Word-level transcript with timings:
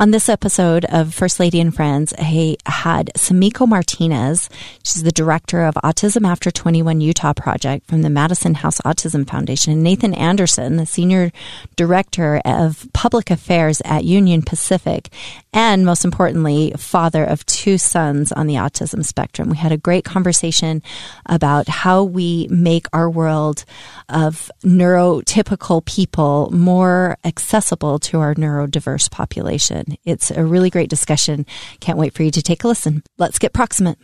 On 0.00 0.12
this 0.12 0.30
episode 0.30 0.86
of 0.86 1.12
First 1.12 1.38
Lady 1.38 1.60
and 1.60 1.74
Friends, 1.74 2.14
I 2.18 2.56
had 2.64 3.10
Sumiko 3.18 3.68
Martinez. 3.68 4.48
She's 4.82 5.02
the 5.02 5.12
director 5.12 5.62
of 5.62 5.74
Autism 5.74 6.26
After 6.26 6.50
21 6.50 7.02
Utah 7.02 7.34
Project 7.34 7.86
from 7.86 8.00
the 8.00 8.08
Madison 8.08 8.54
House 8.54 8.80
Autism 8.80 9.28
Foundation. 9.28 9.74
and 9.74 9.82
Nathan 9.82 10.14
Anderson, 10.14 10.78
the 10.78 10.86
senior 10.86 11.30
director 11.76 12.40
of 12.46 12.88
public 12.94 13.30
affairs 13.30 13.82
at 13.84 14.04
Union 14.04 14.40
Pacific, 14.40 15.10
and 15.52 15.84
most 15.84 16.06
importantly, 16.06 16.72
father 16.78 17.22
of 17.22 17.44
two 17.44 17.76
sons 17.76 18.32
on 18.32 18.46
the 18.46 18.54
autism 18.54 19.04
spectrum. 19.04 19.50
We 19.50 19.58
had 19.58 19.70
a 19.70 19.76
great 19.76 20.06
conversation 20.06 20.82
about 21.26 21.68
how 21.68 22.04
we 22.04 22.48
make 22.50 22.86
our 22.94 23.10
world 23.10 23.66
of 24.08 24.50
neurotypical 24.64 25.84
people 25.84 26.48
more 26.52 27.18
accessible 27.22 27.98
to 27.98 28.20
our 28.20 28.34
neurodiverse 28.34 29.10
population. 29.10 29.89
It's 30.04 30.30
a 30.30 30.44
really 30.44 30.70
great 30.70 30.90
discussion. 30.90 31.46
Can't 31.80 31.98
wait 31.98 32.14
for 32.14 32.22
you 32.22 32.30
to 32.30 32.42
take 32.42 32.64
a 32.64 32.68
listen. 32.68 33.02
Let's 33.18 33.38
get 33.38 33.52
proximate. 33.52 33.98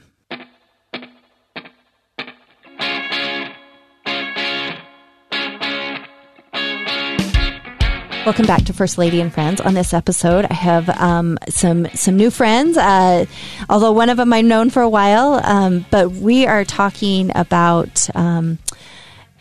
Welcome 8.27 8.47
back 8.47 8.65
to 8.65 8.73
First 8.73 8.99
Lady 8.99 9.21
and 9.21 9.33
Friends. 9.33 9.61
On 9.61 9.75
this 9.75 9.95
episode, 9.95 10.47
I 10.51 10.55
have 10.55 10.89
um, 10.89 11.39
some 11.49 11.87
some 11.95 12.17
new 12.17 12.33
friends. 12.33 12.77
Uh, 12.77 13.27
although 13.71 13.93
one 13.93 14.09
of 14.09 14.17
them 14.17 14.33
I've 14.33 14.45
known 14.45 14.69
for 14.69 14.83
a 14.83 14.89
while, 14.89 15.35
um, 15.45 15.87
but 15.93 16.11
we 16.11 16.45
are 16.45 16.65
talking 16.65 17.31
about 17.37 18.11
um, 18.17 18.59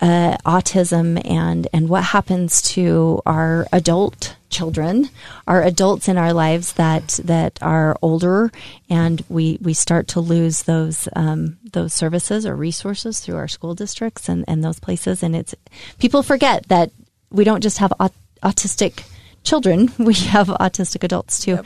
uh, 0.02 0.38
autism 0.46 1.20
and 1.28 1.68
and 1.74 1.90
what 1.90 2.04
happens 2.04 2.62
to 2.74 3.24
our 3.26 3.66
adult 3.74 4.36
children, 4.50 5.10
our 5.48 5.64
adults 5.64 6.08
in 6.08 6.18
our 6.18 6.34
lives 6.34 6.74
that 6.74 7.20
that 7.24 7.60
are 7.62 7.98
older, 8.02 8.52
and 8.90 9.24
we 9.30 9.58
we 9.62 9.74
start 9.74 10.08
to 10.10 10.20
lose 10.20 10.64
those 10.64 11.08
um, 11.16 11.58
those 11.74 11.94
services 11.94 12.46
or 12.46 12.56
resources 12.56 13.20
through 13.20 13.38
our 13.38 13.48
school 13.48 13.76
districts 13.76 14.30
and 14.30 14.46
and 14.48 14.64
those 14.64 14.80
places. 14.80 15.24
And 15.24 15.36
it's 15.36 15.56
people 16.00 16.24
forget 16.24 16.68
that 16.70 16.92
we 17.32 17.44
don't 17.44 17.62
just 17.62 17.80
have 17.80 17.94
aut- 18.00 18.14
autistic 18.44 19.04
children, 19.46 19.92
we 19.98 20.14
have 20.16 20.48
autistic 20.48 21.04
adults 21.04 21.40
too. 21.40 21.52
Yep. 21.52 21.66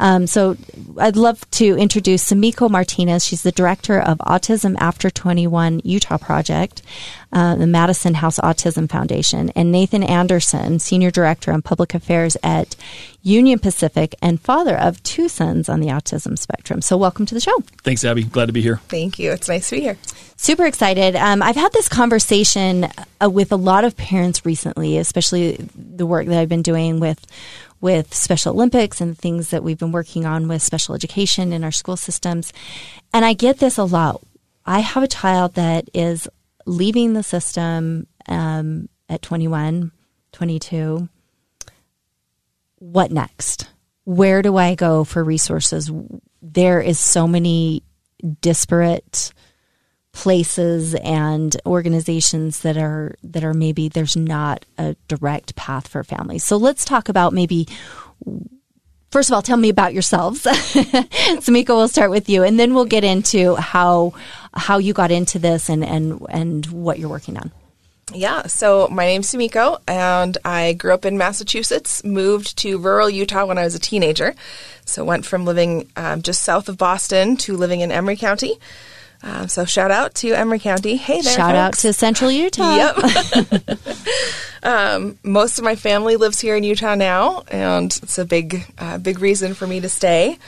Um, 0.00 0.26
so 0.26 0.56
I'd 0.98 1.16
love 1.16 1.48
to 1.52 1.76
introduce 1.78 2.30
Sumiko 2.30 2.68
Martinez. 2.68 3.24
She's 3.24 3.42
the 3.42 3.52
director 3.52 3.98
of 3.98 4.18
Autism 4.18 4.76
After 4.78 5.08
21 5.08 5.80
Utah 5.84 6.18
Project 6.18 6.82
uh, 7.32 7.54
the 7.54 7.66
Madison 7.66 8.14
House 8.14 8.38
Autism 8.38 8.90
Foundation, 8.90 9.50
and 9.50 9.70
Nathan 9.70 10.02
Anderson, 10.02 10.78
Senior 10.78 11.10
Director 11.10 11.52
on 11.52 11.62
Public 11.62 11.94
Affairs 11.94 12.36
at 12.42 12.76
Union 13.22 13.58
Pacific 13.58 14.14
and 14.20 14.40
father 14.40 14.76
of 14.76 15.02
two 15.02 15.28
sons 15.28 15.68
on 15.68 15.80
the 15.80 15.88
autism 15.88 16.38
spectrum. 16.38 16.82
So, 16.82 16.96
welcome 16.96 17.26
to 17.26 17.34
the 17.34 17.40
show. 17.40 17.60
Thanks, 17.82 18.04
Abby. 18.04 18.24
Glad 18.24 18.46
to 18.46 18.52
be 18.52 18.62
here. 18.62 18.76
Thank 18.88 19.18
you. 19.18 19.32
It's 19.32 19.48
nice 19.48 19.68
to 19.70 19.76
be 19.76 19.82
here. 19.82 19.98
Super 20.36 20.66
excited. 20.66 21.16
Um, 21.16 21.42
I've 21.42 21.56
had 21.56 21.72
this 21.72 21.88
conversation 21.88 22.88
uh, 23.22 23.28
with 23.28 23.52
a 23.52 23.56
lot 23.56 23.84
of 23.84 23.96
parents 23.96 24.46
recently, 24.46 24.96
especially 24.98 25.68
the 25.74 26.06
work 26.06 26.26
that 26.26 26.38
I've 26.38 26.48
been 26.48 26.62
doing 26.62 27.00
with 27.00 27.26
with 27.80 28.12
Special 28.14 28.52
Olympics 28.52 29.00
and 29.00 29.16
things 29.16 29.50
that 29.50 29.62
we've 29.62 29.78
been 29.78 29.92
working 29.92 30.26
on 30.26 30.48
with 30.48 30.62
special 30.62 30.94
education 30.94 31.52
in 31.52 31.64
our 31.64 31.72
school 31.72 31.96
systems. 31.96 32.52
And 33.12 33.24
I 33.24 33.32
get 33.32 33.58
this 33.58 33.78
a 33.78 33.84
lot. 33.84 34.20
I 34.66 34.80
have 34.80 35.02
a 35.02 35.08
child 35.08 35.54
that 35.54 35.88
is 35.94 36.28
leaving 36.70 37.12
the 37.12 37.22
system 37.22 38.06
um, 38.28 38.88
at 39.08 39.22
21, 39.22 39.90
22, 40.32 41.08
what 42.78 43.10
next? 43.10 43.68
Where 44.04 44.40
do 44.40 44.56
I 44.56 44.74
go 44.76 45.04
for 45.04 45.22
resources? 45.22 45.90
There 46.40 46.80
is 46.80 46.98
so 46.98 47.26
many 47.26 47.82
disparate 48.40 49.32
places 50.12 50.94
and 50.94 51.56
organizations 51.66 52.60
that 52.60 52.76
are 52.76 53.14
that 53.22 53.44
are 53.44 53.54
maybe 53.54 53.88
there's 53.88 54.16
not 54.16 54.64
a 54.78 54.96
direct 55.08 55.54
path 55.56 55.86
for 55.88 56.02
families. 56.02 56.44
So 56.44 56.56
let's 56.56 56.84
talk 56.84 57.08
about 57.08 57.32
maybe 57.32 57.68
first 59.10 59.28
of 59.28 59.34
all, 59.34 59.42
tell 59.42 59.56
me 59.56 59.68
about 59.68 59.92
yourselves. 59.92 60.42
Sumiko, 60.44 61.68
we'll 61.68 61.88
start 61.88 62.10
with 62.10 62.28
you, 62.28 62.42
and 62.42 62.58
then 62.58 62.74
we'll 62.74 62.84
get 62.84 63.04
into 63.04 63.54
how 63.56 64.14
how 64.54 64.78
you 64.78 64.92
got 64.92 65.10
into 65.10 65.38
this 65.38 65.68
and 65.68 65.84
and 65.84 66.24
and 66.28 66.66
what 66.66 66.98
you're 66.98 67.08
working 67.08 67.36
on. 67.36 67.50
Yeah, 68.12 68.46
so 68.46 68.88
my 68.88 69.06
name's 69.06 69.30
Sumiko, 69.30 69.80
and 69.86 70.36
I 70.44 70.72
grew 70.72 70.92
up 70.92 71.04
in 71.04 71.16
Massachusetts, 71.16 72.02
moved 72.02 72.58
to 72.58 72.78
rural 72.78 73.08
Utah 73.08 73.46
when 73.46 73.58
I 73.58 73.62
was 73.62 73.74
a 73.74 73.78
teenager. 73.78 74.34
So 74.84 75.04
went 75.04 75.24
from 75.24 75.44
living 75.44 75.88
um, 75.96 76.22
just 76.22 76.42
south 76.42 76.68
of 76.68 76.76
Boston 76.76 77.36
to 77.38 77.56
living 77.56 77.80
in 77.80 77.92
Emery 77.92 78.16
County. 78.16 78.58
Uh, 79.22 79.46
so 79.46 79.64
shout 79.64 79.90
out 79.90 80.14
to 80.16 80.32
Emery 80.32 80.58
County. 80.58 80.96
Hey 80.96 81.20
there, 81.20 81.34
shout 81.34 81.54
folks. 81.54 81.84
out 81.84 81.88
to 81.88 81.92
Central 81.92 82.30
Utah. 82.30 82.74
Yep. 82.74 83.78
um, 84.62 85.18
most 85.22 85.58
of 85.58 85.64
my 85.64 85.76
family 85.76 86.16
lives 86.16 86.40
here 86.40 86.56
in 86.56 86.64
Utah 86.64 86.94
now, 86.94 87.44
and 87.48 87.96
it's 88.02 88.18
a 88.18 88.24
big, 88.24 88.64
uh, 88.78 88.98
big 88.98 89.20
reason 89.20 89.54
for 89.54 89.66
me 89.66 89.80
to 89.80 89.88
stay. 89.88 90.38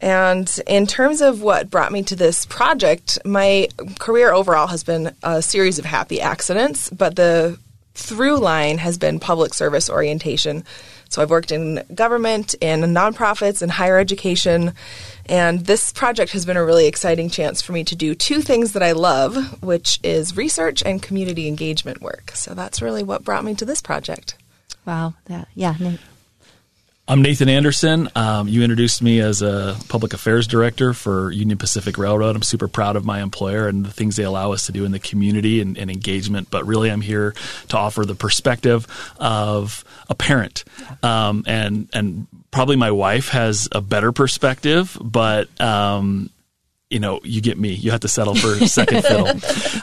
And 0.00 0.50
in 0.66 0.86
terms 0.86 1.20
of 1.20 1.40
what 1.40 1.70
brought 1.70 1.92
me 1.92 2.02
to 2.04 2.16
this 2.16 2.44
project, 2.46 3.18
my 3.24 3.68
career 3.98 4.32
overall 4.32 4.66
has 4.66 4.84
been 4.84 5.14
a 5.22 5.40
series 5.40 5.78
of 5.78 5.84
happy 5.84 6.20
accidents, 6.20 6.90
but 6.90 7.16
the 7.16 7.58
through 7.94 8.36
line 8.38 8.76
has 8.78 8.98
been 8.98 9.18
public 9.18 9.54
service 9.54 9.88
orientation. 9.88 10.64
So 11.08 11.22
I've 11.22 11.30
worked 11.30 11.50
in 11.50 11.82
government, 11.94 12.54
in 12.60 12.80
nonprofits, 12.80 13.62
in 13.62 13.70
higher 13.70 13.98
education, 13.98 14.74
and 15.26 15.60
this 15.60 15.92
project 15.92 16.32
has 16.32 16.44
been 16.44 16.56
a 16.56 16.64
really 16.64 16.86
exciting 16.86 17.30
chance 17.30 17.62
for 17.62 17.72
me 17.72 17.84
to 17.84 17.96
do 17.96 18.14
two 18.14 18.42
things 18.42 18.72
that 18.72 18.82
I 18.82 18.92
love, 18.92 19.62
which 19.62 19.98
is 20.02 20.36
research 20.36 20.82
and 20.84 21.02
community 21.02 21.48
engagement 21.48 22.02
work. 22.02 22.32
So 22.34 22.54
that's 22.54 22.82
really 22.82 23.02
what 23.02 23.24
brought 23.24 23.44
me 23.44 23.54
to 23.54 23.64
this 23.64 23.80
project. 23.80 24.36
Wow. 24.84 25.14
Yeah. 25.28 25.74
I'm 27.08 27.22
Nathan 27.22 27.48
Anderson. 27.48 28.08
Um, 28.16 28.48
you 28.48 28.64
introduced 28.64 29.00
me 29.00 29.20
as 29.20 29.40
a 29.40 29.76
public 29.88 30.12
affairs 30.12 30.48
director 30.48 30.92
for 30.92 31.30
Union 31.30 31.56
Pacific 31.56 31.98
Railroad. 31.98 32.34
I'm 32.34 32.42
super 32.42 32.66
proud 32.66 32.96
of 32.96 33.04
my 33.04 33.22
employer 33.22 33.68
and 33.68 33.86
the 33.86 33.92
things 33.92 34.16
they 34.16 34.24
allow 34.24 34.50
us 34.50 34.66
to 34.66 34.72
do 34.72 34.84
in 34.84 34.90
the 34.90 34.98
community 34.98 35.60
and, 35.60 35.78
and 35.78 35.88
engagement. 35.88 36.50
But 36.50 36.66
really, 36.66 36.90
I'm 36.90 37.00
here 37.00 37.32
to 37.68 37.76
offer 37.76 38.04
the 38.04 38.16
perspective 38.16 38.88
of 39.18 39.84
a 40.10 40.16
parent, 40.16 40.64
um, 41.04 41.44
and 41.46 41.88
and 41.92 42.26
probably 42.50 42.74
my 42.74 42.90
wife 42.90 43.28
has 43.28 43.68
a 43.70 43.80
better 43.80 44.10
perspective, 44.10 44.98
but 45.00 45.48
um, 45.60 46.30
you 46.88 47.00
know, 47.00 47.18
you 47.24 47.40
get 47.40 47.58
me. 47.58 47.70
You 47.74 47.90
have 47.90 48.00
to 48.00 48.08
settle 48.08 48.36
for 48.36 48.64
second 48.66 49.02
fiddle. 49.02 49.28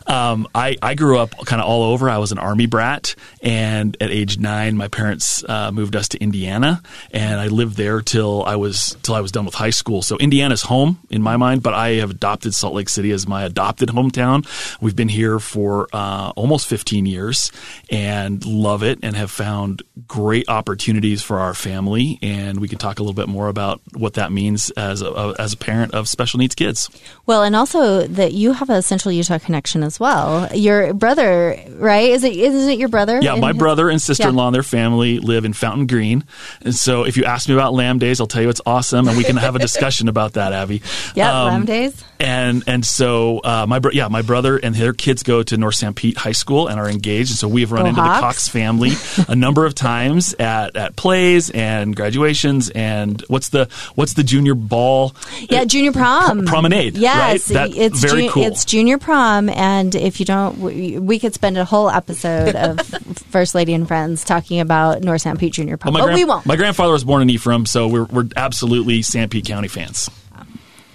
Um, 0.05 0.47
I, 0.53 0.77
I 0.79 0.93
grew 0.93 1.17
up 1.17 1.31
kind 1.45 1.59
of 1.59 1.67
all 1.67 1.91
over. 1.91 2.07
I 2.07 2.19
was 2.19 2.31
an 2.31 2.37
army 2.37 2.67
brat, 2.67 3.15
and 3.41 3.97
at 3.99 4.11
age 4.11 4.37
nine, 4.37 4.77
my 4.77 4.87
parents 4.87 5.43
uh, 5.47 5.71
moved 5.71 5.95
us 5.95 6.09
to 6.09 6.19
Indiana, 6.19 6.83
and 7.09 7.39
I 7.39 7.47
lived 7.47 7.77
there 7.77 7.99
till 8.01 8.43
I 8.43 8.55
was 8.57 8.95
till 9.01 9.15
I 9.15 9.21
was 9.21 9.31
done 9.31 9.45
with 9.45 9.55
high 9.55 9.71
school. 9.71 10.03
So 10.03 10.17
Indiana's 10.17 10.61
home 10.61 10.99
in 11.09 11.23
my 11.23 11.35
mind, 11.37 11.63
but 11.63 11.73
I 11.73 11.93
have 11.93 12.11
adopted 12.11 12.53
Salt 12.53 12.75
Lake 12.75 12.89
City 12.89 13.09
as 13.09 13.27
my 13.27 13.43
adopted 13.43 13.89
hometown. 13.89 14.45
We've 14.81 14.95
been 14.95 15.09
here 15.09 15.39
for 15.39 15.87
uh, 15.93 16.31
almost 16.35 16.67
15 16.67 17.07
years 17.07 17.51
and 17.89 18.45
love 18.45 18.83
it, 18.83 18.99
and 19.01 19.15
have 19.15 19.31
found 19.31 19.81
great 20.05 20.47
opportunities 20.47 21.23
for 21.23 21.39
our 21.39 21.55
family. 21.55 22.19
And 22.21 22.59
we 22.59 22.67
can 22.67 22.77
talk 22.77 22.99
a 22.99 23.01
little 23.01 23.15
bit 23.15 23.29
more 23.29 23.47
about 23.47 23.81
what 23.95 24.13
that 24.15 24.31
means 24.31 24.69
as 24.71 25.01
a, 25.01 25.33
as 25.39 25.53
a 25.53 25.57
parent 25.57 25.95
of 25.95 26.07
special 26.07 26.37
needs 26.37 26.53
kids. 26.53 26.87
Well, 27.25 27.43
and 27.43 27.55
also 27.55 28.05
that 28.05 28.33
you 28.33 28.51
have 28.51 28.69
a 28.69 28.81
Central 28.81 29.13
Utah 29.13 29.39
connection 29.39 29.81
as 29.81 29.97
well. 29.97 30.53
Your 30.53 30.93
brother, 30.93 31.57
right? 31.75 32.09
Is 32.09 32.25
it 32.25 32.35
isn't 32.35 32.69
it 32.69 32.77
your 32.77 32.89
brother? 32.89 33.19
Yeah, 33.21 33.35
my 33.35 33.53
his, 33.53 33.57
brother 33.57 33.89
and 33.89 34.01
sister 34.01 34.27
in 34.27 34.35
law 34.35 34.43
yeah. 34.43 34.47
and 34.47 34.55
their 34.55 34.63
family 34.63 35.19
live 35.19 35.45
in 35.45 35.53
Fountain 35.53 35.87
Green. 35.87 36.25
And 36.63 36.75
so 36.75 37.05
if 37.05 37.15
you 37.15 37.23
ask 37.23 37.47
me 37.47 37.55
about 37.55 37.73
Lamb 37.73 37.97
Days, 37.97 38.19
I'll 38.19 38.27
tell 38.27 38.41
you 38.41 38.49
it's 38.49 38.61
awesome 38.65 39.07
and 39.07 39.17
we 39.17 39.23
can 39.23 39.37
have 39.37 39.55
a 39.55 39.59
discussion 39.59 40.09
about 40.09 40.33
that, 40.33 40.53
Abby. 40.53 40.81
Yeah, 41.15 41.43
um, 41.43 41.47
Lamb 41.47 41.65
Days. 41.65 42.03
And 42.19 42.63
and 42.65 42.85
so 42.85 43.39
uh, 43.39 43.65
my 43.67 43.79
bro- 43.79 43.91
yeah, 43.91 44.07
my 44.07 44.21
brother 44.21 44.57
and 44.57 44.73
their 44.73 44.93
kids 44.93 45.21
go 45.21 45.43
to 45.43 45.57
North 45.57 45.75
Sanpete 45.75 46.17
High 46.17 46.31
School 46.31 46.67
and 46.67 46.79
are 46.79 46.89
engaged. 46.89 47.31
And 47.31 47.37
so 47.37 47.47
we've 47.47 47.71
run 47.71 47.83
go 47.83 47.89
into 47.89 48.01
Hawks. 48.01 48.17
the 48.17 48.21
Cox 48.21 48.47
family 48.47 48.91
a 49.27 49.35
number 49.35 49.65
of 49.65 49.75
times 49.75 50.33
at, 50.35 50.75
at 50.75 50.95
plays 50.95 51.49
and 51.51 51.95
graduations 51.95 52.69
and 52.69 53.21
what's 53.27 53.49
the 53.49 53.69
what's 53.95 54.13
the 54.13 54.23
junior 54.23 54.55
ball? 54.55 55.15
Yeah, 55.49 55.65
junior 55.65 55.91
prom. 55.91 56.45
promenade. 56.45 56.82
Yes, 56.91 57.51
right? 57.51 57.75
it's 57.75 58.01
very 58.01 58.23
ju- 58.23 58.31
cool. 58.31 58.43
It's 58.43 58.65
junior 58.65 58.97
prom, 58.97 59.49
and 59.49 59.93
if 59.95 60.19
you 60.19 60.25
don't, 60.25 60.59
we, 60.59 60.97
we 60.99 61.19
could 61.19 61.33
spend 61.33 61.57
a 61.57 61.65
whole 61.65 61.89
episode 61.89 62.55
of 62.55 62.79
First 63.29 63.55
Lady 63.55 63.73
and 63.73 63.87
Friends 63.87 64.23
talking 64.23 64.59
about 64.59 65.01
North 65.01 65.23
Sanpete 65.23 65.51
Junior 65.51 65.77
Prom, 65.77 65.93
well, 65.93 66.07
but 66.07 66.15
we 66.15 66.25
won't. 66.25 66.45
My 66.45 66.55
grandfather 66.55 66.93
was 66.93 67.03
born 67.03 67.21
in 67.21 67.29
Ephraim, 67.29 67.65
so 67.65 67.87
we're 67.87 68.05
we're 68.05 68.27
absolutely 68.35 68.99
Sanpete 68.99 69.45
County 69.45 69.67
fans. 69.67 70.09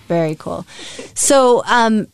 Very 0.09 0.37
cool. 0.37 0.67
So, 1.15 1.63
um, 1.67 2.09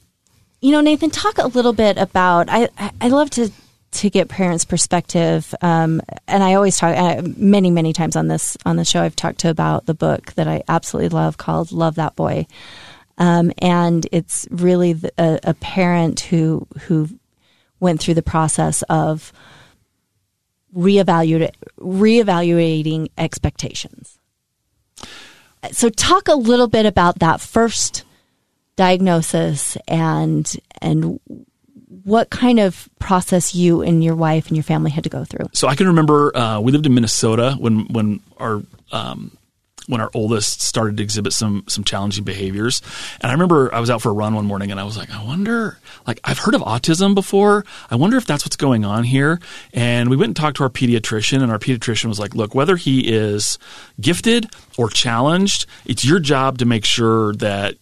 you 0.61 0.73
know, 0.73 0.81
Nathan, 0.81 1.11
talk 1.11 1.39
a 1.39 1.47
little 1.47 1.73
bit 1.73 1.97
about. 1.97 2.49
I 2.51 2.69
I 3.01 3.09
love 3.09 3.31
to 3.31 3.51
to 3.95 4.11
get 4.11 4.29
parents' 4.29 4.65
perspective, 4.65 5.55
um, 5.63 6.03
and 6.27 6.43
I 6.43 6.55
always 6.55 6.77
talk 6.77 6.97
uh, 6.97 7.23
many, 7.37 7.71
many 7.71 7.93
times 7.93 8.17
on 8.17 8.29
this 8.29 8.57
on 8.67 8.77
the 8.77 8.85
show. 8.85 9.01
I've 9.03 9.17
talked 9.17 9.39
to 9.41 9.51
about 9.51 9.87
the 9.87 9.95
book 9.95 10.33
that 10.35 10.49
I 10.49 10.63
absolutely 10.69 11.11
love 11.11 11.37
called 11.37 11.71
"Love 11.71 11.95
That 11.95 12.17
Boy," 12.17 12.47
um, 13.19 13.53
and 13.59 14.07
it's 14.13 14.47
really 14.51 14.95
the, 14.95 15.13
a, 15.19 15.41
a 15.45 15.55
parent 15.55 16.21
who 16.21 16.67
who 16.83 17.09
went 17.81 18.01
through 18.01 18.15
the 18.15 18.23
process 18.23 18.83
of 18.89 19.33
reevaluate, 20.77 21.53
reevaluating 21.79 23.11
expectations. 23.17 24.19
So, 25.73 25.89
talk 25.89 26.29
a 26.29 26.35
little 26.35 26.69
bit 26.69 26.87
about 26.87 27.21
that 27.21 27.41
first 27.41 28.05
diagnosis 28.77 29.77
and 29.87 30.51
and 30.83 31.21
what 32.05 32.29
kind 32.29 32.61
of 32.61 32.89
process 32.99 33.55
you 33.55 33.83
and 33.83 34.03
your 34.03 34.15
wife 34.15 34.49
and 34.49 34.57
your 34.57 34.65
family 34.65 34.91
had 34.91 35.05
to 35.05 35.11
go 35.11 35.25
through. 35.25 35.47
So 35.53 35.69
I 35.69 35.75
can 35.75 35.87
remember 35.87 36.37
uh, 36.37 36.61
we 36.61 36.73
lived 36.73 36.87
in 36.87 36.95
Minnesota 36.95 37.57
when 37.59 37.87
when 37.93 38.21
our 38.39 38.63
um, 38.93 39.37
when 39.87 40.01
our 40.01 40.11
oldest 40.15 40.63
started 40.63 40.97
to 40.97 41.03
exhibit 41.03 41.33
some 41.33 41.65
some 41.69 41.85
challenging 41.85 42.25
behaviors. 42.25 42.83
And 43.21 43.31
I 43.31 43.35
remember 43.35 43.75
I 43.75 43.81
was 43.81 43.91
out 43.91 44.03
for 44.03 44.11
a 44.11 44.15
run 44.15 44.35
one 44.35 44.47
morning 44.47 44.71
and 44.71 44.81
I 44.81 44.85
was 44.85 44.97
like, 44.97 45.11
I 45.11 45.25
wonder, 45.25 45.79
like 46.07 46.21
I've 46.25 46.39
heard 46.39 46.55
of 46.55 46.63
autism 46.63 47.15
before. 47.15 47.65
I 47.91 47.97
wonder 47.97 48.17
if 48.17 48.27
that's 48.27 48.45
what's 48.45 48.57
going 48.57 48.85
on 48.85 49.05
here. 49.05 49.41
And 49.73 50.09
we 50.11 50.17
went 50.17 50.31
and 50.31 50.37
talked 50.37 50.57
to 50.59 50.63
our 50.63 50.71
pediatrician, 50.71 51.43
and 51.43 51.51
our 51.51 51.59
pediatrician 51.59 52.07
was 52.07 52.19
like, 52.19 52.35
Look, 52.35 52.55
whether 52.55 52.77
he 52.77 53.09
is 53.13 53.59
gifted 54.01 54.51
or 54.79 54.89
challenged, 54.89 55.67
it's 55.85 56.05
your 56.05 56.21
job 56.21 56.59
to 56.59 56.65
make 56.65 56.85
sure 56.85 57.35
that 57.35 57.77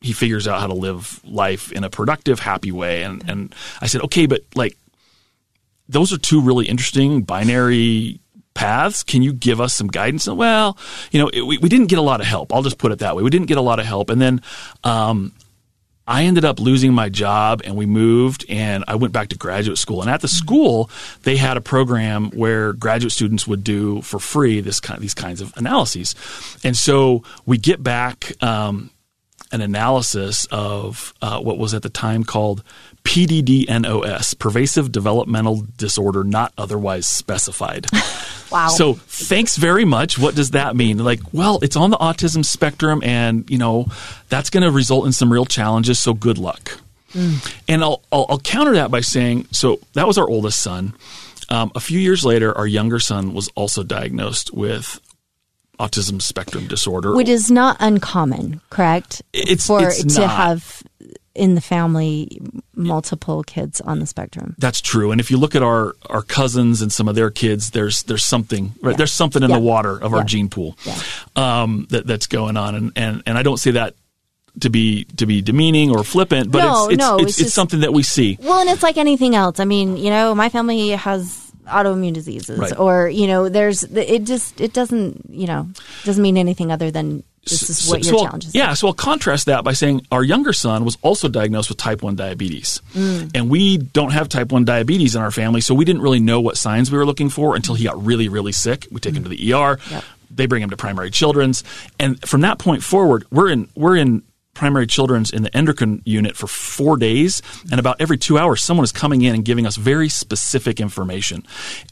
he 0.00 0.12
figures 0.12 0.46
out 0.46 0.60
how 0.60 0.66
to 0.66 0.74
live 0.74 1.20
life 1.24 1.72
in 1.72 1.84
a 1.84 1.90
productive, 1.90 2.38
happy 2.38 2.72
way. 2.72 3.02
And 3.02 3.28
and 3.28 3.54
I 3.80 3.86
said, 3.86 4.02
okay, 4.02 4.26
but 4.26 4.42
like 4.54 4.76
those 5.88 6.12
are 6.12 6.18
two 6.18 6.40
really 6.40 6.66
interesting 6.66 7.22
binary 7.22 8.20
paths. 8.56 9.04
Can 9.04 9.22
you 9.22 9.32
give 9.32 9.60
us 9.60 9.74
some 9.74 9.86
guidance? 9.86 10.26
And 10.26 10.36
well, 10.36 10.76
you 11.12 11.20
know, 11.20 11.28
it, 11.28 11.42
we, 11.42 11.58
we 11.58 11.68
didn't 11.68 11.86
get 11.86 12.00
a 12.00 12.02
lot 12.02 12.20
of 12.20 12.26
help. 12.26 12.52
I'll 12.52 12.62
just 12.62 12.78
put 12.78 12.90
it 12.90 12.98
that 12.98 13.14
way. 13.14 13.22
We 13.22 13.30
didn't 13.30 13.46
get 13.46 13.58
a 13.58 13.62
lot 13.62 13.78
of 13.78 13.86
help. 13.86 14.10
And 14.10 14.20
then, 14.20 14.42
um, 14.82 15.32
I 16.08 16.24
ended 16.24 16.44
up 16.44 16.60
losing 16.60 16.92
my 16.92 17.08
job 17.08 17.62
and 17.64 17.76
we 17.76 17.84
moved 17.84 18.44
and 18.48 18.84
I 18.86 18.94
went 18.94 19.12
back 19.12 19.30
to 19.30 19.36
graduate 19.36 19.76
school. 19.76 20.02
And 20.02 20.10
at 20.10 20.20
the 20.20 20.28
school, 20.28 20.88
they 21.24 21.36
had 21.36 21.56
a 21.56 21.60
program 21.60 22.30
where 22.30 22.72
graduate 22.72 23.12
students 23.12 23.46
would 23.48 23.64
do 23.64 24.02
for 24.02 24.20
free 24.20 24.60
this 24.60 24.78
kind, 24.78 25.00
these 25.00 25.14
kinds 25.14 25.40
of 25.40 25.52
analyses. 25.56 26.14
And 26.62 26.76
so 26.76 27.24
we 27.44 27.58
get 27.58 27.82
back, 27.82 28.40
um, 28.40 28.90
an 29.52 29.60
analysis 29.60 30.46
of 30.50 31.14
uh, 31.22 31.40
what 31.40 31.58
was 31.58 31.72
at 31.72 31.82
the 31.82 31.88
time 31.88 32.24
called 32.24 32.62
PDDNOS, 33.06 34.38
pervasive 34.38 34.90
developmental 34.90 35.64
disorder 35.76 36.24
not 36.24 36.52
otherwise 36.58 37.06
specified. 37.06 37.86
wow. 38.50 38.68
So 38.68 38.94
thanks 38.94 39.56
very 39.56 39.84
much. 39.84 40.18
What 40.18 40.34
does 40.34 40.50
that 40.50 40.74
mean? 40.74 40.98
Like, 40.98 41.20
well, 41.32 41.60
it's 41.62 41.76
on 41.76 41.90
the 41.90 41.96
autism 41.98 42.44
spectrum 42.44 43.02
and, 43.04 43.48
you 43.48 43.58
know, 43.58 43.86
that's 44.28 44.50
going 44.50 44.64
to 44.64 44.70
result 44.70 45.06
in 45.06 45.12
some 45.12 45.32
real 45.32 45.46
challenges. 45.46 45.98
So 45.98 46.14
good 46.14 46.38
luck. 46.38 46.80
Mm. 47.12 47.62
And 47.68 47.82
I'll, 47.82 48.02
I'll, 48.10 48.26
I'll, 48.28 48.40
counter 48.40 48.74
that 48.74 48.90
by 48.90 49.00
saying, 49.00 49.46
so 49.52 49.80
that 49.94 50.06
was 50.06 50.18
our 50.18 50.28
oldest 50.28 50.60
son. 50.60 50.94
Um, 51.48 51.70
a 51.74 51.80
few 51.80 52.00
years 52.00 52.24
later, 52.24 52.56
our 52.58 52.66
younger 52.66 52.98
son 52.98 53.32
was 53.32 53.48
also 53.54 53.84
diagnosed 53.84 54.52
with 54.52 55.00
autism 55.78 56.20
spectrum 56.20 56.66
disorder, 56.66 57.14
which 57.14 57.28
is 57.28 57.50
not 57.50 57.76
uncommon, 57.80 58.60
correct? 58.70 59.22
It's 59.32 59.66
for 59.66 59.88
it's 59.88 60.14
to 60.14 60.22
not. 60.22 60.30
have 60.30 60.82
in 61.36 61.54
the 61.54 61.60
family 61.60 62.40
multiple 62.74 63.42
kids 63.42 63.80
on 63.80 63.98
the 63.98 64.06
spectrum. 64.06 64.54
That's 64.58 64.80
true. 64.80 65.10
And 65.10 65.20
if 65.20 65.30
you 65.30 65.36
look 65.36 65.54
at 65.54 65.62
our, 65.62 65.94
our 66.08 66.22
cousins 66.22 66.82
and 66.82 66.92
some 66.92 67.08
of 67.08 67.14
their 67.14 67.30
kids, 67.30 67.70
there's 67.70 68.02
there's 68.04 68.24
something 68.24 68.74
right? 68.82 68.92
Yeah. 68.92 68.96
there's 68.96 69.12
something 69.12 69.42
in 69.42 69.50
yeah. 69.50 69.56
the 69.56 69.62
water 69.62 69.96
of 70.00 70.12
yeah. 70.12 70.18
our 70.18 70.24
gene 70.24 70.48
pool 70.48 70.76
um, 71.36 71.86
that 71.90 72.06
that's 72.06 72.26
going 72.26 72.56
on. 72.56 72.74
And, 72.74 72.92
and 72.96 73.22
and 73.26 73.38
I 73.38 73.42
don't 73.42 73.58
say 73.58 73.72
that 73.72 73.94
to 74.60 74.70
be 74.70 75.04
to 75.16 75.26
be 75.26 75.42
demeaning 75.42 75.90
or 75.90 76.04
flippant, 76.04 76.50
but 76.50 76.60
no, 76.60 76.84
it's 76.84 76.92
it's, 76.92 76.98
no, 76.98 77.14
it's, 77.16 77.22
it's, 77.22 77.30
it's, 77.30 77.38
just, 77.38 77.54
something 77.54 77.80
that 77.80 77.92
we 77.92 78.02
see. 78.02 78.38
Well, 78.40 78.60
and 78.60 78.70
it's 78.70 78.82
like 78.82 78.96
anything 78.96 79.34
else. 79.34 79.60
I 79.60 79.64
mean, 79.64 79.96
you 79.96 80.10
know, 80.10 80.34
my 80.34 80.48
family 80.48 80.90
has 80.90 81.46
autoimmune 81.66 82.12
diseases 82.12 82.58
right. 82.58 82.78
or 82.78 83.08
you 83.08 83.26
know 83.26 83.48
there's 83.48 83.82
it 83.82 84.22
just 84.22 84.60
it 84.60 84.72
doesn't 84.72 85.20
you 85.28 85.48
know 85.48 85.68
doesn't 86.04 86.22
mean 86.22 86.36
anything 86.36 86.70
other 86.70 86.92
than 86.92 87.24
this 87.50 87.70
is 87.70 87.88
what 87.88 88.04
so, 88.04 88.10
your 88.10 88.18
so 88.18 88.24
challenges 88.24 88.54
yeah 88.54 88.74
so 88.74 88.86
i'll 88.88 88.94
contrast 88.94 89.46
that 89.46 89.64
by 89.64 89.72
saying 89.72 90.04
our 90.10 90.22
younger 90.22 90.52
son 90.52 90.84
was 90.84 90.96
also 91.02 91.28
diagnosed 91.28 91.68
with 91.68 91.78
type 91.78 92.02
1 92.02 92.16
diabetes 92.16 92.80
mm. 92.92 93.30
and 93.34 93.48
we 93.48 93.78
don't 93.78 94.10
have 94.10 94.28
type 94.28 94.52
1 94.52 94.64
diabetes 94.64 95.14
in 95.14 95.22
our 95.22 95.30
family 95.30 95.60
so 95.60 95.74
we 95.74 95.84
didn't 95.84 96.02
really 96.02 96.20
know 96.20 96.40
what 96.40 96.56
signs 96.56 96.90
we 96.90 96.98
were 96.98 97.06
looking 97.06 97.28
for 97.28 97.56
until 97.56 97.74
he 97.74 97.84
got 97.84 98.02
really 98.04 98.28
really 98.28 98.52
sick 98.52 98.86
we 98.90 99.00
take 99.00 99.14
mm. 99.14 99.18
him 99.18 99.22
to 99.24 99.28
the 99.28 99.52
er 99.52 99.78
yep. 99.90 100.04
they 100.30 100.46
bring 100.46 100.62
him 100.62 100.70
to 100.70 100.76
primary 100.76 101.10
children's 101.10 101.62
and 101.98 102.20
from 102.26 102.40
that 102.40 102.58
point 102.58 102.82
forward 102.82 103.24
we're 103.30 103.48
in 103.48 103.68
we're 103.74 103.96
in 103.96 104.22
primary 104.56 104.86
children's 104.86 105.30
in 105.30 105.42
the 105.42 105.54
endocrine 105.56 106.02
unit 106.04 106.36
for 106.36 106.46
four 106.46 106.96
days, 106.96 107.42
and 107.70 107.78
about 107.78 108.00
every 108.00 108.18
two 108.18 108.38
hours, 108.38 108.62
someone 108.62 108.82
is 108.82 108.90
coming 108.90 109.22
in 109.22 109.34
and 109.34 109.44
giving 109.44 109.66
us 109.66 109.76
very 109.76 110.08
specific 110.08 110.80
information. 110.80 111.46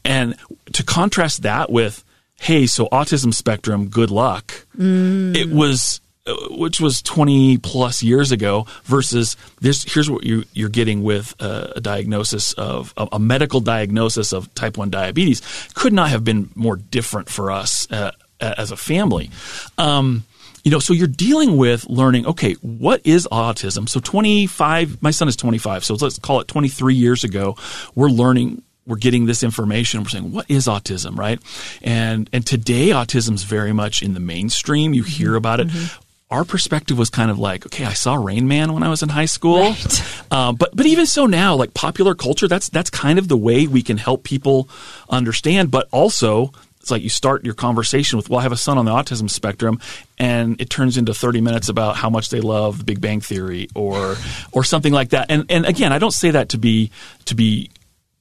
And 0.04 0.34
to 0.72 0.82
contrast 0.82 1.42
that 1.42 1.70
with, 1.70 2.02
hey, 2.44 2.66
so 2.66 2.86
autism 2.88 3.32
spectrum, 3.32 3.88
good 3.88 4.10
luck, 4.10 4.66
mm. 4.76 5.34
it 5.34 5.48
was 5.48 6.02
uh, 6.26 6.34
which 6.50 6.78
was 6.78 7.02
20 7.02 7.58
plus 7.58 8.02
years 8.02 8.32
ago 8.32 8.66
versus 8.84 9.36
this 9.60 9.84
here's 9.84 10.10
what 10.10 10.24
you, 10.24 10.44
you're 10.54 10.70
getting 10.70 11.02
with 11.02 11.34
a, 11.40 11.74
a 11.76 11.80
diagnosis 11.82 12.54
of 12.54 12.94
a, 12.96 13.06
a, 13.12 13.18
medical 13.18 13.60
diagnosis 13.60 14.32
of 14.32 14.52
type 14.54 14.78
1 14.78 14.88
diabetes 14.88 15.42
could 15.74 15.92
not 15.92 16.08
have 16.08 16.24
been 16.24 16.48
more 16.54 16.76
different 16.76 17.28
for 17.28 17.50
us 17.50 17.90
uh, 17.92 18.10
as 18.40 18.70
a 18.70 18.76
family 18.76 19.30
um, 19.76 20.24
you 20.64 20.70
know, 20.70 20.78
so 20.78 20.94
you're 20.94 21.06
dealing 21.06 21.58
with 21.58 21.86
learning, 21.90 22.24
okay, 22.26 22.54
what 22.62 23.02
is 23.04 23.28
autism? 23.30 23.86
So 23.86 24.00
25, 24.00 25.02
my 25.02 25.10
son 25.10 25.28
is 25.28 25.36
25, 25.36 25.84
so 25.84 25.94
let's 25.96 26.18
call 26.18 26.40
it 26.40 26.48
23 26.48 26.94
years 26.94 27.22
ago, 27.22 27.58
we're 27.94 28.08
learning 28.08 28.62
we're 28.86 28.96
getting 28.96 29.26
this 29.26 29.42
information. 29.42 30.02
We're 30.02 30.10
saying, 30.10 30.32
what 30.32 30.46
is 30.50 30.66
autism, 30.66 31.16
right? 31.18 31.40
And 31.82 32.28
and 32.32 32.46
today, 32.46 32.88
autism's 32.88 33.42
very 33.42 33.72
much 33.72 34.02
in 34.02 34.14
the 34.14 34.20
mainstream. 34.20 34.94
You 34.94 35.02
hear 35.02 35.28
mm-hmm. 35.28 35.36
about 35.36 35.60
it. 35.60 35.68
Mm-hmm. 35.68 36.00
Our 36.30 36.44
perspective 36.44 36.98
was 36.98 37.10
kind 37.10 37.30
of 37.30 37.38
like, 37.38 37.64
okay, 37.66 37.84
I 37.84 37.92
saw 37.92 38.14
Rain 38.14 38.48
Man 38.48 38.72
when 38.72 38.82
I 38.82 38.88
was 38.88 39.02
in 39.02 39.08
high 39.08 39.26
school, 39.26 39.60
right. 39.60 40.32
um, 40.32 40.56
but 40.56 40.74
but 40.74 40.86
even 40.86 41.06
so 41.06 41.26
now, 41.26 41.54
like 41.54 41.74
popular 41.74 42.14
culture, 42.14 42.48
that's 42.48 42.68
that's 42.68 42.90
kind 42.90 43.18
of 43.18 43.28
the 43.28 43.36
way 43.36 43.66
we 43.66 43.82
can 43.82 43.98
help 43.98 44.24
people 44.24 44.68
understand. 45.08 45.70
But 45.70 45.88
also, 45.92 46.50
it's 46.84 46.90
like 46.90 47.02
you 47.02 47.08
start 47.08 47.46
your 47.46 47.54
conversation 47.54 48.18
with, 48.18 48.28
well, 48.28 48.40
I 48.40 48.42
have 48.42 48.52
a 48.52 48.58
son 48.58 48.76
on 48.76 48.84
the 48.84 48.90
autism 48.90 49.30
spectrum, 49.30 49.80
and 50.18 50.60
it 50.60 50.68
turns 50.68 50.98
into 50.98 51.14
30 51.14 51.40
minutes 51.40 51.70
about 51.70 51.96
how 51.96 52.10
much 52.10 52.28
they 52.28 52.42
love 52.42 52.76
the 52.76 52.84
Big 52.84 53.00
Bang 53.00 53.22
Theory 53.22 53.68
or 53.74 54.16
or 54.52 54.64
something 54.64 54.92
like 54.92 55.08
that. 55.10 55.30
And 55.30 55.46
and 55.48 55.64
again, 55.64 55.94
I 55.94 55.98
don't 55.98 56.10
say 56.10 56.32
that 56.32 56.50
to 56.50 56.58
be 56.58 56.90
to 57.24 57.34
be 57.34 57.70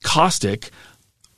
caustic. 0.03 0.69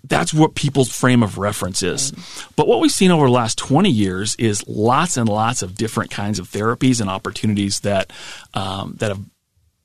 That's 0.04 0.34
what 0.34 0.54
people's 0.54 0.96
frame 0.96 1.24
of 1.24 1.38
reference 1.38 1.82
is. 1.82 2.12
But 2.56 2.68
what 2.68 2.80
we've 2.80 2.92
seen 2.92 3.10
over 3.10 3.26
the 3.26 3.32
last 3.32 3.58
20 3.58 3.90
years 3.90 4.36
is 4.36 4.68
lots 4.68 5.18
and 5.18 5.28
lots 5.28 5.64
of 5.64 5.76
different 5.76 6.12
kinds 6.12 6.38
of 6.38 6.48
therapies 6.48 7.02
and 7.02 7.10
opportunities 7.10 7.80
that 7.80 8.12
um, 8.54 8.96
that 9.00 9.10
have 9.10 9.22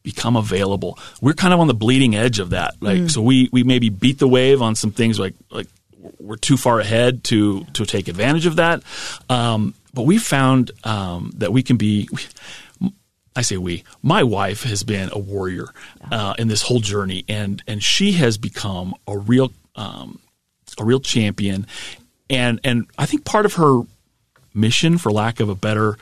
become 0.02 0.36
available. 0.36 0.98
We're 1.20 1.34
kind 1.34 1.54
of 1.54 1.60
on 1.60 1.68
the 1.68 1.74
bleeding 1.74 2.14
edge 2.14 2.38
of 2.38 2.50
that. 2.50 2.74
Like 2.80 3.02
mm. 3.02 3.10
so 3.10 3.22
we 3.22 3.48
we 3.52 3.62
maybe 3.62 3.88
beat 3.88 4.18
the 4.18 4.28
wave 4.28 4.60
on 4.62 4.74
some 4.74 4.90
things 4.90 5.18
like 5.18 5.34
like 5.50 5.68
we're 6.18 6.36
too 6.36 6.56
far 6.56 6.80
ahead 6.80 7.24
to 7.24 7.64
to 7.74 7.84
take 7.86 8.08
advantage 8.08 8.46
of 8.46 8.56
that. 8.56 8.82
Um, 9.28 9.74
but 9.92 10.02
we 10.02 10.18
found 10.18 10.70
um, 10.84 11.32
that 11.36 11.52
we 11.52 11.62
can 11.62 11.76
be. 11.76 12.08
I 13.40 13.42
say 13.42 13.56
we. 13.56 13.84
My 14.02 14.22
wife 14.22 14.64
has 14.64 14.82
been 14.82 15.08
a 15.14 15.18
warrior 15.18 15.68
uh, 16.12 16.34
in 16.38 16.48
this 16.48 16.60
whole 16.60 16.80
journey, 16.80 17.24
and 17.26 17.62
and 17.66 17.82
she 17.82 18.12
has 18.12 18.36
become 18.36 18.94
a 19.08 19.16
real 19.16 19.50
um, 19.76 20.20
a 20.76 20.84
real 20.84 21.00
champion. 21.00 21.66
And 22.28 22.60
and 22.64 22.86
I 22.98 23.06
think 23.06 23.24
part 23.24 23.46
of 23.46 23.54
her 23.54 23.80
mission, 24.52 24.98
for 24.98 25.10
lack 25.10 25.40
of 25.40 25.48
a 25.48 25.54
better 25.54 25.96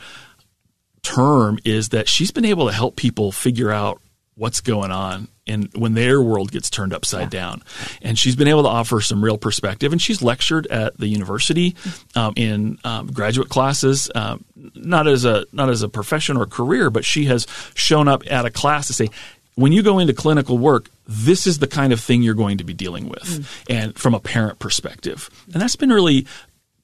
term, 1.02 1.60
is 1.64 1.90
that 1.90 2.08
she's 2.08 2.32
been 2.32 2.44
able 2.44 2.66
to 2.66 2.72
help 2.72 2.96
people 2.96 3.30
figure 3.30 3.70
out 3.70 4.00
what's 4.38 4.60
going 4.60 4.92
on 4.92 5.28
and 5.46 5.68
when 5.74 5.94
their 5.94 6.22
world 6.22 6.52
gets 6.52 6.70
turned 6.70 6.94
upside 6.94 7.34
yeah. 7.34 7.40
down. 7.40 7.62
And 8.02 8.18
she's 8.18 8.36
been 8.36 8.48
able 8.48 8.62
to 8.62 8.68
offer 8.68 9.00
some 9.00 9.22
real 9.22 9.36
perspective. 9.36 9.92
And 9.92 10.00
she's 10.00 10.22
lectured 10.22 10.66
at 10.68 10.96
the 10.96 11.08
university 11.08 11.74
um, 12.14 12.34
in 12.36 12.78
um, 12.84 13.08
graduate 13.08 13.48
classes, 13.48 14.10
um, 14.14 14.44
not 14.74 15.08
as 15.08 15.24
a 15.24 15.44
not 15.52 15.68
as 15.70 15.82
a 15.82 15.88
profession 15.88 16.36
or 16.36 16.46
career, 16.46 16.88
but 16.90 17.04
she 17.04 17.24
has 17.24 17.46
shown 17.74 18.06
up 18.08 18.22
at 18.30 18.44
a 18.46 18.50
class 18.50 18.86
to 18.86 18.92
say. 18.92 19.08
When 19.56 19.72
you 19.72 19.82
go 19.82 19.98
into 19.98 20.12
clinical 20.12 20.56
work, 20.56 20.88
this 21.08 21.44
is 21.44 21.58
the 21.58 21.66
kind 21.66 21.92
of 21.92 21.98
thing 21.98 22.22
you're 22.22 22.34
going 22.34 22.58
to 22.58 22.64
be 22.64 22.74
dealing 22.74 23.08
with, 23.08 23.24
mm. 23.24 23.64
and 23.68 23.98
from 23.98 24.14
a 24.14 24.20
parent 24.20 24.60
perspective, 24.60 25.28
and 25.52 25.60
that's 25.60 25.74
been 25.74 25.90
really 25.90 26.28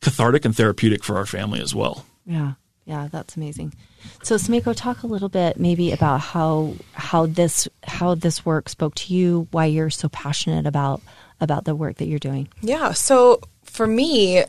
cathartic 0.00 0.44
and 0.44 0.56
therapeutic 0.56 1.04
for 1.04 1.16
our 1.16 1.24
family 1.24 1.60
as 1.60 1.72
well. 1.72 2.04
Yeah, 2.26 2.54
yeah, 2.84 3.06
that's 3.12 3.36
amazing. 3.36 3.74
So 4.22 4.36
Sumiko, 4.36 4.74
talk 4.74 5.02
a 5.02 5.06
little 5.06 5.28
bit 5.28 5.58
maybe 5.58 5.92
about 5.92 6.20
how 6.20 6.74
how 6.92 7.26
this 7.26 7.68
how 7.82 8.14
this 8.14 8.44
work 8.44 8.68
spoke 8.68 8.94
to 8.96 9.14
you, 9.14 9.48
why 9.50 9.66
you're 9.66 9.90
so 9.90 10.08
passionate 10.08 10.66
about 10.66 11.02
about 11.40 11.64
the 11.64 11.74
work 11.74 11.96
that 11.96 12.06
you're 12.06 12.18
doing. 12.18 12.48
Yeah. 12.62 12.92
So 12.92 13.40
for 13.64 13.86
me, 13.86 14.44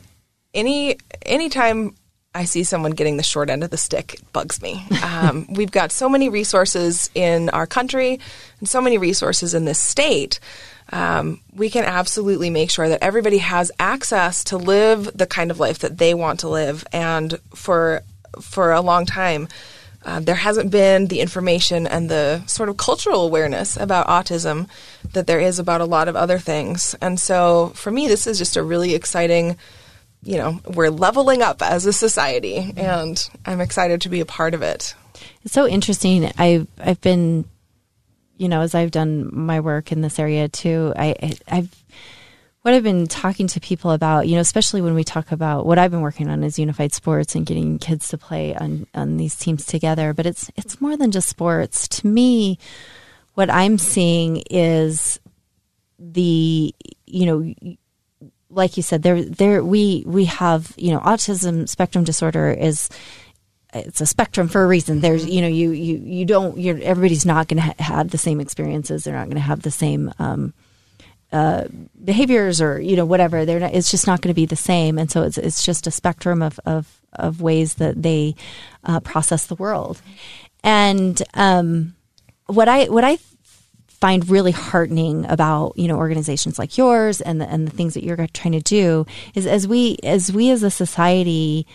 any 0.54 0.96
anytime 1.24 1.94
I 2.34 2.44
see 2.44 2.64
someone 2.64 2.92
getting 2.92 3.16
the 3.16 3.22
short 3.22 3.48
end 3.48 3.64
of 3.64 3.70
the 3.70 3.78
stick, 3.78 4.14
it 4.14 4.32
bugs 4.32 4.60
me. 4.60 4.84
Um, 5.06 5.46
we've 5.48 5.70
got 5.70 5.92
so 5.92 6.10
many 6.10 6.28
resources 6.28 7.08
in 7.14 7.48
our 7.50 7.66
country 7.66 8.20
and 8.58 8.68
so 8.68 8.82
many 8.82 8.98
resources 8.98 9.54
in 9.54 9.64
this 9.64 9.78
state. 9.78 10.40
Um, 10.92 11.40
we 11.54 11.70
can 11.70 11.84
absolutely 11.84 12.50
make 12.50 12.70
sure 12.70 12.88
that 12.88 13.02
everybody 13.02 13.38
has 13.38 13.72
access 13.78 14.44
to 14.44 14.58
live 14.58 15.16
the 15.16 15.26
kind 15.26 15.50
of 15.50 15.58
life 15.58 15.78
that 15.78 15.96
they 15.96 16.12
want 16.12 16.40
to 16.40 16.48
live. 16.48 16.84
And 16.92 17.38
for 17.54 18.02
for 18.40 18.72
a 18.72 18.80
long 18.80 19.06
time, 19.06 19.48
uh, 20.04 20.20
there 20.20 20.36
hasn't 20.36 20.70
been 20.70 21.06
the 21.06 21.20
information 21.20 21.86
and 21.86 22.08
the 22.08 22.44
sort 22.46 22.68
of 22.68 22.76
cultural 22.76 23.24
awareness 23.24 23.76
about 23.76 24.06
autism 24.06 24.68
that 25.12 25.26
there 25.26 25.40
is 25.40 25.58
about 25.58 25.80
a 25.80 25.84
lot 25.84 26.08
of 26.08 26.14
other 26.14 26.38
things. 26.38 26.94
And 27.00 27.18
so, 27.18 27.72
for 27.74 27.90
me, 27.90 28.06
this 28.06 28.26
is 28.26 28.38
just 28.38 28.56
a 28.56 28.62
really 28.62 28.94
exciting 28.94 29.56
you 30.26 30.38
know, 30.38 30.60
we're 30.66 30.90
leveling 30.90 31.40
up 31.40 31.62
as 31.62 31.86
a 31.86 31.92
society, 31.92 32.72
and 32.76 33.30
I'm 33.44 33.60
excited 33.60 34.00
to 34.02 34.08
be 34.08 34.20
a 34.20 34.26
part 34.26 34.54
of 34.54 34.62
it. 34.62 34.94
It's 35.44 35.54
so 35.54 35.68
interesting. 35.68 36.30
I've 36.36 36.66
I've 36.80 37.00
been, 37.00 37.44
you 38.36 38.48
know, 38.48 38.62
as 38.62 38.74
I've 38.74 38.90
done 38.90 39.30
my 39.32 39.60
work 39.60 39.92
in 39.92 40.00
this 40.00 40.18
area 40.18 40.48
too. 40.48 40.92
I 40.96 41.36
I've 41.46 41.70
what 42.66 42.74
I've 42.74 42.82
been 42.82 43.06
talking 43.06 43.46
to 43.46 43.60
people 43.60 43.92
about, 43.92 44.26
you 44.26 44.34
know, 44.34 44.40
especially 44.40 44.82
when 44.82 44.96
we 44.96 45.04
talk 45.04 45.30
about 45.30 45.66
what 45.66 45.78
I've 45.78 45.92
been 45.92 46.00
working 46.00 46.28
on 46.28 46.42
is 46.42 46.58
unified 46.58 46.92
sports 46.92 47.36
and 47.36 47.46
getting 47.46 47.78
kids 47.78 48.08
to 48.08 48.18
play 48.18 48.56
on 48.56 48.88
on 48.92 49.18
these 49.18 49.36
teams 49.36 49.64
together. 49.64 50.12
But 50.12 50.26
it's 50.26 50.50
it's 50.56 50.80
more 50.80 50.96
than 50.96 51.12
just 51.12 51.28
sports. 51.28 51.86
To 51.86 52.08
me, 52.08 52.58
what 53.34 53.50
I'm 53.50 53.78
seeing 53.78 54.42
is 54.50 55.20
the 55.96 56.74
you 57.06 57.26
know 57.26 57.54
like 58.50 58.76
you 58.76 58.82
said, 58.82 59.04
there 59.04 59.22
there 59.22 59.62
we 59.62 60.02
we 60.04 60.24
have 60.24 60.74
you 60.76 60.90
know 60.90 60.98
autism 60.98 61.68
spectrum 61.68 62.02
disorder 62.02 62.50
is 62.50 62.88
it's 63.74 64.00
a 64.00 64.06
spectrum 64.06 64.48
for 64.48 64.64
a 64.64 64.66
reason. 64.66 65.02
There's 65.02 65.24
you 65.24 65.40
know 65.40 65.46
you 65.46 65.70
you 65.70 65.98
you 65.98 66.24
don't 66.24 66.58
you're 66.58 66.80
everybody's 66.82 67.24
not 67.24 67.46
going 67.46 67.62
to 67.62 67.62
ha- 67.62 67.74
have 67.78 68.10
the 68.10 68.18
same 68.18 68.40
experiences. 68.40 69.04
They're 69.04 69.14
not 69.14 69.26
going 69.26 69.36
to 69.36 69.40
have 69.40 69.62
the 69.62 69.70
same 69.70 70.12
um, 70.18 70.52
uh, 71.32 71.64
behaviors 72.04 72.60
or 72.60 72.80
you 72.80 72.96
know 72.96 73.04
whatever. 73.04 73.44
They're 73.44 73.60
not, 73.60 73.74
it's 73.74 73.90
just 73.90 74.06
not 74.06 74.22
going 74.22 74.32
to 74.32 74.34
be 74.34 74.46
the 74.46 74.56
same. 74.56 74.98
And 74.98 75.10
so 75.10 75.22
it's 75.22 75.38
it's 75.38 75.64
just 75.64 75.86
a 75.86 75.90
spectrum 75.90 76.42
of 76.42 76.58
of 76.66 77.00
of 77.12 77.40
ways 77.40 77.74
that 77.74 78.02
they 78.02 78.34
uh, 78.84 79.00
process 79.00 79.46
the 79.46 79.54
world. 79.54 80.00
And 80.62 81.22
um, 81.34 81.94
what 82.46 82.68
I 82.68 82.86
what 82.86 83.04
I 83.04 83.18
find 83.88 84.28
really 84.28 84.52
heartening 84.52 85.24
about 85.26 85.72
you 85.76 85.88
know 85.88 85.96
organizations 85.96 86.58
like 86.58 86.76
yours 86.76 87.20
and 87.20 87.40
the, 87.40 87.48
and 87.48 87.66
the 87.66 87.72
things 87.72 87.94
that 87.94 88.04
you're 88.04 88.26
trying 88.28 88.52
to 88.52 88.60
do 88.60 89.06
is 89.34 89.46
as 89.46 89.66
we 89.66 89.96
as 90.02 90.30
we 90.30 90.50
as 90.50 90.62
a 90.62 90.70
society 90.70 91.66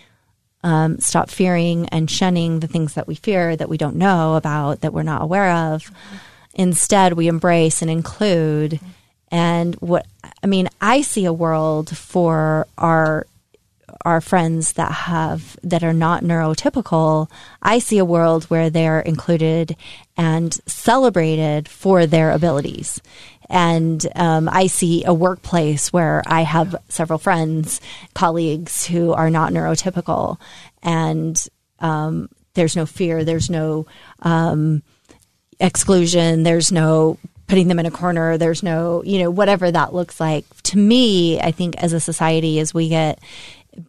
um, 0.64 1.00
stop 1.00 1.32
fearing 1.32 1.90
and 1.90 2.10
shunning 2.10 2.60
the 2.60 2.68
things 2.68 2.94
that 2.94 3.08
we 3.08 3.16
fear 3.16 3.56
that 3.56 3.70
we 3.70 3.78
don't 3.78 3.96
know 3.96 4.36
about 4.36 4.82
that 4.82 4.94
we're 4.94 5.02
not 5.02 5.24
aware 5.24 5.52
of 5.52 5.92
instead 6.54 7.14
we 7.14 7.28
embrace 7.28 7.82
and 7.82 7.90
include 7.90 8.74
mm-hmm. 8.74 8.88
And 9.32 9.76
what 9.76 10.06
i 10.44 10.48
mean 10.48 10.68
i 10.82 11.02
see 11.02 11.26
a 11.26 11.34
world 11.34 11.96
for 11.96 12.68
our 12.78 13.26
our 14.06 14.22
friends 14.22 14.74
that 14.74 14.92
have 14.92 15.58
that 15.64 15.84
are 15.84 15.94
not 15.94 16.24
neurotypical, 16.24 17.30
I 17.62 17.80
see 17.80 17.98
a 17.98 18.06
world 18.06 18.46
where 18.46 18.70
they're 18.70 19.00
included 19.00 19.76
and 20.18 20.54
celebrated 20.66 21.68
for 21.68 22.06
their 22.06 22.32
abilities. 22.32 23.02
And 23.50 24.06
um, 24.16 24.50
I 24.50 24.68
see 24.68 25.04
a 25.04 25.14
workplace 25.14 25.92
where 25.92 26.24
I 26.26 26.42
have 26.42 26.76
several 26.88 27.20
friends, 27.20 27.82
colleagues 28.14 28.86
who 28.86 29.14
are 29.14 29.30
not 29.30 29.52
neurotypical, 29.52 30.40
and 30.82 31.48
um, 31.80 32.30
there's 32.54 32.76
no 32.76 32.86
fear, 32.86 33.26
there's 33.26 33.50
no 33.50 33.88
um, 34.22 34.84
exclusion, 35.60 36.44
there's 36.44 36.72
no 36.72 37.18
putting 37.52 37.68
them 37.68 37.80
in 37.80 37.86
a 37.86 37.92
corner. 37.92 38.38
There's 38.38 38.64
no, 38.64 39.04
you 39.04 39.20
know, 39.20 39.30
whatever 39.30 39.70
that 39.70 39.94
looks 39.94 40.22
like. 40.22 40.46
To 40.64 40.78
me, 40.78 41.38
I 41.42 41.52
think 41.52 41.76
as 41.76 41.92
a 41.92 42.00
society, 42.00 42.62
as 42.62 42.74
we 42.74 42.88
get 42.88 43.20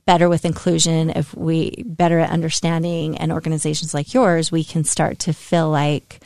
better 0.04 0.28
with 0.28 0.44
inclusion, 0.44 1.10
if 1.10 1.32
we 1.32 1.84
better 1.86 2.18
at 2.18 2.30
understanding 2.30 3.18
and 3.18 3.30
organizations 3.30 3.94
like 3.94 4.14
yours, 4.14 4.50
we 4.50 4.64
can 4.64 4.82
start 4.82 5.20
to 5.20 5.32
feel 5.32 5.70
like 5.70 6.24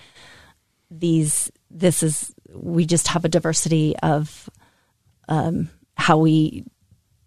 these, 0.91 1.53
this 1.71 2.03
is, 2.03 2.35
we 2.55 2.87
just 2.87 3.09
have 3.09 3.27
a 3.27 3.29
diversity 3.29 3.95
of 3.99 4.49
um, 5.29 5.69
how 5.95 6.17
we 6.17 6.65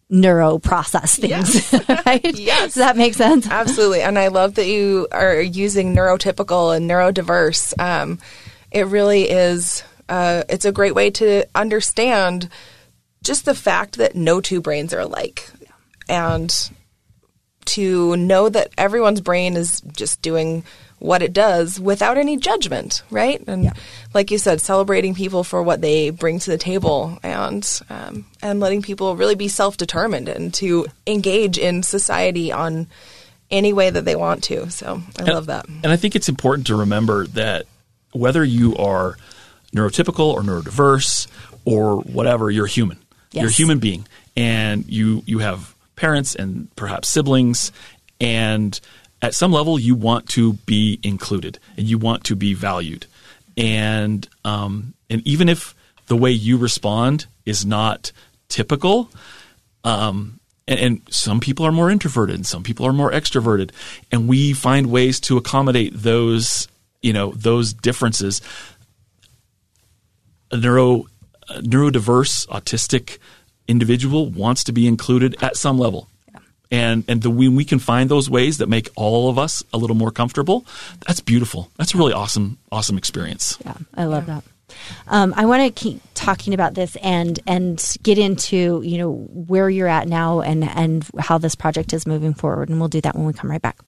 neuro 0.10 0.58
process 0.58 1.18
things. 1.18 1.72
Yes. 1.72 1.88
right? 2.08 2.36
yes. 2.36 2.64
Does 2.64 2.74
that 2.74 2.98
make 2.98 3.14
sense? 3.14 3.48
Absolutely. 3.48 4.02
And 4.02 4.18
I 4.18 4.30
love 4.30 4.56
that 4.56 4.66
you 4.66 5.08
are 5.12 5.40
using 5.40 5.96
neurotypical 5.96 6.76
and 6.76 6.90
neurodiverse. 6.90 7.80
Um, 7.80 8.18
it 8.72 8.88
really 8.88 9.30
is, 9.30 9.84
uh, 10.10 10.44
it's 10.50 10.66
a 10.66 10.72
great 10.72 10.96
way 10.96 11.10
to 11.12 11.46
understand 11.56 12.50
just 13.24 13.46
the 13.46 13.56
fact 13.56 13.98
that 13.98 14.16
no 14.16 14.42
two 14.42 14.62
brains 14.62 14.94
are 14.94 15.00
alike 15.00 15.50
and 16.08 16.72
to 17.66 18.16
know 18.18 18.50
that 18.50 18.72
everyone's 18.78 19.22
brain 19.22 19.56
is 19.56 19.82
just 19.82 20.22
doing 20.22 20.64
what 20.98 21.22
it 21.22 21.32
does 21.32 21.80
without 21.80 22.18
any 22.18 22.36
judgment, 22.36 23.04
right? 23.10 23.42
And 23.48 23.66
yeah. 23.66 23.74
like 24.14 24.32
you 24.32 24.38
said, 24.38 24.60
celebrating 24.60 25.16
people 25.16 25.44
for 25.44 25.64
what 25.64 25.82
they 25.82 26.10
bring 26.10 26.40
to 26.40 26.52
the 26.52 26.58
table, 26.58 27.18
and 27.24 27.82
um, 27.90 28.26
and 28.42 28.60
letting 28.60 28.82
people 28.82 29.16
really 29.16 29.36
be 29.36 29.48
self 29.48 29.78
determined 29.78 30.28
and 30.28 30.54
to 30.56 30.88
engage 31.08 31.58
in 31.58 31.84
society 31.84 32.52
on 32.52 32.88
any 33.50 33.72
way 33.72 33.90
that 33.90 34.04
they 34.04 34.16
want 34.16 34.44
to. 34.46 34.70
So 34.72 35.02
I 35.18 35.24
and, 35.24 35.30
love 35.30 35.46
that. 35.48 35.68
And 35.68 35.88
I 35.88 35.96
think 35.96 36.16
it's 36.16 36.30
important 36.30 36.68
to 36.68 36.76
remember 36.76 37.28
that 37.28 37.66
whether 38.12 38.44
you 38.44 38.76
are 38.76 39.18
neurotypical 39.76 40.34
or 40.34 40.42
neurodiverse 40.42 41.28
or 41.66 41.98
whatever, 42.02 42.50
you're 42.50 42.66
human. 42.66 42.98
Yes. 43.32 43.42
You're 43.42 43.50
a 43.50 43.54
human 43.54 43.80
being, 43.80 44.08
and 44.36 44.86
you 44.88 45.24
you 45.26 45.40
have 45.40 45.76
parents 45.96 46.36
and 46.36 46.74
perhaps 46.76 47.10
siblings. 47.10 47.72
And 48.20 48.80
at 49.22 49.36
some 49.36 49.52
level, 49.52 49.78
you 49.78 49.96
want 49.96 50.30
to 50.30 50.54
be 50.54 51.00
included 51.04 51.60
and 51.78 51.88
you 51.88 51.98
want 51.98 52.24
to 52.26 52.36
be 52.36 52.54
valued. 52.54 53.06
And 53.58 54.28
um, 54.44 54.94
and 55.10 55.26
even 55.28 55.50
if 55.50 55.76
the 56.08 56.16
way 56.16 56.32
you 56.32 56.58
respond 56.58 57.28
is 57.46 57.66
not 57.66 58.12
typical, 58.48 59.12
um, 59.84 60.40
and, 60.68 60.80
and, 60.80 61.02
some 61.10 61.40
people 61.40 61.66
are 61.66 61.72
more 61.72 61.90
introverted 61.90 62.36
and 62.36 62.46
some 62.46 62.64
people 62.64 62.86
are 62.86 62.94
more 62.94 63.12
extroverted, 63.12 63.72
and 64.12 64.28
we 64.28 64.54
find 64.54 64.88
ways 64.88 65.20
to 65.22 65.38
accommodate 65.38 65.94
those 65.96 66.68
you 67.02 67.14
know 67.14 67.32
those 67.36 67.74
differences. 67.74 68.42
A 70.52 70.58
neuro 70.58 71.06
a 71.50 71.62
neurodiverse 71.62 72.48
autistic 72.48 73.18
individual 73.68 74.30
wants 74.30 74.64
to 74.66 74.72
be 74.72 74.88
included 74.88 75.42
at 75.44 75.56
some 75.56 75.78
level. 75.78 76.08
And 76.72 77.04
and 77.08 77.22
the 77.24 77.32
when 77.32 77.56
we 77.56 77.66
can 77.66 77.80
find 77.80 78.10
those 78.10 78.30
ways 78.30 78.60
that 78.60 78.70
make 78.70 78.90
all 78.96 79.30
of 79.30 79.40
us 79.40 79.64
a 79.74 79.78
little 79.78 79.96
more 79.96 80.12
comfortable, 80.12 80.66
that's 81.08 81.20
beautiful. 81.20 81.72
That's 81.78 81.96
a 81.96 81.98
really 81.98 82.14
awesome 82.14 82.60
awesome 82.72 82.98
experience. 82.98 83.58
Yeah, 83.66 83.74
I 83.96 84.06
love 84.06 84.28
yeah. 84.28 84.36
that. 84.36 84.44
Um, 85.08 85.34
I 85.36 85.48
want 85.48 85.64
to 85.64 85.72
keep 85.72 86.00
talking 86.14 86.54
about 86.54 86.76
this 86.76 86.96
and 86.98 87.40
and 87.48 87.84
get 88.04 88.20
into 88.20 88.84
you 88.84 89.00
know 89.00 89.14
where 89.14 89.68
you're 89.68 89.88
at 89.88 90.08
now 90.08 90.42
and 90.42 90.64
and 90.64 91.08
how 91.18 91.40
this 91.40 91.56
project 91.56 91.92
is 91.92 92.06
moving 92.06 92.36
forward, 92.36 92.70
and 92.70 92.80
we'll 92.80 92.88
do 92.88 93.02
that 93.02 93.16
when 93.16 93.26
we 93.26 93.34
come 93.34 93.50
right 93.50 93.62
back. 93.62 93.80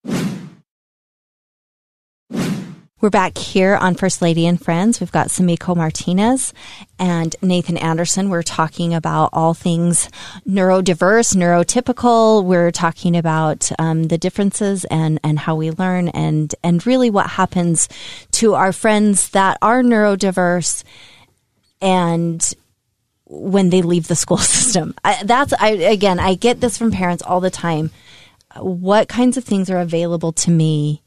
We're 3.01 3.09
back 3.09 3.35
here 3.35 3.75
on 3.75 3.95
First 3.95 4.21
Lady 4.21 4.45
and 4.45 4.63
Friends. 4.63 4.99
We've 4.99 5.11
got 5.11 5.29
Sumiko 5.29 5.75
Martinez 5.75 6.53
and 6.99 7.35
Nathan 7.41 7.77
Anderson. 7.77 8.29
We're 8.29 8.43
talking 8.43 8.93
about 8.93 9.31
all 9.33 9.55
things 9.55 10.07
neurodiverse, 10.47 11.35
neurotypical. 11.35 12.45
We're 12.45 12.69
talking 12.69 13.17
about 13.17 13.71
um, 13.79 14.03
the 14.03 14.19
differences 14.19 14.85
and, 14.85 15.19
and 15.23 15.39
how 15.39 15.55
we 15.55 15.71
learn 15.71 16.09
and, 16.09 16.53
and 16.63 16.85
really 16.85 17.09
what 17.09 17.25
happens 17.25 17.89
to 18.33 18.53
our 18.53 18.71
friends 18.71 19.31
that 19.31 19.57
are 19.63 19.81
neurodiverse 19.81 20.83
and 21.81 22.53
when 23.25 23.71
they 23.71 23.81
leave 23.81 24.09
the 24.09 24.15
school 24.15 24.37
system. 24.37 24.93
I, 25.03 25.23
that's, 25.23 25.53
I, 25.53 25.69
again, 25.69 26.19
I 26.19 26.35
get 26.35 26.61
this 26.61 26.77
from 26.77 26.91
parents 26.91 27.23
all 27.23 27.39
the 27.39 27.49
time. 27.49 27.89
What 28.57 29.09
kinds 29.09 29.37
of 29.37 29.43
things 29.43 29.71
are 29.71 29.79
available 29.79 30.33
to 30.33 30.51
me? 30.51 31.01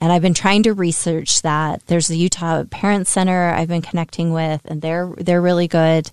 And 0.00 0.10
I've 0.10 0.22
been 0.22 0.34
trying 0.34 0.62
to 0.64 0.72
research 0.72 1.42
that. 1.42 1.86
There's 1.86 2.06
the 2.06 2.16
Utah 2.16 2.64
Parent 2.64 3.06
Center 3.06 3.50
I've 3.50 3.68
been 3.68 3.82
connecting 3.82 4.32
with, 4.32 4.62
and 4.64 4.80
they're 4.80 5.12
they're 5.16 5.42
really 5.42 5.68
good. 5.68 6.10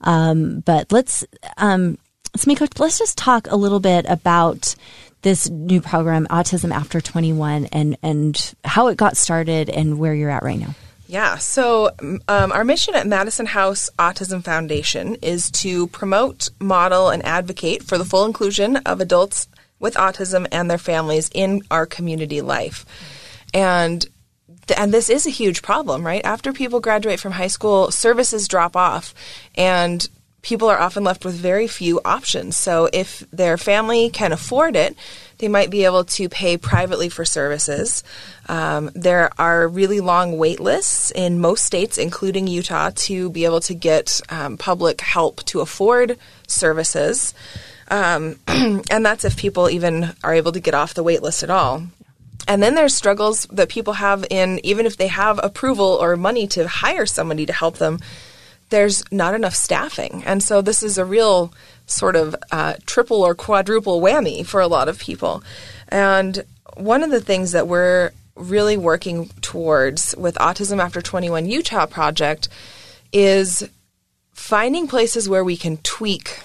Um, 0.00 0.60
but 0.60 0.90
let's 0.92 1.24
um, 1.56 1.98
let's 2.34 2.46
make 2.46 2.60
let's 2.78 2.98
just 2.98 3.16
talk 3.16 3.48
a 3.50 3.56
little 3.56 3.80
bit 3.80 4.06
about 4.08 4.74
this 5.22 5.48
new 5.48 5.80
program, 5.80 6.26
Autism 6.30 6.72
After 6.72 7.00
21, 7.00 7.66
and 7.66 7.96
and 8.02 8.54
how 8.64 8.88
it 8.88 8.96
got 8.96 9.16
started 9.16 9.68
and 9.70 9.98
where 9.98 10.14
you're 10.14 10.30
at 10.30 10.42
right 10.42 10.58
now. 10.58 10.74
Yeah, 11.06 11.38
so 11.38 11.90
um, 12.28 12.52
our 12.52 12.64
mission 12.64 12.94
at 12.94 13.06
Madison 13.06 13.46
House 13.46 13.88
Autism 13.98 14.44
Foundation 14.44 15.14
is 15.22 15.50
to 15.52 15.86
promote, 15.86 16.50
model, 16.60 17.08
and 17.08 17.24
advocate 17.24 17.82
for 17.82 17.96
the 17.96 18.04
full 18.04 18.26
inclusion 18.26 18.76
of 18.78 19.00
adults 19.00 19.48
with 19.80 19.94
autism 19.94 20.46
and 20.52 20.70
their 20.70 20.76
families 20.76 21.30
in 21.32 21.62
our 21.70 21.86
community 21.86 22.42
life. 22.42 22.84
And 23.54 24.06
and 24.76 24.92
this 24.92 25.08
is 25.08 25.26
a 25.26 25.30
huge 25.30 25.62
problem, 25.62 26.04
right? 26.04 26.24
After 26.24 26.52
people 26.52 26.80
graduate 26.80 27.20
from 27.20 27.32
high 27.32 27.48
school, 27.48 27.90
services 27.90 28.48
drop 28.48 28.76
off 28.76 29.14
and 29.54 30.06
people 30.42 30.68
are 30.68 30.78
often 30.78 31.04
left 31.04 31.24
with 31.24 31.34
very 31.34 31.66
few 31.66 32.00
options. 32.04 32.56
So 32.56 32.88
if 32.92 33.24
their 33.32 33.56
family 33.56 34.08
can 34.10 34.32
afford 34.32 34.76
it, 34.76 34.96
they 35.38 35.48
might 35.48 35.70
be 35.70 35.84
able 35.84 36.04
to 36.04 36.28
pay 36.28 36.56
privately 36.56 37.08
for 37.08 37.24
services. 37.24 38.02
Um, 38.48 38.90
there 38.94 39.30
are 39.38 39.68
really 39.68 40.00
long 40.00 40.36
wait 40.36 40.60
lists 40.60 41.10
in 41.10 41.40
most 41.40 41.64
states, 41.64 41.98
including 41.98 42.46
Utah, 42.46 42.90
to 42.94 43.30
be 43.30 43.44
able 43.44 43.60
to 43.60 43.74
get 43.74 44.20
um, 44.30 44.56
public 44.56 45.00
help 45.00 45.44
to 45.44 45.60
afford 45.60 46.18
services. 46.46 47.34
Um, 47.88 48.38
and 48.48 49.04
that's 49.04 49.24
if 49.24 49.36
people 49.36 49.70
even 49.70 50.14
are 50.24 50.34
able 50.34 50.52
to 50.52 50.60
get 50.60 50.74
off 50.74 50.94
the 50.94 51.04
wait 51.04 51.22
list 51.22 51.42
at 51.42 51.50
all. 51.50 51.84
And 52.48 52.62
then 52.62 52.74
there's 52.74 52.94
struggles 52.94 53.46
that 53.52 53.68
people 53.68 53.92
have 53.92 54.24
in 54.30 54.58
even 54.64 54.86
if 54.86 54.96
they 54.96 55.08
have 55.08 55.38
approval 55.42 55.98
or 56.00 56.16
money 56.16 56.46
to 56.48 56.66
hire 56.66 57.04
somebody 57.04 57.44
to 57.44 57.52
help 57.52 57.76
them, 57.76 58.00
there's 58.70 59.04
not 59.12 59.34
enough 59.34 59.54
staffing. 59.54 60.24
And 60.24 60.42
so 60.42 60.62
this 60.62 60.82
is 60.82 60.96
a 60.96 61.04
real 61.04 61.52
sort 61.86 62.16
of 62.16 62.34
uh, 62.50 62.74
triple 62.86 63.22
or 63.22 63.34
quadruple 63.34 64.00
whammy 64.00 64.46
for 64.46 64.62
a 64.62 64.66
lot 64.66 64.88
of 64.88 64.98
people. 64.98 65.42
And 65.88 66.42
one 66.74 67.02
of 67.02 67.10
the 67.10 67.20
things 67.20 67.52
that 67.52 67.68
we're 67.68 68.12
really 68.34 68.78
working 68.78 69.28
towards 69.42 70.16
with 70.16 70.36
Autism 70.36 70.82
After 70.82 71.02
21 71.02 71.46
Utah 71.46 71.86
project 71.86 72.48
is 73.12 73.68
finding 74.32 74.86
places 74.88 75.28
where 75.28 75.44
we 75.44 75.56
can 75.56 75.76
tweak 75.78 76.40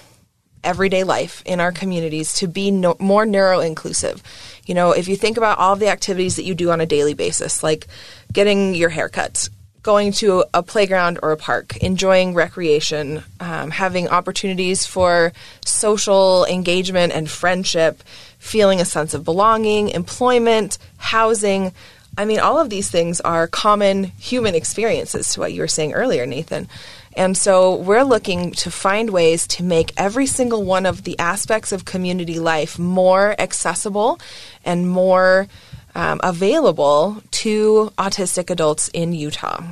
everyday 0.64 1.04
life 1.04 1.42
in 1.44 1.60
our 1.60 1.72
communities 1.72 2.34
to 2.34 2.48
be 2.48 2.70
no, 2.70 2.96
more 2.98 3.26
neuro 3.26 3.60
inclusive. 3.60 4.22
You 4.66 4.74
know, 4.74 4.92
if 4.92 5.08
you 5.08 5.16
think 5.16 5.36
about 5.36 5.58
all 5.58 5.76
the 5.76 5.88
activities 5.88 6.36
that 6.36 6.44
you 6.44 6.54
do 6.54 6.70
on 6.70 6.80
a 6.80 6.86
daily 6.86 7.14
basis, 7.14 7.62
like 7.62 7.86
getting 8.32 8.74
your 8.74 8.88
hair 8.88 9.08
cut, 9.08 9.48
going 9.84 10.12
to 10.12 10.44
a 10.54 10.62
playground 10.62 11.18
or 11.22 11.30
a 11.30 11.36
park, 11.36 11.76
enjoying 11.76 12.34
recreation, 12.34 13.22
um, 13.38 13.70
having 13.70 14.08
opportunities 14.08 14.86
for 14.86 15.32
social 15.64 16.46
engagement 16.46 17.12
and 17.12 17.30
friendship, 17.30 18.02
feeling 18.38 18.80
a 18.80 18.84
sense 18.84 19.14
of 19.14 19.24
belonging, 19.24 19.90
employment, 19.90 20.78
housing. 20.96 21.72
I 22.16 22.24
mean, 22.24 22.40
all 22.40 22.58
of 22.58 22.70
these 22.70 22.90
things 22.90 23.20
are 23.20 23.46
common 23.46 24.04
human 24.04 24.54
experiences 24.54 25.34
to 25.34 25.40
what 25.40 25.52
you 25.52 25.60
were 25.60 25.68
saying 25.68 25.92
earlier, 25.92 26.24
Nathan. 26.24 26.68
And 27.16 27.36
so 27.36 27.76
we're 27.76 28.02
looking 28.02 28.52
to 28.52 28.70
find 28.70 29.10
ways 29.10 29.46
to 29.48 29.62
make 29.62 29.92
every 29.96 30.26
single 30.26 30.64
one 30.64 30.86
of 30.86 31.04
the 31.04 31.18
aspects 31.18 31.72
of 31.72 31.84
community 31.84 32.38
life 32.38 32.78
more 32.78 33.34
accessible 33.38 34.18
and 34.64 34.88
more 34.88 35.46
um, 35.94 36.20
available 36.22 37.22
to 37.30 37.92
autistic 37.98 38.50
adults 38.50 38.88
in 38.88 39.12
Utah. 39.12 39.62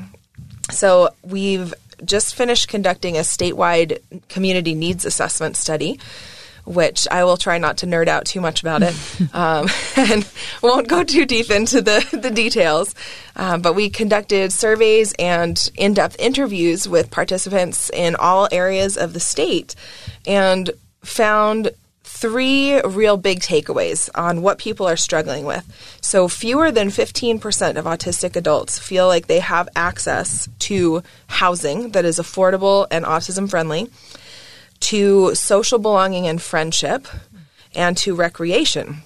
So 0.71 1.11
we've 1.23 1.75
just 2.05 2.35
finished 2.35 2.69
conducting 2.69 3.17
a 3.17 3.21
statewide 3.21 4.01
community 4.29 4.75
needs 4.75 5.05
assessment 5.05 5.57
study 5.57 5.99
which 6.64 7.09
I 7.11 7.25
will 7.25 7.37
try 7.37 7.59
not 7.59 7.78
to 7.78 7.87
nerd 7.87 8.09
out 8.09 8.25
too 8.25 8.40
much 8.40 8.62
about 8.62 8.83
it 8.83 8.95
um, 9.35 9.69
and 9.97 10.28
won't 10.62 10.88
go 10.88 11.04
too 11.04 11.26
deep 11.26 11.50
into 11.50 11.81
the, 11.81 12.07
the 12.12 12.31
details. 12.31 12.95
Um, 13.35 13.62
but 13.62 13.75
we 13.75 13.90
conducted 13.90 14.52
surveys 14.52 15.14
and 15.19 15.71
in 15.75 15.95
depth 15.95 16.16
interviews 16.19 16.88
with 16.88 17.11
participants 17.11 17.90
in 17.90 18.14
all 18.16 18.49
areas 18.52 18.97
of 18.97 19.12
the 19.14 19.21
state 19.21 19.75
and 20.26 20.71
found 21.02 21.71
three 22.04 22.81
real 22.83 23.16
big 23.16 23.40
takeaways 23.40 24.09
on 24.14 24.42
what 24.42 24.59
people 24.59 24.87
are 24.87 24.97
struggling 24.97 25.45
with. 25.45 25.64
So, 26.00 26.28
fewer 26.28 26.71
than 26.71 26.88
15% 26.88 27.76
of 27.76 27.85
autistic 27.85 28.37
adults 28.37 28.78
feel 28.78 29.09
like 29.09 29.26
they 29.26 29.40
have 29.40 29.69
access 29.75 30.48
to 30.61 31.03
housing 31.27 31.90
that 31.90 32.05
is 32.05 32.20
affordable 32.20 32.87
and 32.92 33.05
autism 33.05 33.51
friendly 33.51 33.90
to 34.83 35.35
social 35.35 35.79
belonging 35.79 36.27
and 36.27 36.40
friendship, 36.40 37.07
and 37.75 37.97
to 37.99 38.14
recreation. 38.14 39.03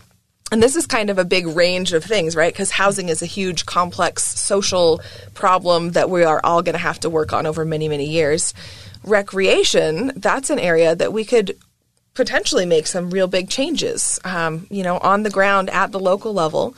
And 0.52 0.62
this 0.62 0.76
is 0.76 0.86
kind 0.86 1.10
of 1.10 1.18
a 1.18 1.24
big 1.24 1.46
range 1.46 1.92
of 1.92 2.04
things, 2.04 2.36
right? 2.36 2.52
Because 2.52 2.70
housing 2.70 3.08
is 3.08 3.20
a 3.20 3.26
huge, 3.26 3.66
complex 3.66 4.22
social 4.24 5.00
problem 5.34 5.92
that 5.92 6.08
we 6.08 6.22
are 6.22 6.40
all 6.44 6.62
going 6.62 6.74
to 6.74 6.78
have 6.78 7.00
to 7.00 7.10
work 7.10 7.32
on 7.32 7.46
over 7.46 7.64
many, 7.64 7.88
many 7.88 8.08
years. 8.08 8.54
Recreation, 9.02 10.12
that's 10.16 10.50
an 10.50 10.60
area 10.60 10.94
that 10.94 11.12
we 11.12 11.24
could 11.24 11.56
potentially 12.14 12.64
make 12.64 12.86
some 12.86 13.10
real 13.10 13.26
big 13.26 13.50
changes, 13.50 14.20
um, 14.24 14.66
you 14.70 14.82
know, 14.82 14.98
on 14.98 15.24
the 15.24 15.30
ground 15.30 15.68
at 15.70 15.90
the 15.92 16.00
local 16.00 16.32
level. 16.32 16.76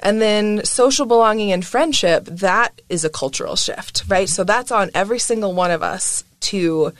And 0.00 0.22
then 0.22 0.64
social 0.64 1.04
belonging 1.04 1.50
and 1.50 1.66
friendship, 1.66 2.24
that 2.26 2.80
is 2.88 3.04
a 3.04 3.10
cultural 3.10 3.56
shift, 3.56 4.04
right? 4.08 4.28
So 4.28 4.44
that's 4.44 4.70
on 4.70 4.90
every 4.94 5.18
single 5.18 5.52
one 5.54 5.72
of 5.72 5.82
us 5.82 6.22
to 6.40 6.92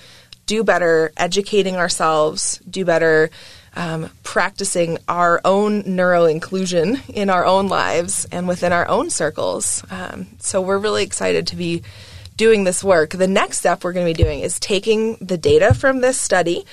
do 0.48 0.64
better 0.64 1.12
educating 1.16 1.76
ourselves, 1.76 2.58
do 2.68 2.84
better 2.84 3.30
um, 3.76 4.10
practicing 4.24 4.98
our 5.06 5.40
own 5.44 5.84
neuro 5.86 6.24
inclusion 6.24 7.00
in 7.08 7.30
our 7.30 7.44
own 7.44 7.68
lives 7.68 8.26
and 8.32 8.48
within 8.48 8.72
our 8.72 8.88
own 8.88 9.10
circles. 9.10 9.84
Um, 9.90 10.26
so 10.40 10.60
we're 10.60 10.78
really 10.78 11.04
excited 11.04 11.46
to 11.48 11.56
be 11.56 11.82
doing 12.36 12.64
this 12.64 12.82
work. 12.82 13.10
The 13.10 13.28
next 13.28 13.58
step 13.58 13.84
we're 13.84 13.92
going 13.92 14.06
to 14.06 14.18
be 14.18 14.24
doing 14.24 14.40
is 14.40 14.58
taking 14.58 15.16
the 15.20 15.36
data 15.36 15.74
from 15.74 16.00
this 16.00 16.18
study 16.18 16.64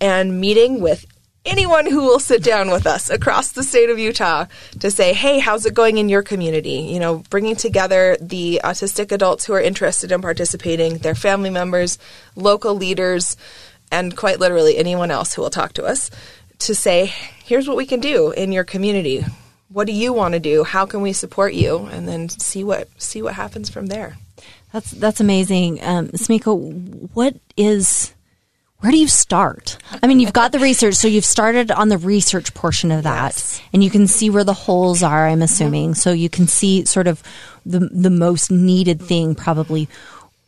and 0.00 0.40
meeting 0.40 0.80
with 0.80 1.06
anyone 1.44 1.86
who 1.86 2.02
will 2.02 2.18
sit 2.18 2.42
down 2.42 2.70
with 2.70 2.86
us 2.86 3.10
across 3.10 3.52
the 3.52 3.62
state 3.62 3.90
of 3.90 3.98
Utah 3.98 4.46
to 4.80 4.90
say, 4.90 5.12
hey, 5.12 5.38
how's 5.38 5.66
it 5.66 5.74
going 5.74 5.98
in 5.98 6.08
your 6.08 6.22
community? 6.22 6.88
You 6.90 7.00
know, 7.00 7.22
bringing 7.30 7.56
together 7.56 8.16
the 8.20 8.60
autistic 8.62 9.12
adults 9.12 9.44
who 9.44 9.54
are 9.54 9.60
interested 9.60 10.12
in 10.12 10.20
participating, 10.22 10.98
their 10.98 11.14
family 11.14 11.50
members, 11.50 11.98
local 12.36 12.74
leaders, 12.74 13.36
and 13.90 14.16
quite 14.16 14.38
literally 14.38 14.76
anyone 14.76 15.10
else 15.10 15.34
who 15.34 15.42
will 15.42 15.50
talk 15.50 15.72
to 15.74 15.84
us 15.84 16.10
to 16.60 16.74
say, 16.74 17.06
here's 17.44 17.66
what 17.66 17.76
we 17.76 17.86
can 17.86 18.00
do 18.00 18.30
in 18.30 18.52
your 18.52 18.64
community. 18.64 19.24
What 19.68 19.86
do 19.86 19.92
you 19.92 20.12
want 20.12 20.34
to 20.34 20.40
do? 20.40 20.64
How 20.64 20.84
can 20.84 21.00
we 21.00 21.12
support 21.12 21.54
you? 21.54 21.86
And 21.86 22.06
then 22.06 22.28
see 22.28 22.64
what 22.64 22.88
see 23.00 23.22
what 23.22 23.34
happens 23.34 23.70
from 23.70 23.86
there. 23.86 24.16
That's 24.72 24.90
that's 24.90 25.20
amazing, 25.20 25.82
um, 25.82 26.08
Sumiko. 26.08 27.08
What 27.14 27.36
is 27.56 28.12
where 28.80 28.90
do 28.90 28.98
you 28.98 29.08
start? 29.08 29.76
I 30.02 30.06
mean, 30.06 30.20
you've 30.20 30.32
got 30.32 30.52
the 30.52 30.58
research, 30.58 30.94
so 30.94 31.06
you've 31.06 31.24
started 31.24 31.70
on 31.70 31.88
the 31.88 31.98
research 31.98 32.54
portion 32.54 32.90
of 32.90 33.02
that, 33.02 33.34
yes. 33.34 33.60
and 33.72 33.84
you 33.84 33.90
can 33.90 34.06
see 34.06 34.30
where 34.30 34.44
the 34.44 34.54
holes 34.54 35.02
are. 35.02 35.26
I'm 35.26 35.42
assuming, 35.42 35.94
so 35.94 36.12
you 36.12 36.30
can 36.30 36.46
see 36.46 36.86
sort 36.86 37.06
of 37.06 37.22
the 37.66 37.80
the 37.80 38.10
most 38.10 38.50
needed 38.50 39.00
thing 39.02 39.34
probably. 39.34 39.88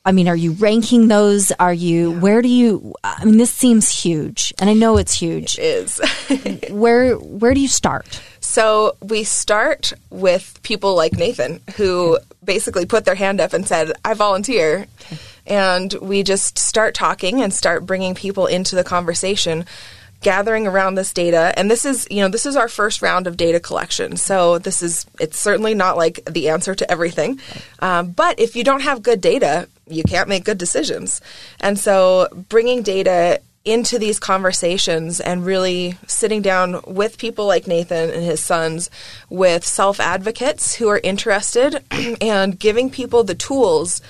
I 0.04 0.10
mean, 0.10 0.28
are 0.28 0.36
you 0.36 0.52
ranking 0.52 1.08
those? 1.08 1.52
Are 1.52 1.74
you? 1.74 2.12
Yeah. 2.12 2.20
Where 2.20 2.42
do 2.42 2.48
you? 2.48 2.94
I 3.04 3.24
mean, 3.24 3.36
this 3.36 3.52
seems 3.52 3.90
huge, 3.90 4.52
and 4.58 4.70
I 4.70 4.72
know 4.72 4.96
it's 4.96 5.14
huge. 5.14 5.58
It 5.58 6.00
is. 6.30 6.70
where 6.70 7.16
Where 7.16 7.52
do 7.52 7.60
you 7.60 7.68
start? 7.68 8.20
So 8.40 8.96
we 9.02 9.24
start 9.24 9.92
with 10.08 10.58
people 10.62 10.96
like 10.96 11.12
Nathan, 11.12 11.60
who 11.76 12.18
basically 12.42 12.86
put 12.86 13.04
their 13.04 13.14
hand 13.14 13.42
up 13.42 13.52
and 13.52 13.68
said, 13.68 13.92
"I 14.06 14.14
volunteer." 14.14 14.86
Okay 15.12 15.18
and 15.46 15.92
we 15.94 16.22
just 16.22 16.58
start 16.58 16.94
talking 16.94 17.42
and 17.42 17.52
start 17.52 17.86
bringing 17.86 18.14
people 18.14 18.46
into 18.46 18.76
the 18.76 18.84
conversation 18.84 19.64
gathering 20.20 20.68
around 20.68 20.94
this 20.94 21.12
data. 21.12 21.52
And 21.56 21.68
this 21.68 21.84
is 21.84 22.06
you 22.10 22.20
know 22.20 22.28
this 22.28 22.46
is 22.46 22.56
our 22.56 22.68
first 22.68 23.02
round 23.02 23.26
of 23.26 23.36
data 23.36 23.58
collection. 23.58 24.16
So 24.16 24.58
this 24.58 24.82
is 24.82 25.06
it's 25.18 25.38
certainly 25.38 25.74
not 25.74 25.96
like 25.96 26.24
the 26.30 26.48
answer 26.48 26.74
to 26.74 26.90
everything. 26.90 27.40
Um, 27.80 28.10
but 28.10 28.38
if 28.38 28.54
you 28.56 28.64
don't 28.64 28.82
have 28.82 29.02
good 29.02 29.20
data 29.20 29.68
you 29.92 30.02
can't 30.02 30.28
make 30.28 30.44
good 30.44 30.58
decisions. 30.58 31.20
And 31.60 31.78
so 31.78 32.28
bringing 32.48 32.82
data 32.82 33.40
into 33.64 33.98
these 33.98 34.18
conversations 34.18 35.20
and 35.20 35.46
really 35.46 35.96
sitting 36.08 36.42
down 36.42 36.80
with 36.86 37.18
people 37.18 37.46
like 37.46 37.66
Nathan 37.66 38.10
and 38.10 38.24
his 38.24 38.40
sons, 38.40 38.90
with 39.30 39.64
self 39.64 40.00
advocates 40.00 40.74
who 40.74 40.88
are 40.88 41.00
interested, 41.02 41.84
and 42.20 42.58
giving 42.58 42.90
people 42.90 43.22
the 43.22 43.36
tools 43.36 44.00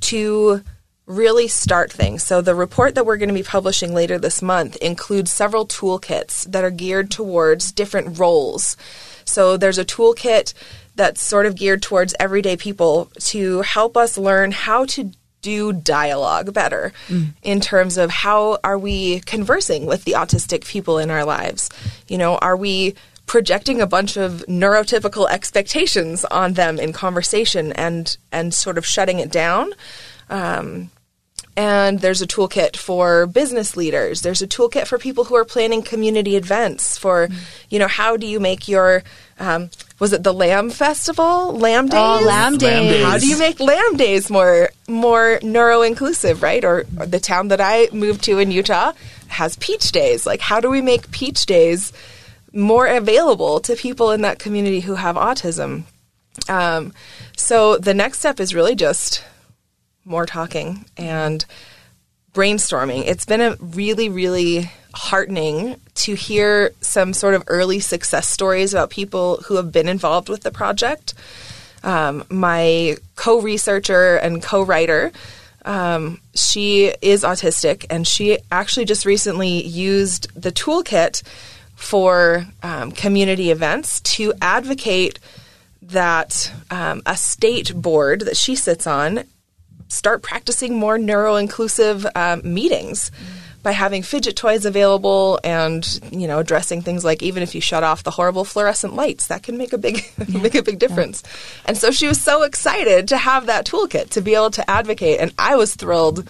to 0.00 0.62
really 1.06 1.48
start 1.48 1.92
things. 1.92 2.22
So, 2.22 2.40
the 2.40 2.54
report 2.54 2.94
that 2.94 3.06
we're 3.06 3.16
going 3.16 3.28
to 3.28 3.34
be 3.34 3.42
publishing 3.42 3.94
later 3.94 4.18
this 4.18 4.42
month 4.42 4.76
includes 4.76 5.32
several 5.32 5.66
toolkits 5.66 6.50
that 6.50 6.64
are 6.64 6.70
geared 6.70 7.10
towards 7.10 7.72
different 7.72 8.18
roles. 8.18 8.76
So, 9.24 9.56
there's 9.56 9.78
a 9.78 9.84
toolkit 9.84 10.52
that's 10.96 11.22
sort 11.22 11.46
of 11.46 11.56
geared 11.56 11.82
towards 11.82 12.14
everyday 12.18 12.56
people 12.56 13.10
to 13.20 13.62
help 13.62 13.96
us 13.96 14.18
learn 14.18 14.50
how 14.50 14.84
to 14.86 15.12
do 15.42 15.72
dialogue 15.72 16.52
better 16.52 16.92
mm. 17.06 17.28
in 17.42 17.60
terms 17.60 17.98
of 17.98 18.10
how 18.10 18.58
are 18.64 18.78
we 18.78 19.20
conversing 19.20 19.86
with 19.86 20.04
the 20.04 20.12
autistic 20.12 20.66
people 20.66 20.98
in 20.98 21.10
our 21.10 21.24
lives? 21.24 21.70
You 22.08 22.18
know, 22.18 22.36
are 22.38 22.56
we 22.56 22.96
projecting 23.26 23.80
a 23.80 23.86
bunch 23.86 24.16
of 24.16 24.44
neurotypical 24.48 25.28
expectations 25.28 26.24
on 26.26 26.54
them 26.54 26.78
in 26.78 26.92
conversation 26.92 27.72
and 27.72 28.16
and 28.32 28.54
sort 28.54 28.78
of 28.78 28.86
shutting 28.86 29.18
it 29.18 29.30
down. 29.30 29.72
Um, 30.30 30.90
and 31.56 32.00
there's 32.00 32.20
a 32.20 32.26
toolkit 32.26 32.76
for 32.76 33.26
business 33.26 33.76
leaders. 33.76 34.20
There's 34.20 34.42
a 34.42 34.46
toolkit 34.46 34.86
for 34.86 34.98
people 34.98 35.24
who 35.24 35.34
are 35.36 35.44
planning 35.44 35.82
community 35.82 36.36
events. 36.36 36.98
For 36.98 37.28
mm-hmm. 37.28 37.38
you 37.70 37.78
know, 37.78 37.88
how 37.88 38.16
do 38.16 38.26
you 38.26 38.38
make 38.38 38.68
your 38.68 39.02
um, 39.38 39.70
was 39.98 40.12
it 40.12 40.22
the 40.22 40.34
Lamb 40.34 40.70
Festival? 40.70 41.52
Lamb 41.52 41.88
Days. 41.88 41.98
Oh, 41.98 42.24
Lamb 42.26 42.58
Days. 42.58 43.04
How 43.04 43.18
do 43.18 43.26
you 43.26 43.38
make 43.38 43.58
Lamb 43.58 43.96
Days 43.96 44.28
more 44.28 44.68
more 44.86 45.38
neuro 45.42 45.82
inclusive? 45.82 46.42
Right, 46.42 46.64
or, 46.64 46.84
or 46.98 47.06
the 47.06 47.20
town 47.20 47.48
that 47.48 47.60
I 47.60 47.88
moved 47.92 48.24
to 48.24 48.38
in 48.38 48.50
Utah 48.50 48.92
has 49.28 49.56
Peach 49.56 49.92
Days. 49.92 50.26
Like, 50.26 50.40
how 50.40 50.60
do 50.60 50.68
we 50.70 50.82
make 50.82 51.10
Peach 51.10 51.46
Days 51.46 51.92
more 52.52 52.86
available 52.86 53.60
to 53.60 53.76
people 53.76 54.10
in 54.10 54.22
that 54.22 54.38
community 54.38 54.80
who 54.80 54.94
have 54.94 55.16
autism? 55.16 55.84
Um, 56.48 56.92
so 57.36 57.78
the 57.78 57.94
next 57.94 58.18
step 58.18 58.40
is 58.40 58.54
really 58.54 58.74
just 58.74 59.24
more 60.06 60.24
talking 60.24 60.86
and 60.96 61.44
brainstorming. 62.32 63.04
It's 63.06 63.26
been 63.26 63.40
a 63.40 63.56
really, 63.60 64.08
really 64.08 64.70
heartening 64.94 65.80
to 65.94 66.14
hear 66.14 66.72
some 66.80 67.12
sort 67.12 67.34
of 67.34 67.42
early 67.48 67.80
success 67.80 68.28
stories 68.28 68.72
about 68.72 68.90
people 68.90 69.38
who 69.46 69.56
have 69.56 69.72
been 69.72 69.88
involved 69.88 70.28
with 70.28 70.42
the 70.42 70.50
project. 70.50 71.14
Um, 71.82 72.24
my 72.30 72.96
co 73.16 73.40
researcher 73.40 74.16
and 74.16 74.42
co 74.42 74.62
writer, 74.62 75.12
um, 75.64 76.20
she 76.34 76.92
is 77.02 77.24
autistic, 77.24 77.86
and 77.90 78.06
she 78.06 78.38
actually 78.50 78.86
just 78.86 79.04
recently 79.04 79.66
used 79.66 80.28
the 80.40 80.52
toolkit 80.52 81.22
for 81.74 82.46
um, 82.62 82.92
community 82.92 83.50
events 83.50 84.00
to 84.00 84.32
advocate 84.40 85.18
that 85.82 86.50
um, 86.70 87.02
a 87.06 87.16
state 87.16 87.74
board 87.74 88.20
that 88.22 88.36
she 88.36 88.56
sits 88.56 88.86
on 88.86 89.24
start 89.88 90.22
practicing 90.22 90.74
more 90.78 90.98
neuro 90.98 91.36
inclusive 91.36 92.06
um, 92.14 92.42
meetings. 92.44 93.10
By 93.62 93.72
having 93.72 94.04
fidget 94.04 94.36
toys 94.36 94.64
available 94.64 95.40
and 95.42 95.84
you 96.12 96.28
know 96.28 96.38
addressing 96.38 96.82
things 96.82 97.04
like 97.04 97.20
even 97.20 97.42
if 97.42 97.52
you 97.52 97.60
shut 97.60 97.82
off 97.82 98.04
the 98.04 98.12
horrible 98.12 98.44
fluorescent 98.44 98.94
lights 98.94 99.26
that 99.26 99.42
can 99.42 99.58
make 99.58 99.72
a 99.72 99.78
big 99.78 100.04
yeah. 100.28 100.40
make 100.40 100.54
a 100.54 100.62
big 100.62 100.78
difference, 100.78 101.24
yeah. 101.24 101.62
and 101.66 101.76
so 101.76 101.90
she 101.90 102.06
was 102.06 102.20
so 102.20 102.44
excited 102.44 103.08
to 103.08 103.16
have 103.16 103.46
that 103.46 103.66
toolkit 103.66 104.10
to 104.10 104.20
be 104.20 104.36
able 104.36 104.52
to 104.52 104.70
advocate, 104.70 105.18
and 105.18 105.34
I 105.36 105.56
was 105.56 105.74
thrilled 105.74 106.28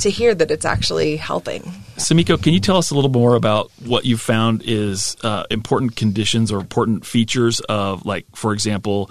to 0.00 0.10
hear 0.10 0.34
that 0.34 0.50
it's 0.50 0.64
actually 0.64 1.16
helping. 1.16 1.62
Sumiko, 1.96 2.42
can 2.42 2.52
you 2.52 2.60
tell 2.60 2.76
us 2.76 2.90
a 2.90 2.94
little 2.94 3.10
more 3.10 3.34
about 3.34 3.70
what 3.84 4.04
you 4.04 4.16
found 4.16 4.62
is 4.64 5.16
uh, 5.22 5.44
important 5.50 5.96
conditions 5.96 6.50
or 6.50 6.58
important 6.58 7.06
features 7.06 7.60
of, 7.60 8.04
like, 8.06 8.26
for 8.34 8.52
example, 8.52 9.10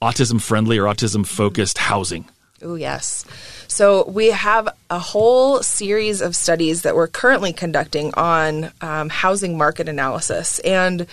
autism 0.00 0.40
friendly 0.40 0.78
or 0.78 0.84
autism 0.84 1.26
focused 1.26 1.78
housing? 1.78 2.28
Oh, 2.62 2.74
yes. 2.74 3.24
So 3.68 4.08
we 4.08 4.28
have 4.28 4.68
a 4.90 4.98
whole 4.98 5.62
series 5.62 6.20
of 6.20 6.34
studies 6.34 6.82
that 6.82 6.96
we're 6.96 7.06
currently 7.06 7.52
conducting 7.52 8.12
on 8.14 8.72
um, 8.80 9.08
housing 9.08 9.56
market 9.56 9.88
analysis. 9.88 10.58
And 10.60 11.06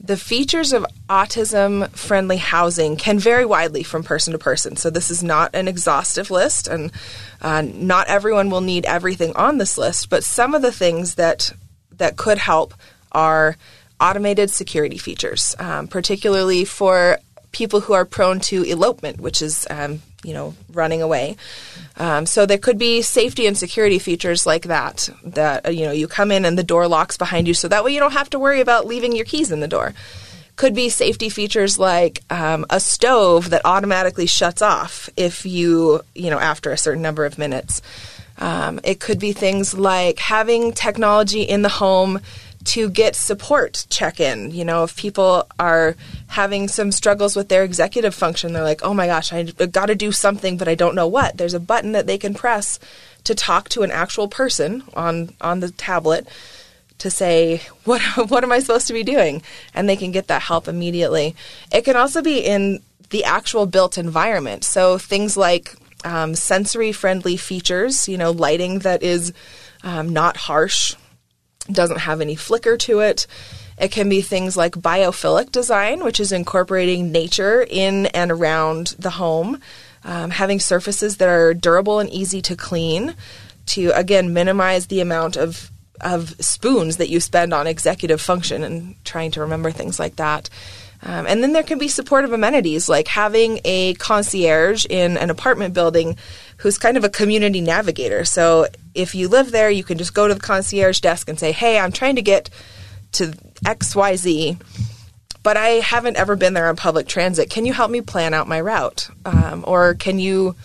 the 0.00 0.16
features 0.16 0.72
of 0.72 0.86
autism 1.08 1.88
friendly 1.90 2.36
housing 2.36 2.96
can 2.96 3.18
vary 3.18 3.44
widely 3.44 3.82
from 3.82 4.04
person 4.04 4.32
to 4.32 4.38
person. 4.38 4.76
So 4.76 4.90
this 4.90 5.10
is 5.10 5.22
not 5.22 5.54
an 5.54 5.68
exhaustive 5.68 6.30
list, 6.30 6.68
and 6.68 6.92
uh, 7.40 7.62
not 7.62 8.08
everyone 8.08 8.50
will 8.50 8.60
need 8.60 8.84
everything 8.84 9.34
on 9.36 9.58
this 9.58 9.78
list. 9.78 10.10
But 10.10 10.24
some 10.24 10.54
of 10.54 10.62
the 10.62 10.72
things 10.72 11.14
that 11.14 11.50
that 11.92 12.16
could 12.16 12.38
help 12.38 12.74
are 13.12 13.56
automated 13.98 14.50
security 14.50 14.98
features, 14.98 15.56
um, 15.58 15.88
particularly 15.88 16.66
for 16.66 17.18
people 17.52 17.80
who 17.80 17.94
are 17.94 18.04
prone 18.04 18.38
to 18.38 18.62
elopement, 18.64 19.18
which 19.18 19.40
is 19.40 19.66
um, 19.70 20.02
you 20.26 20.34
know 20.34 20.54
running 20.72 21.00
away. 21.00 21.36
Um, 21.96 22.26
so 22.26 22.44
there 22.44 22.58
could 22.58 22.78
be 22.78 23.00
safety 23.00 23.46
and 23.46 23.56
security 23.56 23.98
features 23.98 24.44
like 24.44 24.64
that. 24.64 25.08
That 25.24 25.66
uh, 25.66 25.70
you 25.70 25.86
know 25.86 25.92
you 25.92 26.08
come 26.08 26.32
in 26.32 26.44
and 26.44 26.58
the 26.58 26.64
door 26.64 26.88
locks 26.88 27.16
behind 27.16 27.48
you, 27.48 27.54
so 27.54 27.68
that 27.68 27.84
way 27.84 27.94
you 27.94 28.00
don't 28.00 28.12
have 28.12 28.30
to 28.30 28.38
worry 28.38 28.60
about 28.60 28.86
leaving 28.86 29.14
your 29.14 29.24
keys 29.24 29.52
in 29.52 29.60
the 29.60 29.68
door. 29.68 29.94
Could 30.56 30.74
be 30.74 30.88
safety 30.88 31.28
features 31.28 31.78
like 31.78 32.22
um, 32.30 32.66
a 32.70 32.80
stove 32.80 33.50
that 33.50 33.62
automatically 33.64 34.26
shuts 34.26 34.62
off 34.62 35.08
if 35.16 35.46
you 35.46 36.02
you 36.14 36.30
know 36.30 36.38
after 36.38 36.72
a 36.72 36.78
certain 36.78 37.02
number 37.02 37.24
of 37.24 37.38
minutes. 37.38 37.80
Um, 38.38 38.80
it 38.84 39.00
could 39.00 39.18
be 39.18 39.32
things 39.32 39.72
like 39.72 40.18
having 40.18 40.72
technology 40.72 41.42
in 41.42 41.62
the 41.62 41.70
home 41.70 42.20
to 42.66 42.90
get 42.90 43.14
support 43.14 43.86
check 43.88 44.20
in. 44.20 44.50
You 44.50 44.64
know, 44.64 44.84
if 44.84 44.96
people 44.96 45.46
are 45.58 45.96
having 46.28 46.68
some 46.68 46.92
struggles 46.92 47.36
with 47.36 47.48
their 47.48 47.64
executive 47.64 48.14
function, 48.14 48.52
they're 48.52 48.62
like, 48.62 48.82
oh 48.82 48.94
my 48.94 49.06
gosh, 49.06 49.32
I 49.32 49.44
got 49.44 49.86
to 49.86 49.94
do 49.94 50.12
something, 50.12 50.56
but 50.56 50.68
I 50.68 50.74
don't 50.74 50.94
know 50.94 51.06
what. 51.06 51.36
There's 51.36 51.54
a 51.54 51.60
button 51.60 51.92
that 51.92 52.06
they 52.06 52.18
can 52.18 52.34
press 52.34 52.78
to 53.24 53.34
talk 53.34 53.68
to 53.70 53.82
an 53.82 53.90
actual 53.90 54.28
person 54.28 54.82
on, 54.94 55.34
on 55.40 55.60
the 55.60 55.70
tablet 55.70 56.28
to 56.98 57.10
say 57.10 57.62
what 57.84 58.00
what 58.30 58.44
am 58.44 58.52
I 58.52 58.60
supposed 58.60 58.86
to 58.86 58.92
be 58.92 59.02
doing 59.02 59.42
and 59.74 59.88
they 59.88 59.96
can 59.96 60.12
get 60.12 60.28
that 60.28 60.42
help 60.42 60.68
immediately. 60.68 61.34
It 61.72 61.84
can 61.84 61.96
also 61.96 62.22
be 62.22 62.40
in 62.40 62.82
the 63.10 63.24
actual 63.24 63.66
built 63.66 63.98
environment. 63.98 64.64
So 64.64 64.98
things 64.98 65.36
like 65.36 65.74
um, 66.04 66.34
sensory 66.34 66.92
friendly 66.92 67.36
features, 67.36 68.08
you 68.08 68.18
know, 68.18 68.30
lighting 68.30 68.80
that 68.80 69.02
is 69.02 69.32
um, 69.82 70.08
not 70.12 70.36
harsh 70.36 70.94
doesn't 71.70 72.00
have 72.00 72.20
any 72.20 72.36
flicker 72.36 72.76
to 72.76 73.00
it. 73.00 73.26
It 73.78 73.90
can 73.90 74.08
be 74.08 74.22
things 74.22 74.56
like 74.56 74.72
biophilic 74.72 75.52
design, 75.52 76.02
which 76.02 76.18
is 76.18 76.32
incorporating 76.32 77.12
nature 77.12 77.66
in 77.68 78.06
and 78.06 78.30
around 78.30 78.94
the 78.98 79.10
home, 79.10 79.60
um, 80.04 80.30
having 80.30 80.60
surfaces 80.60 81.18
that 81.18 81.28
are 81.28 81.52
durable 81.52 81.98
and 81.98 82.08
easy 82.10 82.40
to 82.42 82.56
clean 82.56 83.14
to, 83.66 83.90
again, 83.90 84.32
minimize 84.32 84.86
the 84.86 85.00
amount 85.00 85.36
of, 85.36 85.70
of 86.00 86.30
spoons 86.40 86.96
that 86.96 87.10
you 87.10 87.20
spend 87.20 87.52
on 87.52 87.66
executive 87.66 88.20
function 88.20 88.62
and 88.62 88.94
trying 89.04 89.30
to 89.32 89.40
remember 89.40 89.70
things 89.70 89.98
like 89.98 90.16
that. 90.16 90.48
Um, 91.02 91.26
and 91.26 91.42
then 91.42 91.52
there 91.52 91.62
can 91.62 91.78
be 91.78 91.88
supportive 91.88 92.32
amenities 92.32 92.88
like 92.88 93.08
having 93.08 93.60
a 93.64 93.94
concierge 93.94 94.86
in 94.88 95.18
an 95.18 95.28
apartment 95.28 95.74
building 95.74 96.16
who's 96.58 96.78
kind 96.78 96.96
of 96.96 97.04
a 97.04 97.10
community 97.10 97.60
navigator. 97.60 98.24
So 98.24 98.66
if 98.94 99.14
you 99.14 99.28
live 99.28 99.50
there, 99.50 99.70
you 99.70 99.84
can 99.84 99.98
just 99.98 100.14
go 100.14 100.26
to 100.26 100.34
the 100.34 100.40
concierge 100.40 101.00
desk 101.00 101.28
and 101.28 101.38
say, 101.38 101.52
"Hey, 101.52 101.78
I'm 101.78 101.92
trying 101.92 102.16
to 102.16 102.22
get 102.22 102.48
to 103.12 103.32
XYZ." 103.64 104.58
But 105.42 105.56
I 105.56 105.68
haven't 105.80 106.16
ever 106.16 106.34
been 106.34 106.54
there 106.54 106.68
on 106.68 106.76
public 106.76 107.06
transit. 107.06 107.50
Can 107.50 107.66
you 107.66 107.72
help 107.72 107.90
me 107.90 108.00
plan 108.00 108.34
out 108.34 108.48
my 108.48 108.60
route? 108.60 109.08
Um, 109.24 109.64
or 109.66 109.94
can 109.94 110.18
you 110.18 110.56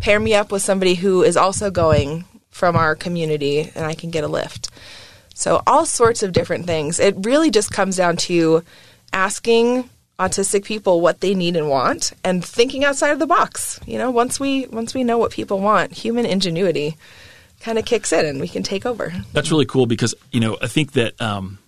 pair 0.00 0.18
me 0.18 0.34
up 0.34 0.50
with 0.50 0.62
somebody 0.62 0.94
who 0.94 1.22
is 1.22 1.36
also 1.36 1.70
going 1.70 2.24
from 2.50 2.74
our 2.74 2.96
community 2.96 3.70
and 3.74 3.84
I 3.84 3.94
can 3.94 4.10
get 4.10 4.24
a 4.24 4.28
lift? 4.28 4.68
So, 5.34 5.62
all 5.66 5.86
sorts 5.86 6.22
of 6.22 6.32
different 6.32 6.66
things. 6.66 6.98
It 6.98 7.14
really 7.20 7.50
just 7.50 7.70
comes 7.70 7.96
down 7.96 8.16
to 8.18 8.64
asking 9.12 9.88
autistic 10.18 10.64
people 10.64 11.00
what 11.00 11.20
they 11.20 11.34
need 11.34 11.56
and 11.56 11.68
want 11.68 12.12
and 12.22 12.44
thinking 12.44 12.84
outside 12.84 13.12
of 13.12 13.18
the 13.18 13.26
box. 13.26 13.80
You 13.86 13.96
know, 13.96 14.10
once 14.10 14.38
we 14.38 14.66
once 14.66 14.92
we 14.92 15.02
know 15.02 15.18
what 15.18 15.32
people 15.32 15.60
want, 15.60 15.92
human 15.92 16.26
ingenuity 16.26 16.96
kind 17.60 17.78
of 17.78 17.84
kicks 17.84 18.12
in 18.12 18.26
and 18.26 18.40
we 18.40 18.48
can 18.48 18.62
take 18.62 18.86
over. 18.86 19.12
That's 19.32 19.50
really 19.50 19.66
cool 19.66 19.86
because, 19.86 20.14
you 20.32 20.40
know, 20.40 20.56
I 20.60 20.66
think 20.66 20.92
that 20.92 21.20
um, 21.20 21.58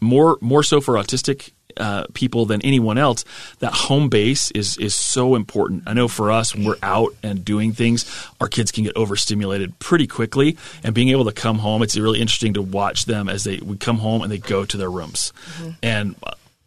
more 0.00 0.38
more 0.40 0.62
so 0.62 0.80
for 0.80 0.94
autistic 0.94 1.52
uh, 1.76 2.06
people 2.12 2.44
than 2.44 2.60
anyone 2.62 2.98
else, 2.98 3.24
that 3.60 3.72
home 3.72 4.08
base 4.08 4.50
is 4.50 4.76
is 4.78 4.94
so 4.94 5.34
important. 5.34 5.84
I 5.86 5.94
know 5.94 6.08
for 6.08 6.30
us, 6.30 6.54
when 6.54 6.64
we're 6.64 6.76
out 6.82 7.14
and 7.22 7.44
doing 7.44 7.72
things, 7.72 8.04
our 8.40 8.48
kids 8.48 8.72
can 8.72 8.84
get 8.84 8.96
overstimulated 8.96 9.78
pretty 9.78 10.06
quickly, 10.06 10.56
and 10.82 10.94
being 10.94 11.10
able 11.10 11.24
to 11.26 11.32
come 11.32 11.58
home, 11.58 11.82
it's 11.82 11.96
really 11.96 12.20
interesting 12.20 12.54
to 12.54 12.62
watch 12.62 13.04
them 13.04 13.28
as 13.28 13.44
they 13.44 13.58
we 13.58 13.76
come 13.76 13.98
home 13.98 14.22
and 14.22 14.30
they 14.30 14.38
go 14.38 14.64
to 14.64 14.76
their 14.76 14.90
rooms, 14.90 15.32
mm-hmm. 15.56 15.70
and 15.82 16.16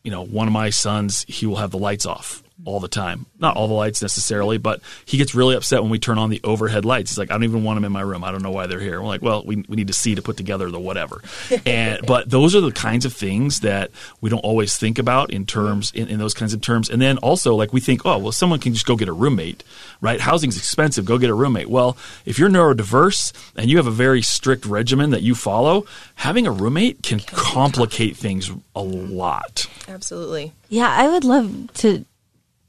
you 0.03 0.11
know, 0.11 0.23
one 0.23 0.47
of 0.47 0.53
my 0.53 0.69
sons, 0.69 1.25
he 1.27 1.47
will 1.47 1.55
have 1.55 1.71
the 1.71 1.79
lights 1.79 2.05
off 2.05 2.43
all 2.65 2.79
the 2.79 2.87
time. 2.87 3.25
Not 3.39 3.55
all 3.55 3.67
the 3.67 3.73
lights 3.73 4.01
necessarily, 4.01 4.57
but 4.57 4.81
he 5.05 5.17
gets 5.17 5.35
really 5.35 5.55
upset 5.55 5.81
when 5.81 5.91
we 5.91 5.99
turn 5.99 6.17
on 6.17 6.29
the 6.29 6.41
overhead 6.43 6.83
lights. 6.83 7.11
He's 7.11 7.17
like, 7.17 7.29
I 7.29 7.35
don't 7.35 7.43
even 7.43 7.63
want 7.63 7.77
them 7.77 7.85
in 7.85 7.91
my 7.91 8.01
room. 8.01 8.23
I 8.23 8.31
don't 8.31 8.41
know 8.41 8.51
why 8.51 8.67
they're 8.67 8.79
here. 8.79 9.01
We're 9.01 9.07
like, 9.07 9.21
well, 9.21 9.43
we, 9.45 9.57
we 9.67 9.75
need 9.75 9.87
to 9.87 9.93
see 9.93 10.15
to 10.15 10.21
put 10.21 10.37
together 10.37 10.69
the 10.71 10.79
whatever. 10.79 11.21
and 11.65 12.05
but 12.05 12.29
those 12.29 12.55
are 12.55 12.61
the 12.61 12.71
kinds 12.71 13.05
of 13.05 13.13
things 13.13 13.61
that 13.61 13.91
we 14.21 14.29
don't 14.29 14.39
always 14.39 14.77
think 14.77 14.99
about 14.99 15.31
in 15.31 15.45
terms 15.45 15.91
in, 15.93 16.07
in 16.07 16.19
those 16.19 16.33
kinds 16.33 16.53
of 16.53 16.61
terms. 16.61 16.89
And 16.89 17.01
then 17.01 17.17
also 17.19 17.55
like 17.55 17.71
we 17.71 17.79
think, 17.79 18.05
oh, 18.05 18.17
well, 18.17 18.31
someone 18.31 18.59
can 18.59 18.73
just 18.73 18.85
go 18.85 18.95
get 18.95 19.07
a 19.07 19.13
roommate, 19.13 19.63
right? 20.01 20.19
Housing's 20.19 20.57
expensive. 20.57 21.05
Go 21.05 21.17
get 21.17 21.29
a 21.29 21.35
roommate. 21.35 21.69
Well, 21.69 21.97
if 22.25 22.39
you're 22.39 22.49
neurodiverse 22.49 23.31
and 23.55 23.69
you 23.69 23.77
have 23.77 23.87
a 23.87 23.91
very 23.91 24.21
strict 24.21 24.65
regimen 24.65 25.11
that 25.11 25.21
you 25.21 25.35
follow, 25.35 25.85
having 26.15 26.47
a 26.47 26.51
roommate 26.51 27.03
can, 27.03 27.19
can 27.19 27.37
complicate 27.37 28.17
things 28.17 28.51
a 28.75 28.81
lot. 28.81 29.67
Absolutely. 29.87 30.53
Yeah, 30.69 30.89
I 30.89 31.07
would 31.07 31.23
love 31.23 31.71
to 31.75 32.05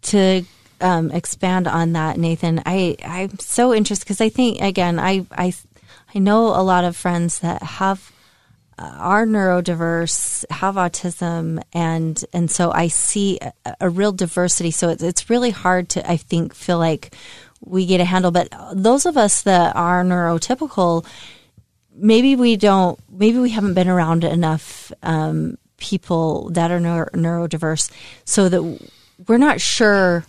to 0.07 0.45
um, 0.81 1.11
expand 1.11 1.67
on 1.69 1.93
that, 1.93 2.19
Nathan. 2.19 2.63
I 2.67 2.97
I'm 3.05 3.39
so 3.39 3.75
interested 3.75 4.05
because 4.05 4.21
I 4.21 4.29
think 4.29 4.61
again 4.61 4.99
I 4.99 5.27
I 5.33 5.55
I 6.15 6.19
know 6.19 6.49
a 6.49 6.63
lot 6.63 6.85
of 6.85 6.97
friends 6.97 7.41
that 7.41 7.63
have 7.63 8.13
are 8.79 9.25
neurodiverse, 9.25 10.45
have 10.51 10.75
autism, 10.75 11.63
and 11.73 12.23
and 12.33 12.51
so 12.51 12.71
I 12.73 12.89
see 12.89 13.39
a, 13.41 13.77
a 13.81 13.91
real 13.91 14.13
diversity. 14.13 14.71
So 14.71 14.91
it's 14.91 15.03
it's 15.03 15.31
really 15.31 15.51
hard 15.51 15.89
to 15.91 16.11
I 16.11 16.17
think 16.17 16.55
feel 16.55 16.79
like 16.79 17.15
we 17.61 17.87
get 17.87 18.01
a 18.01 18.05
handle. 18.05 18.31
But 18.31 18.53
those 18.73 19.07
of 19.07 19.17
us 19.17 19.43
that 19.43 19.75
are 19.77 20.05
neurotypical, 20.05 21.07
maybe 21.95 22.37
we 22.37 22.57
don't. 22.57 22.99
Maybe 23.11 23.39
we 23.39 23.51
haven't 23.51 23.75
been 23.75 23.89
around 23.89 24.25
enough 24.25 24.93
um, 25.03 25.57
people 25.79 26.51
that 26.51 26.71
are 26.71 26.81
neuro, 26.81 27.09
neurodiverse, 27.13 27.91
so 28.25 28.49
that 28.49 28.91
we're 29.27 29.39
not 29.39 29.61
sure 29.61 30.25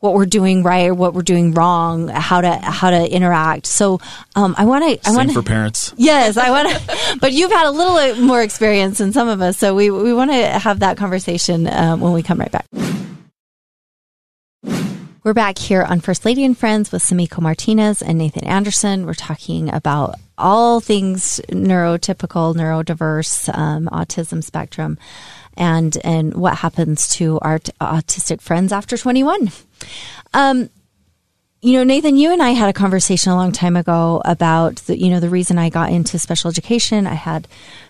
what 0.00 0.14
we're 0.14 0.26
doing 0.26 0.62
right 0.62 0.88
or 0.88 0.94
what 0.94 1.12
we're 1.14 1.22
doing 1.22 1.52
wrong, 1.52 2.08
how 2.08 2.40
to 2.40 2.50
how 2.50 2.90
to 2.90 3.10
interact. 3.10 3.66
So 3.66 4.00
um, 4.34 4.54
I 4.58 4.64
want 4.64 5.02
to. 5.02 5.08
I 5.08 5.14
want 5.14 5.32
for 5.32 5.42
parents. 5.42 5.94
Yes, 5.98 6.36
I 6.36 6.50
want 6.50 6.68
to. 6.70 7.18
but 7.20 7.32
you've 7.32 7.52
had 7.52 7.66
a 7.66 7.70
little 7.70 8.24
more 8.24 8.42
experience 8.42 8.98
than 8.98 9.12
some 9.12 9.28
of 9.28 9.40
us, 9.42 9.58
so 9.58 9.74
we 9.74 9.90
we 9.90 10.12
want 10.12 10.30
to 10.30 10.46
have 10.46 10.80
that 10.80 10.96
conversation 10.96 11.66
um, 11.68 12.00
when 12.00 12.12
we 12.12 12.22
come 12.22 12.40
right 12.40 12.50
back. 12.50 12.66
We're 15.22 15.34
back 15.34 15.58
here 15.58 15.82
on 15.82 16.00
First 16.00 16.24
Lady 16.24 16.46
and 16.46 16.56
Friends 16.56 16.90
with 16.90 17.02
Sumiko 17.02 17.42
Martinez 17.42 18.00
and 18.00 18.16
Nathan 18.16 18.44
Anderson. 18.44 19.04
We're 19.04 19.12
talking 19.12 19.68
about 19.68 20.14
all 20.38 20.80
things 20.80 21.42
neurotypical, 21.50 22.54
neurodiverse, 22.54 23.54
um, 23.54 23.86
autism 23.92 24.42
spectrum, 24.42 24.96
and 25.60 25.96
and 26.02 26.34
what 26.34 26.56
happens 26.56 27.06
to 27.14 27.38
our 27.40 27.60
t- 27.60 27.70
autistic 27.80 28.40
friends 28.40 28.72
after 28.72 28.96
21. 28.96 29.52
Um, 30.34 30.70
you 31.62 31.74
know, 31.74 31.84
Nathan, 31.84 32.16
you 32.16 32.32
and 32.32 32.42
I 32.42 32.50
had 32.50 32.70
a 32.70 32.72
conversation 32.72 33.32
a 33.32 33.36
long 33.36 33.52
time 33.52 33.76
ago 33.76 34.22
about 34.24 34.76
the, 34.76 34.98
you 34.98 35.10
know, 35.10 35.20
the 35.20 35.28
reason 35.28 35.58
I 35.58 35.68
got 35.68 35.92
into 35.92 36.18
special 36.18 36.48
education. 36.48 37.06
I 37.06 37.12
had 37.12 37.46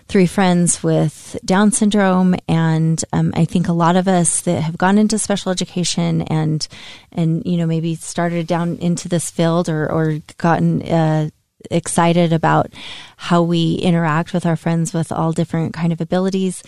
three 0.09 0.25
friends 0.25 0.83
with 0.83 1.37
Down 1.45 1.71
syndrome, 1.71 2.35
and 2.49 3.01
um, 3.13 3.31
I 3.33 3.45
think 3.45 3.69
a 3.69 3.73
lot 3.73 3.95
of 3.95 4.09
us 4.09 4.41
that 4.41 4.61
have 4.61 4.77
gone 4.77 4.97
into 4.97 5.17
special 5.17 5.53
education 5.53 6.23
and 6.23 6.67
and 7.13 7.43
you 7.45 7.55
know 7.55 7.65
maybe 7.65 7.95
started 7.95 8.45
down 8.45 8.77
into 8.77 9.07
this 9.07 9.31
field 9.31 9.69
or 9.69 9.89
or 9.89 10.19
gotten 10.37 10.81
uh, 10.81 11.29
excited 11.69 12.33
about 12.33 12.73
how 13.15 13.41
we 13.41 13.75
interact 13.75 14.33
with 14.33 14.45
our 14.45 14.57
friends 14.57 14.93
with 14.93 15.13
all 15.13 15.31
different 15.31 15.73
kind 15.73 15.93
of 15.93 16.01
abilities, 16.01 16.61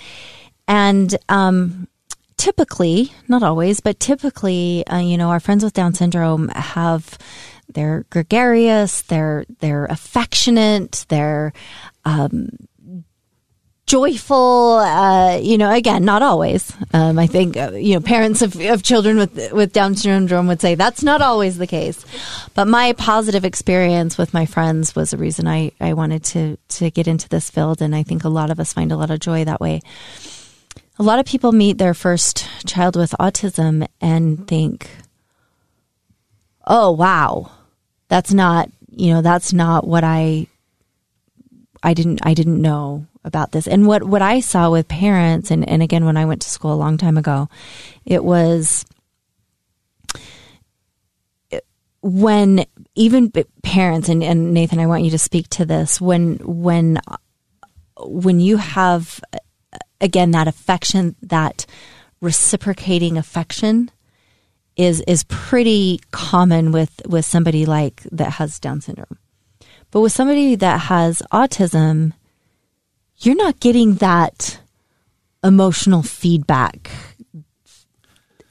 and 0.67 1.15
um, 1.29 1.87
typically, 2.37 3.11
not 3.27 3.43
always, 3.43 3.79
but 3.79 3.99
typically, 3.99 4.85
uh, 4.87 4.99
you 4.99 5.17
know, 5.17 5.29
our 5.29 5.39
friends 5.39 5.63
with 5.63 5.73
Down 5.73 5.93
syndrome 5.93 6.49
have 6.49 7.17
they're 7.73 8.05
gregarious, 8.09 9.01
they're 9.03 9.45
they're 9.59 9.85
affectionate, 9.85 11.05
they're 11.09 11.53
um, 12.05 12.49
joyful. 13.85 14.79
Uh, 14.79 15.37
you 15.37 15.57
know, 15.57 15.71
again, 15.71 16.05
not 16.05 16.21
always. 16.21 16.73
Um, 16.93 17.19
I 17.19 17.27
think 17.27 17.57
uh, 17.57 17.71
you 17.71 17.95
know 17.95 18.01
parents 18.01 18.41
of, 18.41 18.59
of 18.59 18.83
children 18.83 19.17
with 19.17 19.51
with 19.53 19.73
Down 19.73 19.95
syndrome 19.95 20.47
would 20.47 20.61
say 20.61 20.75
that's 20.75 21.03
not 21.03 21.21
always 21.21 21.57
the 21.57 21.67
case. 21.67 22.05
But 22.53 22.67
my 22.67 22.93
positive 22.93 23.45
experience 23.45 24.17
with 24.17 24.33
my 24.33 24.45
friends 24.45 24.95
was 24.95 25.13
a 25.13 25.17
reason 25.17 25.47
I 25.47 25.71
I 25.79 25.93
wanted 25.93 26.23
to 26.25 26.57
to 26.69 26.91
get 26.91 27.07
into 27.07 27.29
this 27.29 27.49
field, 27.49 27.81
and 27.81 27.95
I 27.95 28.03
think 28.03 28.23
a 28.23 28.29
lot 28.29 28.51
of 28.51 28.59
us 28.59 28.73
find 28.73 28.91
a 28.91 28.97
lot 28.97 29.11
of 29.11 29.19
joy 29.19 29.45
that 29.45 29.61
way. 29.61 29.81
A 30.99 31.03
lot 31.03 31.19
of 31.19 31.25
people 31.25 31.51
meet 31.51 31.77
their 31.77 31.93
first 31.93 32.47
child 32.65 32.95
with 32.95 33.15
autism 33.19 33.87
and 33.99 34.47
think, 34.47 34.89
"Oh 36.65 36.91
wow, 36.91 37.51
that's 38.09 38.33
not 38.33 38.69
you 38.89 39.13
know 39.13 39.21
that's 39.21 39.53
not 39.53 39.87
what 39.87 40.03
I 40.03 40.47
I 41.81 41.93
didn't 41.93 42.21
I 42.23 42.33
didn't 42.33 42.61
know 42.61 43.07
about 43.23 43.51
this. 43.51 43.67
And 43.67 43.87
what, 43.87 44.03
what 44.03 44.21
I 44.21 44.39
saw 44.39 44.69
with 44.69 44.87
parents, 44.87 45.51
and, 45.51 45.67
and 45.67 45.81
again, 45.81 46.05
when 46.05 46.17
I 46.17 46.25
went 46.25 46.41
to 46.41 46.49
school 46.49 46.73
a 46.73 46.75
long 46.75 46.97
time 46.97 47.17
ago, 47.17 47.49
it 48.05 48.23
was 48.23 48.85
when 52.01 52.65
even 52.95 53.31
parents, 53.63 54.09
and, 54.09 54.23
and 54.23 54.53
Nathan, 54.53 54.79
I 54.79 54.87
want 54.87 55.03
you 55.03 55.11
to 55.11 55.19
speak 55.19 55.47
to 55.49 55.65
this, 55.65 56.01
when, 56.01 56.37
when, 56.43 56.99
when 57.97 58.41
you 58.41 58.57
have, 58.57 59.21
again, 60.03 60.31
that 60.31 60.47
affection, 60.47 61.15
that 61.23 61.65
reciprocating 62.21 63.17
affection, 63.17 63.89
is 64.75 65.01
is 65.07 65.23
pretty 65.25 66.01
common 66.11 66.71
with 66.71 67.01
with 67.07 67.25
somebody 67.25 67.65
like 67.65 68.03
that 68.11 68.33
has 68.33 68.59
Down 68.59 68.81
syndrome. 68.81 69.17
But 69.89 70.01
with 70.01 70.11
somebody 70.11 70.55
that 70.55 70.81
has 70.81 71.21
autism, 71.31 72.13
you're 73.19 73.35
not 73.35 73.59
getting 73.59 73.95
that 73.95 74.59
emotional 75.43 76.03
feedback 76.03 76.89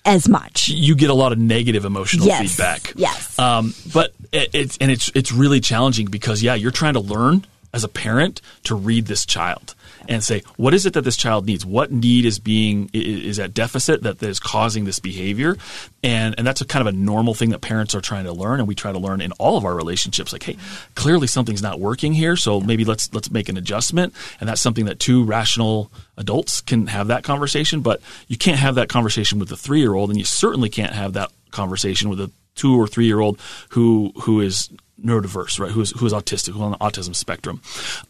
as 0.05 0.29
much. 0.29 0.69
You 0.69 0.95
get 0.95 1.11
a 1.11 1.15
lot 1.15 1.33
of 1.33 1.39
negative 1.39 1.85
emotional 1.85 2.27
yes. 2.27 2.55
feedback. 2.55 2.93
Yes. 2.97 3.39
Um, 3.39 3.75
but 3.93 4.13
it, 4.33 4.51
it's 4.53 4.79
and 4.79 4.91
it's 4.91 5.11
it's 5.15 5.33
really 5.33 5.61
challenging 5.61 6.07
because 6.07 6.43
yeah, 6.43 6.55
you're 6.55 6.71
trying 6.71 6.95
to 6.95 7.01
learn 7.01 7.45
as 7.75 7.85
a 7.85 7.89
parent 7.89 8.41
to 8.65 8.75
read 8.75 9.07
this 9.07 9.27
child 9.27 9.75
and 10.09 10.23
say 10.23 10.43
what 10.57 10.75
is 10.75 10.87
it 10.87 10.95
that 10.95 11.03
this 11.03 11.17
child 11.17 11.47
needs? 11.47 11.65
What 11.65 11.93
need 11.93 12.25
is 12.25 12.39
being 12.39 12.91
is 12.93 13.39
at 13.39 13.55
deficit 13.55 14.03
that 14.03 14.23
is 14.23 14.39
causing 14.39 14.85
this 14.85 14.99
behavior? 14.99 15.57
And 16.03 16.35
and 16.39 16.47
that's 16.47 16.61
a 16.61 16.65
kind 16.65 16.87
of 16.87 16.95
a 16.95 16.97
normal 16.97 17.35
thing 17.35 17.51
that 17.51 17.61
parents 17.61 17.95
are 17.95 18.01
trying 18.01 18.25
to 18.25 18.33
learn 18.33 18.61
and 18.61 18.69
we 18.69 18.75
try 18.75 18.93
to 18.93 18.99
learn 18.99 19.21
in 19.21 19.33
all 19.33 19.57
of 19.57 19.65
our 19.65 19.75
relationships. 19.75 20.33
Like 20.33 20.43
hey 20.43 20.57
clearly 20.95 21.27
something's 21.27 21.63
not 21.63 21.81
working 21.81 22.13
here 22.13 22.37
so 22.37 22.61
maybe 22.61 22.85
let's 22.85 23.13
let's 23.15 23.31
make 23.31 23.49
an 23.49 23.57
adjustment. 23.57 24.15
And 24.41 24.49
that's 24.49 24.61
something 24.61 24.87
that 24.87 24.99
two 24.99 25.25
rational 25.25 25.91
adults 26.17 26.61
can 26.61 26.87
have 26.89 27.09
that 27.09 27.25
conversation 27.25 27.81
but 27.81 28.01
you 28.29 28.37
can't 28.37 28.59
have 28.59 28.75
that 28.75 28.89
conversation 28.89 29.39
with 29.39 29.51
a 29.51 29.55
3-year-old 29.55 30.11
and 30.11 30.19
you 30.19 30.25
certainly 30.25 30.69
can't 30.69 30.93
have 30.93 31.15
that 31.15 31.31
conversation 31.51 32.09
with 32.09 32.21
a 32.21 32.31
two 32.55 32.79
or 32.79 32.87
three 32.87 33.07
year 33.07 33.21
old 33.21 33.39
who 33.71 34.13
who 34.23 34.41
is 34.41 34.69
neurodiverse, 35.03 35.59
right? 35.59 35.71
Who's 35.71 35.91
who's 35.99 36.13
autistic, 36.13 36.53
who's 36.53 36.63
on 36.63 36.73
the 36.73 36.79
autism 36.79 37.15
spectrum, 37.15 37.61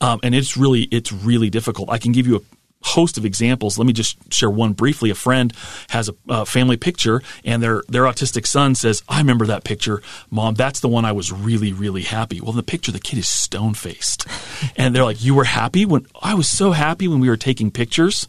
um, 0.00 0.20
and 0.22 0.34
it's 0.34 0.56
really 0.56 0.82
it's 0.90 1.12
really 1.12 1.50
difficult. 1.50 1.90
I 1.90 1.98
can 1.98 2.12
give 2.12 2.26
you 2.26 2.36
a 2.36 2.40
host 2.82 3.16
of 3.16 3.24
examples. 3.24 3.78
Let 3.78 3.86
me 3.86 3.92
just 3.92 4.32
share 4.32 4.50
one 4.50 4.72
briefly. 4.72 5.10
A 5.10 5.14
friend 5.14 5.52
has 5.90 6.08
a, 6.08 6.14
a, 6.28 6.46
family 6.46 6.76
picture, 6.76 7.22
and 7.44 7.62
their 7.62 7.82
their 7.88 8.04
autistic 8.04 8.46
son 8.46 8.74
says, 8.74 9.02
"I 9.08 9.18
remember 9.18 9.46
that 9.46 9.64
picture, 9.64 10.02
mom. 10.30 10.54
That's 10.54 10.80
the 10.80 10.88
one 10.88 11.04
I 11.04 11.12
was 11.12 11.32
really 11.32 11.72
really 11.72 12.02
happy." 12.02 12.40
Well, 12.40 12.50
in 12.50 12.56
the 12.56 12.62
picture, 12.62 12.92
the 12.92 13.00
kid 13.00 13.18
is 13.18 13.28
stone 13.28 13.74
faced, 13.74 14.26
and 14.76 14.94
they're 14.94 15.04
like, 15.04 15.22
"You 15.24 15.34
were 15.34 15.44
happy 15.44 15.86
when 15.86 16.06
I 16.20 16.34
was 16.34 16.48
so 16.48 16.72
happy 16.72 17.08
when 17.08 17.20
we 17.20 17.28
were 17.28 17.36
taking 17.36 17.70
pictures," 17.70 18.28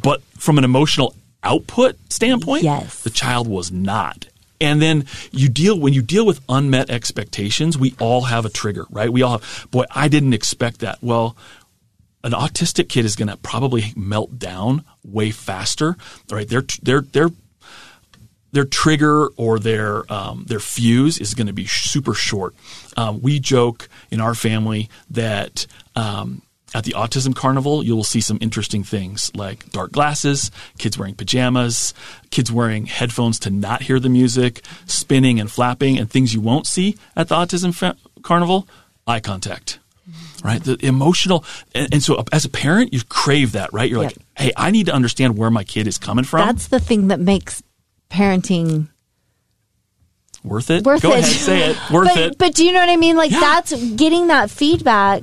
but 0.00 0.22
from 0.36 0.58
an 0.58 0.64
emotional 0.64 1.14
output 1.42 1.96
standpoint, 2.10 2.64
yes. 2.64 3.02
the 3.02 3.10
child 3.10 3.46
was 3.46 3.70
not. 3.70 4.26
And 4.60 4.80
then 4.80 5.04
you 5.32 5.48
deal 5.48 5.78
when 5.78 5.92
you 5.92 6.02
deal 6.02 6.24
with 6.26 6.40
unmet 6.48 6.90
expectations, 6.90 7.76
we 7.76 7.94
all 8.00 8.22
have 8.22 8.44
a 8.44 8.50
trigger, 8.50 8.86
right? 8.90 9.12
We 9.12 9.22
all 9.22 9.38
have, 9.38 9.68
boy, 9.70 9.84
I 9.90 10.08
didn't 10.08 10.32
expect 10.32 10.80
that. 10.80 10.98
Well, 11.02 11.36
an 12.24 12.32
autistic 12.32 12.88
kid 12.88 13.04
is 13.04 13.16
going 13.16 13.28
to 13.28 13.36
probably 13.36 13.92
melt 13.94 14.38
down 14.38 14.84
way 15.04 15.30
faster, 15.30 15.96
right? 16.30 16.48
Their 16.48 16.64
their 16.82 17.02
their 17.02 17.30
their 18.52 18.64
trigger 18.64 19.26
or 19.36 19.58
their 19.58 20.10
um, 20.12 20.44
their 20.48 20.60
fuse 20.60 21.18
is 21.18 21.34
going 21.34 21.46
to 21.46 21.52
be 21.52 21.66
super 21.66 22.14
short. 22.14 22.54
Um, 22.96 23.20
we 23.20 23.38
joke 23.38 23.88
in 24.10 24.20
our 24.20 24.34
family 24.34 24.88
that 25.10 25.66
um, 25.94 26.42
at 26.74 26.84
the 26.84 26.92
Autism 26.92 27.34
Carnival, 27.34 27.82
you 27.84 27.94
will 27.94 28.04
see 28.04 28.20
some 28.20 28.38
interesting 28.40 28.82
things 28.82 29.30
like 29.34 29.70
dark 29.70 29.92
glasses, 29.92 30.50
kids 30.78 30.98
wearing 30.98 31.14
pajamas, 31.14 31.94
kids 32.30 32.50
wearing 32.50 32.86
headphones 32.86 33.38
to 33.40 33.50
not 33.50 33.82
hear 33.82 34.00
the 34.00 34.08
music, 34.08 34.62
spinning 34.86 35.38
and 35.38 35.50
flapping, 35.50 35.96
and 35.98 36.10
things 36.10 36.34
you 36.34 36.40
won't 36.40 36.66
see 36.66 36.96
at 37.14 37.28
the 37.28 37.34
Autism 37.34 37.74
fa- 37.74 37.96
Carnival 38.22 38.66
eye 39.06 39.20
contact. 39.20 39.78
Right? 40.44 40.62
The 40.62 40.78
emotional. 40.84 41.44
And, 41.74 41.92
and, 41.94 42.02
so 42.02 42.16
uh, 42.16 42.24
as 42.32 42.44
a 42.44 42.48
parent, 42.48 42.92
you 42.92 43.00
crave 43.08 43.52
that, 43.52 43.72
right? 43.72 43.90
You're 43.90 44.02
like, 44.02 44.16
hey, 44.36 44.52
I 44.56 44.70
need 44.70 44.86
to 44.86 44.92
understand 44.92 45.36
where 45.36 45.50
my 45.50 45.64
kid 45.64 45.86
is 45.88 45.98
coming 45.98 46.24
from. 46.24 46.46
That's 46.46 46.68
the 46.68 46.78
thing 46.78 47.08
that 47.08 47.18
makes 47.18 47.62
parenting 48.10 48.88
worth 50.44 50.70
it. 50.70 50.84
Worth 50.84 51.02
Go 51.02 51.12
it. 51.12 51.20
ahead, 51.20 51.32
say 51.32 51.70
it. 51.70 51.76
Worth 51.90 52.08
but, 52.08 52.18
it. 52.18 52.38
But 52.38 52.54
do 52.54 52.64
you 52.64 52.72
know 52.72 52.78
what 52.80 52.88
I 52.88 52.96
mean? 52.96 53.16
Like 53.16 53.32
Yeah. 53.32 53.40
that's 53.40 53.72
getting 53.94 54.28
that 54.28 54.50
feedback. 54.50 55.22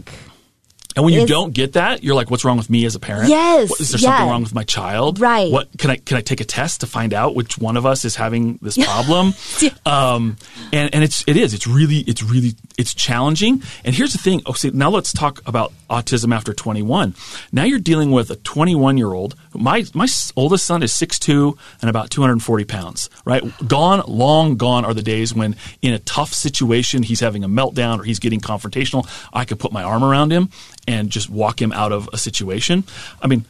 And 0.95 1.03
when 1.05 1.13
you 1.13 1.25
don't 1.25 1.53
get 1.53 1.73
that, 1.73 2.03
you're 2.03 2.15
like, 2.15 2.29
"What's 2.29 2.45
wrong 2.45 2.57
with 2.57 2.69
me 2.69 2.85
as 2.85 2.95
a 2.95 2.99
parent? 2.99 3.29
Yes, 3.29 3.69
What- 3.69 3.79
is 3.81 3.91
there 3.91 3.99
yeah. 3.99 4.09
something 4.09 4.29
wrong 4.29 4.43
with 4.43 4.53
my 4.53 4.63
child? 4.63 5.19
Right. 5.19 5.51
What 5.51 5.69
can 5.77 5.89
I 5.89 5.95
can 5.97 6.17
I 6.17 6.21
take 6.21 6.39
a 6.41 6.45
test 6.45 6.81
to 6.81 6.87
find 6.87 7.13
out 7.13 7.35
which 7.35 7.57
one 7.57 7.77
of 7.77 7.85
us 7.85 8.05
is 8.05 8.15
having 8.15 8.59
this 8.61 8.77
problem? 8.77 9.33
Yeah. 9.61 9.69
um, 9.85 10.37
and 10.71 10.93
and 10.93 11.03
it's 11.03 11.23
it 11.27 11.37
is 11.37 11.53
it's 11.53 11.67
really 11.67 11.99
it's 11.99 12.21
really 12.23 12.53
it's 12.77 12.93
challenging. 12.93 13.63
And 13.85 13.95
here's 13.95 14.11
the 14.13 14.19
thing. 14.19 14.41
Okay, 14.47 14.71
now 14.73 14.89
let's 14.89 15.13
talk 15.13 15.41
about 15.45 15.71
autism 15.93 16.33
after 16.35 16.53
21. 16.53 17.13
Now 17.51 17.63
you're 17.63 17.79
dealing 17.79 18.11
with 18.11 18.29
a 18.31 18.35
21 18.37 18.97
year 18.97 19.13
old. 19.13 19.35
My 19.53 19.85
my 19.93 20.07
oldest 20.35 20.65
son 20.65 20.81
is 20.83 20.91
6'2 20.91 21.57
and 21.81 21.89
about 21.89 22.09
240 22.09 22.65
pounds. 22.65 23.09
Right, 23.25 23.43
gone, 23.67 24.01
long 24.07 24.57
gone 24.57 24.85
are 24.85 24.93
the 24.93 25.03
days 25.03 25.33
when 25.33 25.55
in 25.81 25.93
a 25.93 25.99
tough 25.99 26.33
situation 26.33 27.03
he's 27.03 27.19
having 27.19 27.43
a 27.43 27.49
meltdown 27.49 27.99
or 27.99 28.03
he's 28.03 28.19
getting 28.19 28.39
confrontational. 28.41 29.07
I 29.31 29.45
could 29.45 29.59
put 29.59 29.71
my 29.71 29.83
arm 29.83 30.03
around 30.03 30.31
him 30.31 30.49
and 30.87 31.09
just 31.09 31.29
walk 31.29 31.61
him 31.61 31.71
out 31.71 31.91
of 31.91 32.09
a 32.13 32.17
situation. 32.17 32.83
I 33.21 33.27
mean. 33.27 33.45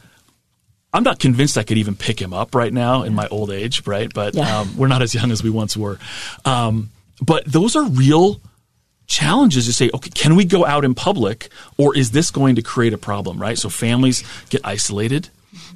I'm 0.96 1.02
not 1.02 1.18
convinced 1.18 1.58
I 1.58 1.64
could 1.64 1.76
even 1.78 1.96
pick 1.96 2.22
him 2.22 2.32
up 2.32 2.54
right 2.54 2.72
now 2.72 3.02
in 3.02 3.16
my 3.16 3.26
old 3.26 3.50
age, 3.50 3.84
right? 3.84 4.08
But 4.14 4.36
Yeah. 4.36 4.60
um, 4.60 4.76
we're 4.76 4.86
not 4.86 5.02
as 5.02 5.12
young 5.12 5.32
as 5.32 5.42
we 5.42 5.50
once 5.50 5.76
were. 5.76 5.98
Um, 6.44 6.90
but 7.20 7.44
those 7.46 7.74
are 7.74 7.82
real 7.82 8.40
challenges 9.06 9.66
to 9.66 9.72
say, 9.72 9.90
okay, 9.92 10.10
can 10.10 10.36
we 10.36 10.44
go 10.44 10.64
out 10.64 10.84
in 10.84 10.94
public 10.94 11.48
or 11.76 11.96
is 11.96 12.10
this 12.12 12.30
going 12.30 12.56
to 12.56 12.62
create 12.62 12.92
a 12.92 12.98
problem, 12.98 13.38
right? 13.38 13.58
So 13.58 13.68
families 13.68 14.24
get 14.50 14.60
isolated 14.64 15.28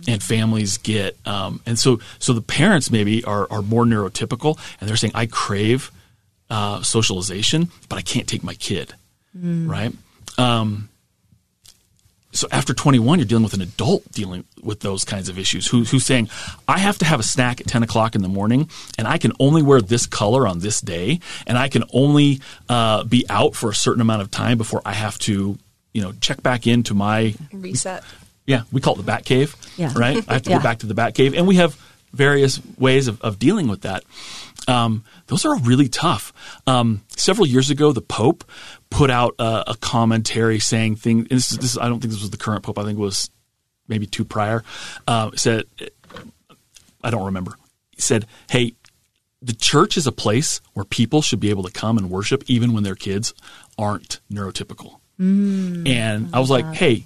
and 0.08 0.22
families 0.22 0.78
get, 0.78 1.16
um, 1.26 1.60
and 1.66 1.78
so, 1.78 2.00
so 2.18 2.32
the 2.32 2.42
parents 2.42 2.90
maybe 2.90 3.22
are, 3.24 3.46
are 3.50 3.62
more 3.62 3.84
neurotypical 3.84 4.58
and 4.80 4.88
they're 4.88 4.96
saying, 4.96 5.12
I 5.14 5.26
crave 5.26 5.90
uh, 6.50 6.82
socialization, 6.82 7.68
but 7.88 7.96
I 7.96 8.02
can't 8.02 8.26
take 8.26 8.42
my 8.42 8.54
kid, 8.54 8.94
right? 9.68 9.92
Um, 10.38 10.88
so 12.38 12.48
after 12.50 12.72
21, 12.74 13.18
you're 13.18 13.26
dealing 13.26 13.44
with 13.44 13.54
an 13.54 13.60
adult 13.62 14.10
dealing 14.12 14.44
with 14.62 14.80
those 14.80 15.04
kinds 15.04 15.28
of 15.28 15.38
issues 15.38 15.66
who, 15.66 15.84
who's 15.84 16.04
saying, 16.06 16.28
I 16.66 16.78
have 16.78 16.98
to 16.98 17.04
have 17.04 17.20
a 17.20 17.22
snack 17.24 17.60
at 17.60 17.66
10 17.66 17.82
o'clock 17.82 18.14
in 18.14 18.22
the 18.22 18.28
morning 18.28 18.70
and 18.96 19.06
I 19.08 19.18
can 19.18 19.32
only 19.40 19.62
wear 19.62 19.80
this 19.80 20.06
color 20.06 20.46
on 20.46 20.60
this 20.60 20.80
day 20.80 21.20
and 21.46 21.58
I 21.58 21.68
can 21.68 21.84
only 21.92 22.40
uh, 22.68 23.04
be 23.04 23.24
out 23.28 23.54
for 23.54 23.70
a 23.70 23.74
certain 23.74 24.00
amount 24.00 24.22
of 24.22 24.30
time 24.30 24.58
before 24.58 24.82
I 24.84 24.92
have 24.92 25.18
to, 25.20 25.58
you 25.92 26.02
know, 26.02 26.12
check 26.20 26.42
back 26.42 26.66
into 26.66 26.94
my, 26.94 27.34
Reset. 27.52 28.02
yeah, 28.46 28.62
we 28.72 28.80
call 28.80 28.94
it 28.94 28.98
the 28.98 29.02
bat 29.02 29.24
cave, 29.24 29.54
Yeah. 29.76 29.92
right? 29.96 30.24
I 30.28 30.34
have 30.34 30.42
to 30.42 30.50
Yeah. 30.50 30.58
go 30.58 30.62
back 30.62 30.78
to 30.80 30.86
the 30.86 30.94
bat 30.94 31.14
cave 31.14 31.34
and 31.34 31.46
we 31.46 31.56
have 31.56 31.76
various 32.12 32.60
ways 32.78 33.08
of, 33.08 33.20
of 33.22 33.38
dealing 33.38 33.68
with 33.68 33.82
that. 33.82 34.04
Um, 34.66 35.04
those 35.28 35.44
are 35.44 35.56
really 35.58 35.88
tough. 35.88 36.32
Um, 36.66 37.02
several 37.16 37.46
years 37.46 37.70
ago, 37.70 37.92
the 37.92 38.02
Pope 38.02 38.44
put 38.90 39.10
out 39.10 39.34
a, 39.38 39.70
a 39.70 39.76
commentary 39.80 40.58
saying 40.58 40.96
things. 40.96 41.26
And 41.30 41.38
this, 41.38 41.48
this, 41.50 41.78
I 41.78 41.88
don't 41.88 42.00
think 42.00 42.12
this 42.12 42.20
was 42.20 42.30
the 42.30 42.36
current 42.36 42.64
Pope. 42.64 42.78
I 42.78 42.84
think 42.84 42.98
it 42.98 43.02
was 43.02 43.30
maybe 43.88 44.06
two 44.06 44.24
prior. 44.24 44.62
Uh, 45.06 45.30
said, 45.34 45.64
I 47.02 47.10
don't 47.10 47.26
remember. 47.26 47.52
He 47.92 48.02
said, 48.02 48.26
"Hey, 48.50 48.74
the 49.40 49.54
church 49.54 49.96
is 49.96 50.06
a 50.06 50.12
place 50.12 50.60
where 50.74 50.84
people 50.84 51.22
should 51.22 51.40
be 51.40 51.50
able 51.50 51.62
to 51.62 51.72
come 51.72 51.96
and 51.96 52.10
worship 52.10 52.44
even 52.46 52.72
when 52.72 52.82
their 52.84 52.94
kids 52.94 53.34
aren't 53.78 54.20
neurotypical." 54.30 54.98
and 55.86 56.28
I 56.32 56.38
was 56.40 56.50
like, 56.50 56.74
"Hey, 56.74 57.04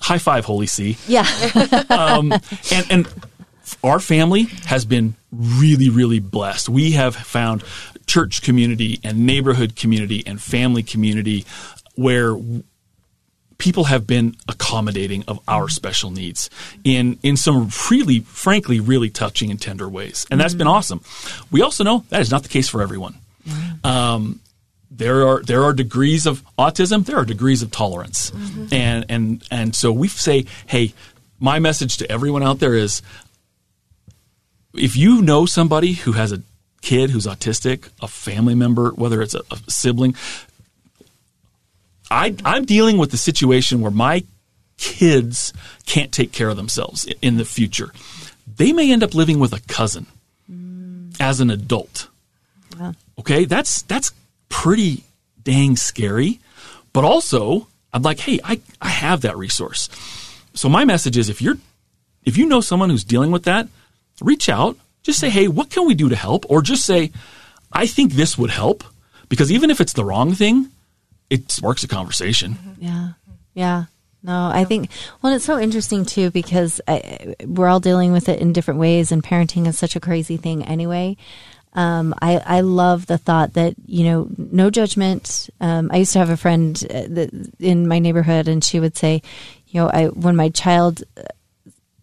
high 0.00 0.18
five, 0.18 0.44
Holy 0.44 0.66
See!" 0.66 0.96
Yeah. 1.06 1.26
and 1.90 2.86
and 2.90 3.08
our 3.82 4.00
family 4.00 4.44
has 4.66 4.84
been 4.84 5.14
really 5.30 5.88
really 5.88 6.20
blessed. 6.20 6.68
We 6.68 6.92
have 6.92 7.14
found 7.16 7.64
church 8.06 8.42
community 8.42 9.00
and 9.04 9.26
neighborhood 9.26 9.76
community 9.76 10.22
and 10.26 10.40
family 10.40 10.82
community 10.82 11.44
where 11.94 12.36
people 13.62 13.84
have 13.84 14.08
been 14.08 14.36
accommodating 14.48 15.22
of 15.28 15.38
our 15.46 15.68
special 15.68 16.10
needs 16.10 16.50
in 16.82 17.16
in 17.22 17.36
some 17.36 17.70
really 17.90 18.18
frankly 18.20 18.80
really 18.80 19.08
touching 19.08 19.50
and 19.52 19.60
tender 19.60 19.88
ways. 19.88 20.26
And 20.30 20.40
that's 20.40 20.54
been 20.54 20.66
awesome. 20.66 21.00
We 21.52 21.62
also 21.62 21.84
know 21.84 22.04
that 22.08 22.20
is 22.20 22.30
not 22.30 22.42
the 22.42 22.48
case 22.48 22.68
for 22.68 22.82
everyone. 22.82 23.14
Um, 23.84 24.40
there 24.90 25.26
are 25.28 25.42
there 25.42 25.62
are 25.62 25.72
degrees 25.72 26.26
of 26.26 26.44
autism 26.58 27.04
there 27.06 27.16
are 27.16 27.24
degrees 27.24 27.62
of 27.62 27.70
tolerance. 27.70 28.32
And 28.72 29.06
and 29.08 29.44
and 29.50 29.76
so 29.76 29.92
we 29.92 30.08
say 30.08 30.46
hey 30.66 30.92
my 31.38 31.60
message 31.60 31.96
to 31.98 32.10
everyone 32.10 32.42
out 32.42 32.58
there 32.58 32.74
is 32.74 33.00
if 34.74 34.96
you 34.96 35.22
know 35.22 35.46
somebody 35.46 35.92
who 35.92 36.12
has 36.12 36.32
a 36.32 36.42
kid 36.80 37.10
who's 37.10 37.26
autistic 37.26 37.88
a 38.00 38.08
family 38.08 38.54
member 38.54 38.90
whether 38.90 39.22
it's 39.22 39.34
a, 39.34 39.42
a 39.50 39.58
sibling 39.68 40.14
I, 42.10 42.34
i'm 42.44 42.64
dealing 42.64 42.98
with 42.98 43.10
the 43.10 43.16
situation 43.16 43.80
where 43.80 43.90
my 43.90 44.24
kids 44.78 45.52
can't 45.86 46.10
take 46.10 46.32
care 46.32 46.48
of 46.48 46.56
themselves 46.56 47.06
in 47.22 47.36
the 47.36 47.44
future 47.44 47.92
they 48.56 48.72
may 48.72 48.92
end 48.92 49.02
up 49.02 49.14
living 49.14 49.38
with 49.38 49.52
a 49.52 49.60
cousin 49.68 50.06
mm. 50.50 51.14
as 51.20 51.40
an 51.40 51.50
adult 51.50 52.08
Yeah. 52.78 52.92
Okay, 53.18 53.44
that's 53.44 53.82
that's 53.82 54.12
pretty 54.48 55.04
dang 55.42 55.76
scary. 55.76 56.40
But 56.92 57.04
also, 57.04 57.68
I'm 57.92 58.02
like, 58.02 58.20
hey, 58.20 58.38
I, 58.44 58.60
I 58.80 58.88
have 58.88 59.22
that 59.22 59.36
resource. 59.36 59.88
So 60.54 60.68
my 60.68 60.84
message 60.84 61.16
is 61.16 61.28
if 61.28 61.40
you're 61.40 61.56
if 62.24 62.36
you 62.36 62.46
know 62.46 62.60
someone 62.60 62.90
who's 62.90 63.04
dealing 63.04 63.30
with 63.30 63.44
that, 63.44 63.68
reach 64.22 64.48
out. 64.48 64.76
Just 65.02 65.18
say, 65.18 65.30
hey, 65.30 65.48
what 65.48 65.70
can 65.70 65.86
we 65.86 65.94
do 65.94 66.08
to 66.08 66.16
help? 66.16 66.44
Or 66.48 66.62
just 66.62 66.86
say, 66.86 67.12
I 67.72 67.86
think 67.86 68.12
this 68.12 68.38
would 68.38 68.50
help. 68.50 68.84
Because 69.28 69.50
even 69.50 69.70
if 69.70 69.80
it's 69.80 69.94
the 69.94 70.04
wrong 70.04 70.34
thing, 70.34 70.68
it 71.30 71.50
sparks 71.50 71.82
a 71.82 71.88
conversation. 71.88 72.56
Yeah. 72.78 73.12
Yeah. 73.54 73.84
No, 74.22 74.50
I 74.52 74.64
think, 74.64 74.90
well, 75.20 75.34
it's 75.34 75.44
so 75.44 75.58
interesting 75.58 76.04
too 76.04 76.30
because 76.30 76.80
I, 76.86 77.34
we're 77.44 77.66
all 77.66 77.80
dealing 77.80 78.12
with 78.12 78.28
it 78.28 78.38
in 78.38 78.52
different 78.52 78.78
ways, 78.78 79.10
and 79.10 79.20
parenting 79.20 79.66
is 79.66 79.76
such 79.76 79.96
a 79.96 80.00
crazy 80.00 80.36
thing 80.36 80.62
anyway. 80.62 81.16
Um, 81.72 82.14
I, 82.22 82.36
I 82.44 82.60
love 82.60 83.06
the 83.06 83.18
thought 83.18 83.54
that, 83.54 83.74
you 83.84 84.04
know, 84.04 84.28
no 84.36 84.70
judgment. 84.70 85.50
Um, 85.60 85.90
I 85.92 85.96
used 85.96 86.12
to 86.12 86.20
have 86.20 86.30
a 86.30 86.36
friend 86.36 86.80
uh, 86.88 87.06
that, 87.08 87.54
in 87.58 87.88
my 87.88 87.98
neighborhood, 87.98 88.46
and 88.46 88.62
she 88.62 88.78
would 88.78 88.96
say, 88.96 89.22
you 89.68 89.80
know, 89.80 89.88
I, 89.88 90.06
when 90.06 90.36
my 90.36 90.50
child, 90.50 91.02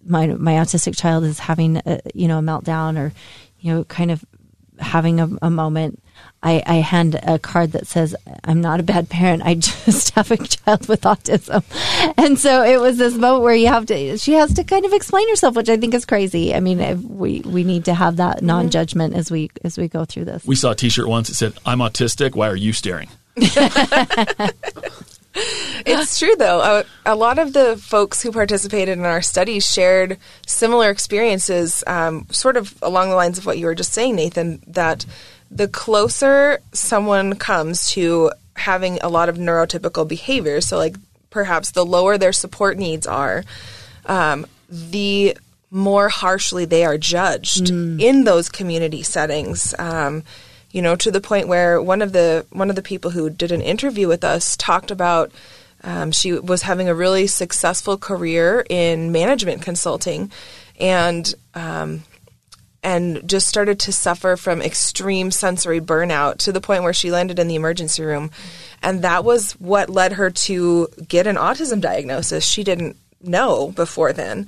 my, 0.10 0.28
my 0.28 0.54
autistic 0.54 0.98
child 0.98 1.24
is 1.24 1.40
having, 1.40 1.78
a, 1.78 2.00
you 2.14 2.28
know, 2.28 2.40
a 2.40 2.42
meltdown 2.42 2.98
or, 2.98 3.14
you 3.60 3.74
know, 3.74 3.84
kind 3.86 4.12
of 4.12 4.26
having 4.80 5.20
a, 5.20 5.30
a 5.42 5.50
moment, 5.50 6.02
I, 6.42 6.64
I 6.66 6.76
hand 6.76 7.20
a 7.22 7.38
card 7.38 7.74
that 7.74 7.86
says, 7.88 8.16
I'm 8.44 8.62
not 8.62 8.80
a 8.80 8.84
bad 8.84 9.10
parent. 9.10 9.44
I 9.44 9.56
just 9.86 10.12
have 10.16 10.32
a 10.32 10.38
child 10.38 10.88
with 10.88 11.02
autism. 11.02 11.64
And 12.18 12.40
so 12.40 12.64
it 12.64 12.80
was 12.80 12.98
this 12.98 13.16
moment 13.16 13.44
where 13.44 13.54
you 13.54 13.68
have 13.68 13.86
to, 13.88 14.18
she 14.18 14.34
has 14.34 14.54
to 14.54 14.64
kind 14.64 14.86
of 14.86 14.94
explain 14.94 15.28
herself, 15.30 15.56
which 15.56 15.70
I 15.70 15.78
think 15.78 15.94
is 15.94 16.06
crazy. 16.06 16.56
I 16.56 16.60
mean, 16.60 16.80
if 16.80 17.00
we, 17.00 17.42
we 17.42 17.64
need 17.64 17.86
to 17.86 17.94
have 17.94 18.18
that 18.18 18.42
non 18.42 18.70
judgment 18.70 19.16
as 19.16 19.30
we, 19.30 19.52
as 19.64 19.78
we 19.78 19.88
go 19.88 20.06
through 20.06 20.26
this. 20.26 20.46
We 20.46 20.56
saw 20.56 20.72
a 20.72 20.76
T-shirt 20.76 21.08
once 21.08 21.28
that 21.28 21.36
said, 21.36 21.54
"I'm 21.66 21.80
autistic. 21.80 22.36
Why 22.36 22.50
are 22.50 22.56
you 22.56 22.74
staring?" 22.74 23.10
It's 25.86 26.20
true, 26.20 26.36
though. 26.38 26.62
A, 26.62 26.86
a 27.06 27.16
lot 27.16 27.40
of 27.40 27.54
the 27.54 27.78
folks 27.78 28.22
who 28.22 28.32
participated 28.32 28.98
in 28.98 29.06
our 29.06 29.22
studies 29.22 29.66
shared 29.66 30.18
similar 30.46 30.90
experiences, 30.90 31.84
um, 31.88 32.28
sort 32.32 32.58
of 32.58 32.76
along 32.82 33.10
the 33.10 33.16
lines 33.16 33.38
of 33.38 33.46
what 33.46 33.58
you 33.58 33.66
were 33.66 33.76
just 33.76 33.94
saying, 33.94 34.16
Nathan, 34.16 34.62
that 34.68 35.06
the 35.52 35.68
closer 35.68 36.60
someone 36.74 37.36
comes 37.36 37.90
to 37.92 38.32
having 38.56 39.00
a 39.02 39.10
lot 39.10 39.30
of 39.30 39.38
neurotypical 39.38 40.08
behaviors, 40.08 40.68
so 40.68 40.78
like 40.78 40.96
perhaps 41.30 41.72
the 41.72 41.86
lower 41.86 42.18
their 42.18 42.34
support 42.34 42.78
needs 42.78 43.08
are, 43.08 43.44
um, 44.06 44.46
the 44.70 45.38
more 45.72 46.10
harshly 46.10 46.66
they 46.66 46.84
are 46.84 46.98
judged 46.98 47.70
in 48.02 48.24
those 48.24 48.50
community 48.50 49.04
settings. 49.04 49.74
Um, 49.78 50.24
you 50.72 50.82
know, 50.82 50.96
to 50.96 51.12
the 51.12 51.22
point 51.22 51.48
where 51.48 51.82
one 51.82 52.02
of 52.02 52.12
the 52.12 52.46
one 52.52 52.70
of 52.70 52.76
the 52.76 52.82
people 52.82 53.12
who 53.12 53.30
did 53.30 53.52
an 53.52 53.62
interview 53.62 54.08
with 54.08 54.24
us 54.24 54.56
talked 54.58 54.92
about 54.92 55.32
um, 55.84 56.12
she 56.12 56.34
was 56.34 56.64
having 56.64 56.90
a 56.90 56.96
really 56.96 57.28
successful 57.28 57.98
career 57.98 58.66
in 58.70 59.12
management 59.12 59.62
consulting, 59.62 60.32
and 60.80 61.34
um, 61.54 62.04
and 62.84 63.28
just 63.28 63.48
started 63.48 63.80
to 63.80 63.92
suffer 63.92 64.36
from 64.36 64.62
extreme 64.62 65.32
sensory 65.32 65.82
burnout 65.82 66.38
to 66.38 66.52
the 66.52 66.62
point 66.62 66.84
where 66.84 66.94
she 66.94 67.12
landed 67.12 67.40
in 67.40 67.48
the 67.48 67.56
emergency 67.56 68.04
room. 68.04 68.32
And 68.82 69.02
that 69.02 69.24
was 69.26 69.54
what 69.54 69.90
led 69.90 70.14
her 70.14 70.30
to 70.30 70.88
get 71.08 71.28
an 71.28 71.36
autism 71.36 71.82
diagnosis. 71.82 72.46
She 72.46 72.64
didn't 72.64 72.96
know 73.22 73.72
before 73.72 74.14
then. 74.14 74.48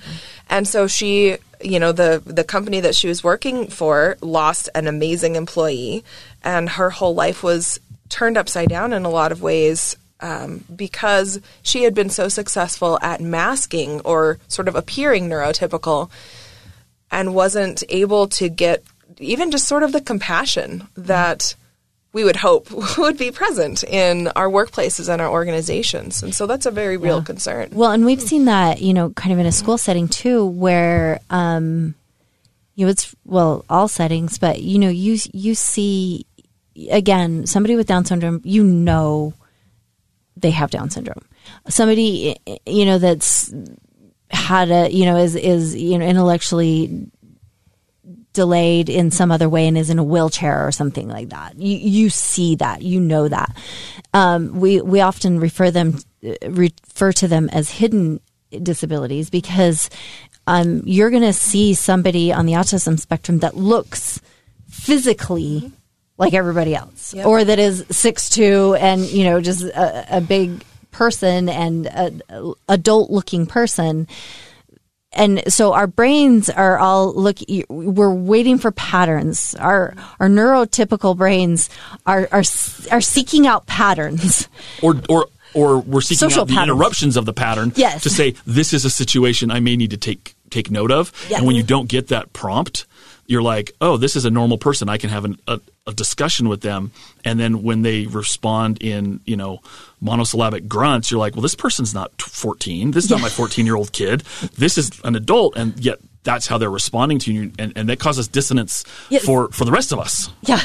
And 0.49 0.65
so 0.67 0.87
she, 0.87 1.37
you 1.63 1.79
know, 1.79 1.91
the 1.91 2.21
the 2.25 2.43
company 2.43 2.79
that 2.81 2.95
she 2.95 3.07
was 3.07 3.23
working 3.23 3.67
for 3.67 4.17
lost 4.21 4.69
an 4.75 4.87
amazing 4.87 5.35
employee 5.35 6.03
and 6.43 6.69
her 6.69 6.89
whole 6.89 7.13
life 7.13 7.43
was 7.43 7.79
turned 8.09 8.37
upside 8.37 8.69
down 8.69 8.93
in 8.93 9.05
a 9.05 9.09
lot 9.09 9.31
of 9.31 9.41
ways 9.41 9.95
um, 10.19 10.63
because 10.75 11.39
she 11.63 11.83
had 11.83 11.95
been 11.95 12.09
so 12.09 12.27
successful 12.27 12.99
at 13.01 13.21
masking 13.21 14.01
or 14.01 14.37
sort 14.47 14.67
of 14.67 14.75
appearing 14.75 15.27
neurotypical 15.27 16.09
and 17.09 17.33
wasn't 17.33 17.83
able 17.89 18.27
to 18.27 18.49
get 18.49 18.83
even 19.19 19.51
just 19.51 19.67
sort 19.67 19.83
of 19.83 19.91
the 19.91 20.01
compassion 20.01 20.87
that 20.95 21.55
we 22.13 22.23
would 22.23 22.35
hope 22.35 22.69
would 22.97 23.17
be 23.17 23.31
present 23.31 23.83
in 23.83 24.27
our 24.29 24.49
workplaces 24.49 25.11
and 25.11 25.21
our 25.21 25.29
organizations. 25.29 26.23
And 26.23 26.33
so 26.35 26.45
that's 26.45 26.65
a 26.65 26.71
very 26.71 26.97
real 26.97 27.21
concern. 27.21 27.69
Well, 27.71 27.91
and 27.91 28.05
we've 28.05 28.21
seen 28.21 28.45
that, 28.45 28.81
you 28.81 28.93
know, 28.93 29.11
kind 29.11 29.33
of 29.33 29.39
in 29.39 29.45
a 29.45 29.51
school 29.51 29.77
setting 29.77 30.07
too, 30.07 30.45
where, 30.45 31.19
um, 31.29 31.95
you 32.75 32.85
know, 32.85 32.91
it's 32.91 33.15
well, 33.25 33.65
all 33.69 33.87
settings, 33.87 34.37
but 34.37 34.61
you 34.61 34.79
know, 34.79 34.89
you 34.89 35.17
you 35.33 35.55
see 35.55 36.25
again 36.89 37.45
somebody 37.45 37.75
with 37.75 37.87
Down 37.87 38.05
syndrome, 38.05 38.41
you 38.43 38.63
know, 38.63 39.33
they 40.35 40.51
have 40.51 40.71
Down 40.71 40.89
syndrome. 40.89 41.23
somebody 41.69 42.37
you 42.65 42.85
know 42.85 42.97
that's 42.97 43.53
had 44.29 44.71
a 44.71 44.89
you 44.89 45.05
know 45.05 45.17
is 45.17 45.35
is 45.35 45.75
you 45.75 45.97
know 45.97 46.05
intellectually 46.05 47.07
delayed 48.33 48.89
in 48.89 49.11
some 49.11 49.31
other 49.31 49.49
way 49.49 49.67
and 49.67 49.77
is 49.77 49.89
in 49.89 49.99
a 49.99 50.03
wheelchair 50.03 50.65
or 50.65 50.71
something 50.71 51.07
like 51.07 51.29
that. 51.29 51.59
You 51.59 51.77
you 51.77 52.09
see 52.09 52.55
that, 52.55 52.81
you 52.81 52.99
know 52.99 53.27
that. 53.27 53.55
Um, 54.13 54.59
we 54.59 54.81
we 54.81 55.01
often 55.01 55.39
refer 55.39 55.71
them 55.71 55.99
refer 56.47 57.11
to 57.13 57.27
them 57.27 57.49
as 57.49 57.69
hidden 57.69 58.21
disabilities 58.61 59.29
because 59.29 59.89
um, 60.47 60.81
you're 60.85 61.09
going 61.09 61.21
to 61.21 61.33
see 61.33 61.73
somebody 61.73 62.33
on 62.33 62.45
the 62.45 62.53
autism 62.53 62.99
spectrum 62.99 63.39
that 63.39 63.55
looks 63.55 64.19
physically 64.67 65.71
like 66.17 66.33
everybody 66.33 66.75
else, 66.75 67.13
yep. 67.13 67.25
or 67.25 67.43
that 67.43 67.59
is 67.59 67.85
six 67.89 68.29
two 68.29 68.75
and 68.79 69.01
you 69.01 69.23
know 69.23 69.41
just 69.41 69.63
a, 69.63 70.17
a 70.17 70.21
big 70.21 70.63
person 70.91 71.49
and 71.49 71.87
a, 71.87 72.53
adult 72.69 73.09
looking 73.09 73.45
person 73.45 74.07
and 75.13 75.41
so 75.51 75.73
our 75.73 75.87
brains 75.87 76.49
are 76.49 76.77
all 76.79 77.13
look 77.13 77.37
we're 77.69 78.13
waiting 78.13 78.57
for 78.57 78.71
patterns 78.71 79.55
our 79.55 79.93
our 80.19 80.27
neurotypical 80.27 81.17
brains 81.17 81.69
are 82.05 82.27
are 82.31 82.43
are 82.91 83.01
seeking 83.01 83.47
out 83.47 83.65
patterns 83.67 84.47
or 84.81 85.01
or 85.09 85.27
or 85.53 85.79
we're 85.79 86.01
seeking 86.01 86.29
Social 86.29 86.41
out 86.41 86.47
the 86.47 86.53
patterns. 86.53 86.71
interruptions 86.71 87.17
of 87.17 87.25
the 87.25 87.33
pattern 87.33 87.73
yes. 87.75 88.03
to 88.03 88.09
say 88.09 88.35
this 88.45 88.73
is 88.73 88.85
a 88.85 88.89
situation 88.89 89.51
I 89.51 89.59
may 89.59 89.75
need 89.75 89.91
to 89.91 89.97
take 89.97 90.35
take 90.49 90.71
note 90.71 90.91
of 90.91 91.11
yes. 91.29 91.39
and 91.39 91.47
when 91.47 91.55
you 91.55 91.63
don't 91.63 91.89
get 91.89 92.07
that 92.07 92.31
prompt 92.33 92.85
you're 93.31 93.41
like, 93.41 93.71
oh, 93.79 93.95
this 93.95 94.17
is 94.17 94.25
a 94.25 94.29
normal 94.29 94.57
person. 94.57 94.89
I 94.89 94.97
can 94.97 95.09
have 95.09 95.23
an, 95.23 95.39
a, 95.47 95.61
a, 95.87 95.93
discussion 95.93 96.49
with 96.49 96.59
them. 96.59 96.91
And 97.23 97.39
then 97.39 97.63
when 97.63 97.81
they 97.81 98.05
respond 98.05 98.83
in, 98.83 99.21
you 99.23 99.37
know, 99.37 99.61
monosyllabic 100.01 100.67
grunts, 100.67 101.11
you're 101.11 101.19
like, 101.19 101.35
well, 101.35 101.41
this 101.41 101.55
person's 101.55 101.93
not 101.93 102.19
14. 102.21 102.91
This 102.91 103.05
is 103.05 103.11
yeah. 103.11 103.17
not 103.17 103.23
my 103.23 103.29
14 103.29 103.65
year 103.65 103.75
old 103.75 103.93
kid. 103.93 104.21
This 104.57 104.77
is 104.77 104.91
an 105.03 105.15
adult. 105.15 105.55
And 105.55 105.79
yet 105.79 105.99
that's 106.23 106.47
how 106.47 106.57
they're 106.57 106.71
responding 106.71 107.19
to 107.19 107.33
you. 107.33 107.51
And, 107.57 107.73
and 107.75 107.89
that 107.89 107.99
causes 107.99 108.27
dissonance 108.27 108.83
yes. 109.09 109.23
for, 109.23 109.49
for 109.51 109.65
the 109.65 109.71
rest 109.71 109.91
of 109.91 109.99
us. 109.99 110.29
Yeah. 110.41 110.61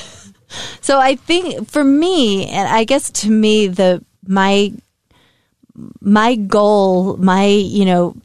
So 0.80 1.00
I 1.00 1.16
think 1.16 1.68
for 1.68 1.82
me, 1.82 2.46
and 2.46 2.68
I 2.68 2.84
guess 2.84 3.10
to 3.10 3.30
me, 3.30 3.66
the, 3.66 4.04
my, 4.26 4.72
my 6.00 6.36
goal, 6.36 7.16
my, 7.16 7.46
you 7.46 7.84
know, 7.84 8.16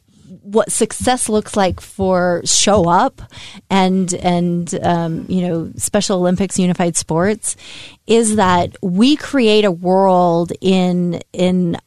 what 0.52 0.70
success 0.70 1.28
looks 1.30 1.56
like 1.56 1.80
for 1.80 2.42
show 2.44 2.88
up 2.88 3.22
and 3.70 4.12
and 4.14 4.74
um, 4.82 5.24
you 5.28 5.48
know 5.48 5.72
Special 5.76 6.18
Olympics 6.18 6.58
unified 6.58 6.96
sports 6.96 7.56
is 8.06 8.36
that 8.36 8.76
we 8.82 9.16
create 9.16 9.64
a 9.64 9.70
world 9.70 10.52
in 10.60 11.22
in 11.32 11.78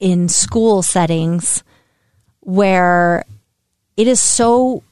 in 0.00 0.28
school 0.28 0.82
settings 0.82 1.62
where 2.40 3.24
it 3.96 4.08
is 4.08 4.20
so 4.20 4.82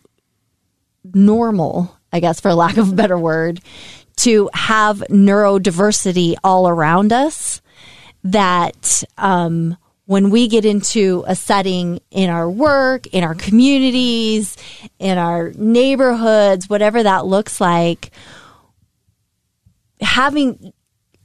normal, 1.14 1.96
I 2.12 2.20
guess 2.20 2.40
for 2.40 2.54
lack 2.54 2.76
of 2.76 2.90
a 2.90 2.94
better 2.94 3.18
word, 3.18 3.60
to 4.18 4.48
have 4.52 4.98
neurodiversity 5.10 6.34
all 6.42 6.68
around 6.68 7.12
us 7.12 7.60
that 8.24 9.04
um, 9.18 9.76
when 10.06 10.30
we 10.30 10.48
get 10.48 10.64
into 10.64 11.24
a 11.26 11.34
setting 11.34 12.00
in 12.10 12.30
our 12.30 12.48
work, 12.48 13.06
in 13.08 13.24
our 13.24 13.34
communities, 13.34 14.56
in 14.98 15.18
our 15.18 15.52
neighborhoods, 15.56 16.68
whatever 16.68 17.02
that 17.02 17.26
looks 17.26 17.60
like, 17.60 18.10
having 20.00 20.72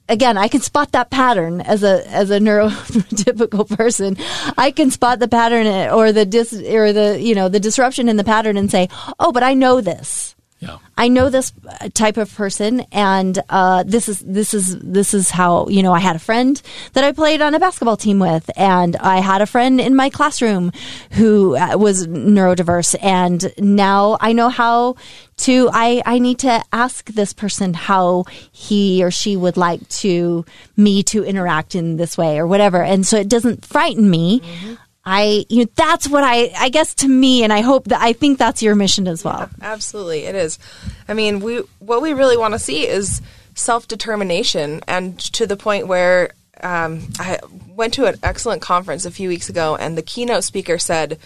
again, 0.10 0.38
I 0.38 0.48
can 0.48 0.62
spot 0.62 0.92
that 0.92 1.10
pattern 1.10 1.62
as 1.62 1.84
a 1.84 2.08
as 2.08 2.32
a 2.32 2.40
neurotypical 2.40 3.70
person. 3.76 4.18
I 4.58 4.72
can 4.72 4.92
spot 4.92 5.20
the 5.20 5.28
pattern 5.28 5.68
or 5.92 6.12
the 6.12 6.26
dis 6.26 6.54
or 6.54 6.92
the 6.92 7.20
you 7.22 7.36
know 7.36 7.50
the 7.50 7.60
disruption 7.60 8.10
in 8.10 8.18
the 8.18 8.24
pattern 8.24 8.58
and 8.58 8.70
say, 8.70 8.90
"Oh, 9.20 9.32
but 9.32 9.44
I 9.44 9.54
know 9.54 9.82
this." 9.82 10.36
Yeah. 10.62 10.78
I 10.96 11.08
know 11.08 11.32
this 11.32 11.54
type 11.96 12.18
of 12.18 12.32
person, 12.36 12.82
and 12.92 13.42
uh, 13.50 13.82
this 13.82 14.08
is 14.08 14.20
this 14.20 14.54
is 14.54 14.78
this 14.78 15.16
is 15.16 15.32
how 15.32 15.68
you 15.70 15.82
know. 15.82 15.92
I 15.92 16.00
had 16.00 16.16
a 16.16 16.20
friend 16.20 16.62
that 16.94 17.04
I 17.04 17.14
played 17.14 17.42
on 17.42 17.56
a 17.56 17.60
basketball 17.60 17.98
team 17.98 18.20
with, 18.20 18.48
and 18.56 18.96
I 18.98 19.22
had 19.22 19.42
a 19.42 19.48
friend 19.48 19.82
in 19.82 19.96
my 19.96 20.12
classroom 20.12 20.72
who 21.14 21.56
uh, 21.56 21.78
was 21.80 22.06
neurodiverse, 22.06 22.96
and 23.02 23.52
now 23.58 24.20
I 24.22 24.34
know 24.34 24.50
how 24.50 24.98
to. 25.38 25.68
I 25.74 26.04
I 26.06 26.20
need 26.20 26.38
to 26.40 26.64
ask 26.72 27.10
this 27.10 27.34
person 27.34 27.74
how 27.74 28.26
he 28.52 29.04
or 29.04 29.10
she 29.10 29.36
would 29.36 29.58
like 29.58 29.88
to 30.02 30.46
me 30.78 31.02
to 31.04 31.24
interact 31.24 31.74
in 31.74 31.98
this 31.98 32.20
way 32.20 32.38
or 32.38 32.46
whatever, 32.46 32.84
and 32.84 33.04
so 33.08 33.18
it 33.18 33.30
doesn't 33.30 33.66
frighten 33.66 34.08
me. 34.08 34.42
Mm-hmm. 34.42 34.74
I, 35.04 35.46
you 35.50 35.64
know, 35.64 35.72
that's 35.76 36.08
what 36.08 36.24
I, 36.24 36.52
I 36.58 36.70
guess 36.70 36.94
to 36.96 37.08
me, 37.08 37.44
and 37.44 37.52
I 37.52 37.62
hope 37.62 37.86
that 37.86 38.02
I 38.02 38.14
think 38.14 38.38
that's 38.38 38.62
your 38.62 38.76
mission 38.76 39.08
as 39.08 39.24
well. 39.24 39.40
Yeah, 39.40 39.48
absolutely, 39.62 40.26
it 40.26 40.36
is. 40.36 40.60
I 41.08 41.14
mean, 41.14 41.40
we, 41.40 41.58
what 41.80 42.02
we 42.02 42.14
really 42.14 42.38
want 42.38 42.54
to 42.54 42.60
see 42.60 42.88
is 42.88 43.22
self 43.56 43.88
determination, 43.88 44.82
and 44.88 45.18
to 45.34 45.48
the 45.48 45.58
point 45.58 45.88
where 45.88 46.32
um, 46.62 47.08
I 47.20 47.40
went 47.68 47.94
to 47.96 48.06
an 48.06 48.16
excellent 48.22 48.62
conference 48.62 49.06
a 49.06 49.12
few 49.12 49.30
weeks 49.30 49.50
ago, 49.50 49.76
and 49.76 49.98
the 49.98 50.04
keynote 50.04 50.44
speaker 50.44 50.78
said 50.78 51.18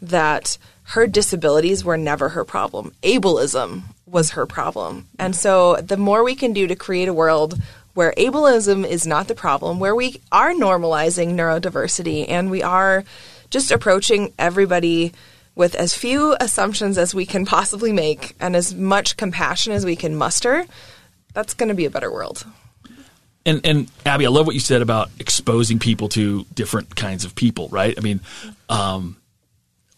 that 0.00 0.56
her 0.84 1.06
disabilities 1.06 1.84
were 1.84 1.96
never 1.96 2.30
her 2.30 2.44
problem. 2.44 2.92
Ableism 3.02 3.82
was 4.06 4.30
her 4.30 4.46
problem. 4.46 5.06
And 5.18 5.36
so 5.36 5.76
the 5.76 5.96
more 5.96 6.24
we 6.24 6.34
can 6.34 6.52
do 6.52 6.66
to 6.66 6.74
create 6.74 7.08
a 7.08 7.14
world 7.14 7.60
where 7.94 8.12
ableism 8.16 8.86
is 8.86 9.06
not 9.06 9.28
the 9.28 9.34
problem, 9.34 9.80
where 9.80 9.94
we 9.94 10.20
are 10.30 10.52
normalizing 10.52 11.34
neurodiversity 11.34 12.26
and 12.28 12.50
we 12.50 12.62
are 12.62 13.04
just 13.50 13.70
approaching 13.70 14.32
everybody 14.38 15.12
with 15.54 15.74
as 15.74 15.94
few 15.94 16.36
assumptions 16.40 16.96
as 16.96 17.14
we 17.14 17.26
can 17.26 17.44
possibly 17.44 17.92
make 17.92 18.34
and 18.40 18.54
as 18.54 18.74
much 18.74 19.16
compassion 19.16 19.72
as 19.72 19.84
we 19.84 19.96
can 19.96 20.16
muster, 20.16 20.64
that's 21.34 21.54
going 21.54 21.68
to 21.68 21.74
be 21.74 21.84
a 21.84 21.90
better 21.90 22.10
world. 22.10 22.46
And, 23.44 23.64
and 23.64 23.90
Abby, 24.06 24.26
I 24.26 24.28
love 24.28 24.46
what 24.46 24.54
you 24.54 24.60
said 24.60 24.82
about 24.82 25.10
exposing 25.18 25.78
people 25.78 26.08
to 26.10 26.44
different 26.54 26.94
kinds 26.94 27.24
of 27.24 27.34
people, 27.34 27.68
right? 27.70 27.94
I 27.96 28.00
mean, 28.00 28.20
um, 28.68 29.16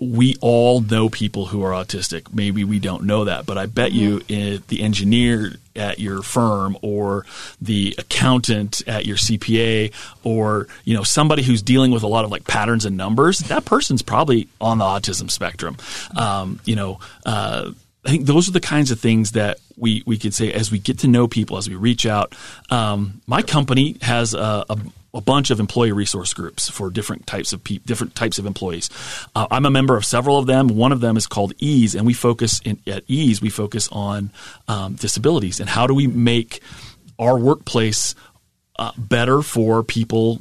we 0.02 0.36
all 0.40 0.80
know 0.80 1.08
people 1.08 1.46
who 1.46 1.62
are 1.62 1.70
autistic. 1.70 2.32
Maybe 2.34 2.64
we 2.64 2.78
don't 2.78 3.04
know 3.04 3.24
that, 3.24 3.46
but 3.46 3.56
I 3.56 3.66
bet 3.66 3.92
you 3.92 4.18
mm-hmm. 4.18 4.64
the 4.68 4.82
engineer 4.82 5.52
at 5.76 5.98
your 5.98 6.22
firm 6.22 6.76
or 6.82 7.24
the 7.60 7.94
accountant 7.96 8.86
at 8.86 9.06
your 9.06 9.16
CPA 9.16 9.92
or 10.22 10.66
you 10.84 10.94
know 10.94 11.02
somebody 11.02 11.42
who's 11.42 11.62
dealing 11.62 11.92
with 11.92 12.02
a 12.02 12.08
lot 12.08 12.24
of 12.24 12.30
like 12.30 12.46
patterns 12.46 12.84
and 12.84 12.96
numbers, 12.96 13.38
that 13.40 13.64
person's 13.64 14.02
probably 14.02 14.48
on 14.60 14.78
the 14.78 14.84
autism 14.84 15.30
spectrum. 15.30 15.76
Um, 16.16 16.60
you 16.64 16.76
know. 16.76 16.98
Uh, 17.24 17.72
I 18.04 18.10
think 18.10 18.26
those 18.26 18.48
are 18.48 18.52
the 18.52 18.58
kinds 18.58 18.90
of 18.90 18.98
things 18.98 19.30
that 19.30 19.60
we, 19.76 20.02
we 20.04 20.18
could 20.18 20.34
say 20.34 20.52
as 20.52 20.72
we 20.72 20.80
get 20.80 20.98
to 21.00 21.06
know 21.06 21.28
people, 21.28 21.56
as 21.56 21.68
we 21.68 21.76
reach 21.76 22.04
out. 22.04 22.34
Um, 22.68 23.20
my 23.28 23.42
company 23.42 23.96
has 24.02 24.34
a, 24.34 24.64
a 24.68 24.76
a 25.14 25.20
bunch 25.20 25.50
of 25.50 25.60
employee 25.60 25.92
resource 25.92 26.32
groups 26.32 26.68
for 26.70 26.90
different 26.90 27.26
types 27.26 27.52
of 27.52 27.62
pe- 27.62 27.78
different 27.78 28.14
types 28.14 28.38
of 28.38 28.46
employees. 28.46 28.88
Uh, 29.34 29.46
I'm 29.50 29.66
a 29.66 29.70
member 29.70 29.96
of 29.96 30.04
several 30.04 30.38
of 30.38 30.46
them. 30.46 30.68
One 30.68 30.92
of 30.92 31.00
them 31.00 31.16
is 31.16 31.26
called 31.26 31.52
Ease, 31.58 31.94
and 31.94 32.06
we 32.06 32.14
focus 32.14 32.60
in, 32.64 32.78
at 32.86 33.04
Ease. 33.08 33.42
We 33.42 33.50
focus 33.50 33.88
on 33.92 34.30
um, 34.68 34.94
disabilities 34.94 35.60
and 35.60 35.68
how 35.68 35.86
do 35.86 35.94
we 35.94 36.06
make 36.06 36.62
our 37.18 37.38
workplace 37.38 38.14
uh, 38.78 38.92
better 38.96 39.42
for 39.42 39.82
people 39.82 40.40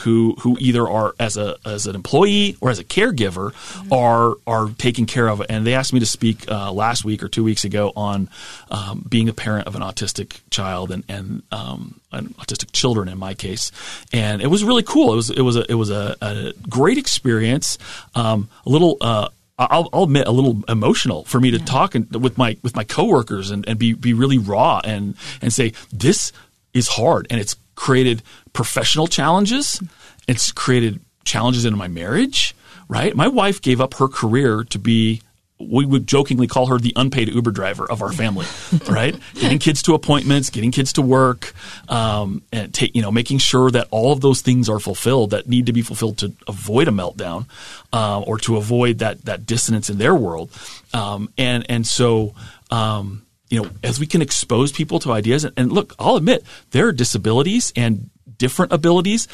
who 0.00 0.36
who 0.40 0.56
either 0.60 0.88
are 0.88 1.14
as 1.18 1.36
a 1.36 1.56
as 1.64 1.86
an 1.86 1.94
employee 1.94 2.56
or 2.60 2.70
as 2.70 2.78
a 2.78 2.84
caregiver 2.84 3.52
mm-hmm. 3.52 3.92
are 3.92 4.36
are 4.46 4.70
taken 4.78 5.06
care 5.06 5.28
of. 5.28 5.42
And 5.48 5.66
they 5.66 5.74
asked 5.74 5.92
me 5.92 6.00
to 6.00 6.06
speak 6.06 6.50
uh, 6.50 6.72
last 6.72 7.04
week 7.04 7.22
or 7.22 7.28
two 7.28 7.44
weeks 7.44 7.64
ago 7.64 7.92
on 7.96 8.28
um, 8.70 9.04
being 9.08 9.28
a 9.28 9.32
parent 9.32 9.66
of 9.66 9.74
an 9.74 9.82
autistic 9.82 10.40
child 10.50 10.90
and 10.90 11.04
and 11.08 11.42
um, 11.52 12.00
an 12.12 12.34
autistic 12.38 12.72
children 12.72 13.08
in 13.08 13.18
my 13.18 13.34
case, 13.34 13.70
and 14.12 14.42
it 14.42 14.48
was 14.48 14.64
really 14.64 14.82
cool. 14.82 15.12
It 15.12 15.16
was 15.16 15.30
it 15.30 15.42
was 15.42 15.56
a 15.56 15.70
it 15.70 15.74
was 15.74 15.90
a, 15.90 16.16
a 16.20 16.52
great 16.68 16.98
experience. 16.98 17.78
Um, 18.14 18.48
a 18.66 18.70
little. 18.70 18.96
Uh, 19.00 19.28
I'll, 19.60 19.88
I'll, 19.92 20.04
admit 20.04 20.28
a 20.28 20.30
little 20.30 20.62
emotional 20.68 21.24
for 21.24 21.40
me 21.40 21.50
to 21.50 21.58
yeah. 21.58 21.64
talk 21.64 21.96
and, 21.96 22.22
with 22.22 22.38
my 22.38 22.56
with 22.62 22.76
my 22.76 22.84
coworkers 22.84 23.50
and, 23.50 23.68
and 23.68 23.76
be 23.76 23.92
be 23.92 24.12
really 24.12 24.38
raw 24.38 24.80
and 24.84 25.16
and 25.42 25.52
say 25.52 25.72
this 25.92 26.32
is 26.72 26.86
hard 26.86 27.26
and 27.28 27.40
it's 27.40 27.56
created 27.78 28.22
professional 28.52 29.06
challenges. 29.06 29.80
It's 30.26 30.50
created 30.50 31.00
challenges 31.24 31.64
in 31.64 31.78
my 31.78 31.86
marriage, 31.86 32.54
right? 32.88 33.14
My 33.14 33.28
wife 33.28 33.62
gave 33.62 33.80
up 33.80 33.94
her 33.94 34.08
career 34.08 34.64
to 34.64 34.78
be 34.78 35.22
we 35.60 35.84
would 35.84 36.06
jokingly 36.06 36.46
call 36.46 36.66
her 36.66 36.78
the 36.78 36.92
unpaid 36.94 37.28
Uber 37.28 37.50
driver 37.50 37.90
of 37.90 38.00
our 38.00 38.12
family, 38.12 38.46
right? 38.88 39.16
getting 39.34 39.58
kids 39.58 39.82
to 39.82 39.94
appointments, 39.94 40.50
getting 40.50 40.70
kids 40.70 40.92
to 40.92 41.02
work, 41.02 41.52
um, 41.88 42.42
and 42.52 42.72
take, 42.72 42.94
you 42.94 43.02
know, 43.02 43.10
making 43.10 43.38
sure 43.38 43.68
that 43.70 43.88
all 43.90 44.12
of 44.12 44.20
those 44.20 44.40
things 44.40 44.68
are 44.68 44.78
fulfilled 44.78 45.30
that 45.30 45.48
need 45.48 45.66
to 45.66 45.72
be 45.72 45.82
fulfilled 45.82 46.18
to 46.18 46.32
avoid 46.46 46.86
a 46.86 46.92
meltdown 46.92 47.46
uh, 47.92 48.20
or 48.20 48.38
to 48.38 48.56
avoid 48.56 48.98
that 48.98 49.24
that 49.24 49.46
dissonance 49.46 49.90
in 49.90 49.98
their 49.98 50.14
world. 50.14 50.50
Um, 50.94 51.28
and 51.36 51.66
and 51.68 51.84
so 51.84 52.34
um, 52.70 53.22
you 53.50 53.62
know, 53.62 53.70
as 53.82 53.98
we 53.98 54.06
can 54.06 54.22
expose 54.22 54.72
people 54.72 54.98
to 55.00 55.12
ideas, 55.12 55.44
and, 55.44 55.54
and 55.56 55.72
look, 55.72 55.94
I'll 55.98 56.16
admit 56.16 56.44
there 56.70 56.88
are 56.88 56.92
disabilities 56.92 57.72
and 57.74 58.10
different 58.38 58.72
abilities 58.72 59.26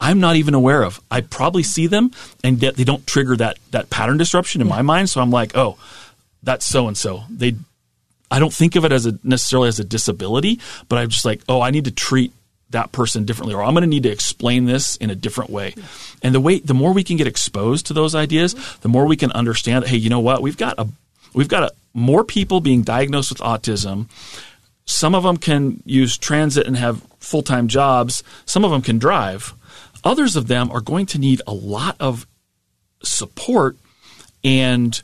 I'm 0.00 0.20
not 0.20 0.36
even 0.36 0.54
aware 0.54 0.82
of. 0.82 1.00
I 1.10 1.22
probably 1.22 1.62
see 1.62 1.86
them 1.86 2.12
and 2.44 2.62
yet 2.62 2.76
they 2.76 2.84
don't 2.84 3.06
trigger 3.06 3.36
that 3.36 3.58
that 3.70 3.90
pattern 3.90 4.16
disruption 4.16 4.60
in 4.60 4.68
my 4.68 4.82
mind. 4.82 5.10
So 5.10 5.20
I'm 5.20 5.30
like, 5.30 5.56
oh, 5.56 5.76
that's 6.42 6.64
so 6.64 6.86
and 6.86 6.96
so. 6.96 7.24
They 7.28 7.56
I 8.30 8.38
don't 8.38 8.52
think 8.52 8.76
of 8.76 8.84
it 8.84 8.92
as 8.92 9.06
a 9.06 9.18
necessarily 9.24 9.68
as 9.68 9.80
a 9.80 9.84
disability, 9.84 10.60
but 10.88 10.98
I'm 10.98 11.08
just 11.08 11.24
like, 11.24 11.40
oh, 11.48 11.60
I 11.60 11.70
need 11.70 11.86
to 11.86 11.90
treat 11.90 12.32
that 12.70 12.92
person 12.92 13.24
differently, 13.24 13.54
or 13.54 13.62
I'm 13.62 13.72
going 13.72 13.82
to 13.82 13.88
need 13.88 14.02
to 14.02 14.10
explain 14.10 14.66
this 14.66 14.96
in 14.96 15.08
a 15.08 15.14
different 15.14 15.48
way. 15.48 15.74
And 16.22 16.34
the 16.34 16.40
way, 16.40 16.58
the 16.58 16.74
more 16.74 16.92
we 16.92 17.02
can 17.02 17.16
get 17.16 17.26
exposed 17.26 17.86
to 17.86 17.94
those 17.94 18.14
ideas, 18.14 18.54
mm-hmm. 18.54 18.82
the 18.82 18.88
more 18.88 19.06
we 19.06 19.16
can 19.16 19.32
understand 19.32 19.84
that, 19.84 19.88
hey, 19.88 19.96
you 19.96 20.10
know 20.10 20.20
what? 20.20 20.42
We've 20.42 20.56
got 20.56 20.78
a, 20.78 20.86
we've 21.34 21.48
got 21.48 21.62
a, 21.64 21.72
more 21.94 22.24
people 22.24 22.60
being 22.60 22.82
diagnosed 22.82 23.30
with 23.30 23.38
autism. 23.40 24.08
Some 24.84 25.14
of 25.14 25.22
them 25.22 25.36
can 25.36 25.82
use 25.84 26.16
transit 26.16 26.66
and 26.66 26.76
have 26.76 27.02
full 27.18 27.42
time 27.42 27.68
jobs. 27.68 28.22
Some 28.46 28.64
of 28.64 28.70
them 28.70 28.82
can 28.82 28.98
drive. 28.98 29.54
Others 30.04 30.36
of 30.36 30.46
them 30.48 30.70
are 30.70 30.80
going 30.80 31.06
to 31.06 31.18
need 31.18 31.42
a 31.46 31.52
lot 31.52 31.96
of 32.00 32.26
support 33.02 33.76
and 34.44 35.00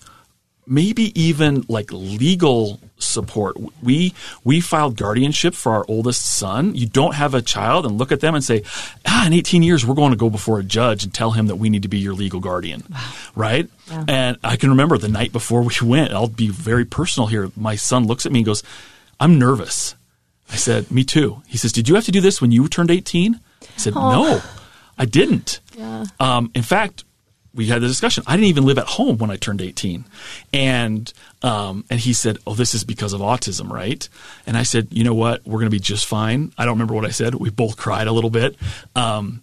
maybe 0.67 1.19
even 1.21 1.65
like 1.69 1.93
legal 1.93 2.81
support. 2.99 3.57
We 3.83 4.15
we 4.43 4.61
filed 4.61 4.97
guardianship 4.97 5.55
for 5.55 5.73
our 5.73 5.85
oldest 5.89 6.25
son. 6.37 6.75
You 6.75 6.87
don't 6.87 7.15
have 7.15 7.35
a 7.35 7.43
child 7.43 7.87
and 7.87 7.99
look 7.99 8.13
at 8.13 8.21
them 8.21 8.35
and 8.35 8.43
say, 8.43 8.63
ah, 9.07 9.27
in 9.27 9.33
18 9.33 9.63
years 9.63 9.85
we're 9.85 9.95
going 9.95 10.13
to 10.13 10.17
go 10.17 10.31
before 10.31 10.59
a 10.59 10.63
judge 10.63 11.05
and 11.05 11.13
tell 11.13 11.33
him 11.33 11.47
that 11.49 11.57
we 11.57 11.69
need 11.69 11.83
to 11.83 11.89
be 11.89 11.99
your 11.99 12.15
legal 12.15 12.41
guardian, 12.41 12.85
wow. 12.91 13.13
right? 13.35 13.71
Yeah. 13.89 14.05
And 14.09 14.39
I 14.43 14.57
can 14.57 14.71
remember 14.71 14.99
the 14.99 15.09
night 15.09 15.33
before 15.33 15.63
we 15.63 15.75
went. 15.83 16.13
I'll 16.13 16.29
be 16.29 16.49
very 16.49 16.85
personal 16.85 17.27
here. 17.27 17.51
My 17.57 17.77
son 17.77 18.07
looks 18.07 18.27
at 18.27 18.33
me 18.33 18.41
and 18.41 18.47
goes, 18.47 18.63
"I'm 19.21 19.39
nervous." 19.39 19.95
I 20.51 20.57
said, 20.57 20.91
"Me 20.91 21.05
too." 21.05 21.43
He 21.47 21.59
says, 21.59 21.73
"Did 21.73 21.89
you 21.89 21.95
have 21.95 22.05
to 22.05 22.13
do 22.13 22.21
this 22.21 22.41
when 22.41 22.53
you 22.53 22.69
turned 22.69 22.91
18?" 22.91 23.35
I 23.63 23.67
said, 23.77 23.95
oh. 23.97 24.11
"No, 24.11 24.43
I 24.99 25.05
didn't." 25.05 25.61
Yeah. 25.77 26.05
Um, 26.21 26.51
in 26.55 26.63
fact, 26.63 27.05
we 27.55 27.67
had 27.67 27.83
the 27.83 27.87
discussion. 27.87 28.25
I 28.27 28.37
didn't 28.37 28.49
even 28.49 28.65
live 28.65 28.79
at 28.79 28.87
home 28.87 29.19
when 29.19 29.31
I 29.31 29.37
turned 29.37 29.61
18. 29.61 30.05
And, 30.53 31.13
um, 31.43 31.85
and 31.89 32.01
he 32.01 32.13
said, 32.13 32.39
Oh, 32.47 32.55
this 32.55 32.75
is 32.75 32.85
because 32.85 33.13
of 33.13 33.21
autism, 33.21 33.71
right? 33.71 34.09
And 34.47 34.57
I 34.57 34.65
said, 34.65 34.89
You 34.91 35.05
know 35.05 35.15
what? 35.15 35.47
We're 35.47 35.61
going 35.61 35.67
to 35.67 35.71
be 35.71 35.81
just 35.81 36.07
fine. 36.07 36.53
I 36.59 36.65
don't 36.65 36.75
remember 36.75 36.95
what 36.95 37.05
I 37.05 37.11
said. 37.11 37.35
We 37.35 37.51
both 37.51 37.77
cried 37.77 38.07
a 38.07 38.13
little 38.13 38.31
bit. 38.31 38.57
Um, 38.97 39.43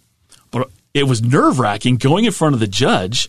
but 0.50 0.70
it 0.94 1.04
was 1.04 1.22
nerve 1.22 1.58
wracking 1.58 1.96
going 1.96 2.24
in 2.24 2.32
front 2.32 2.54
of 2.54 2.60
the 2.60 2.66
judge. 2.66 3.28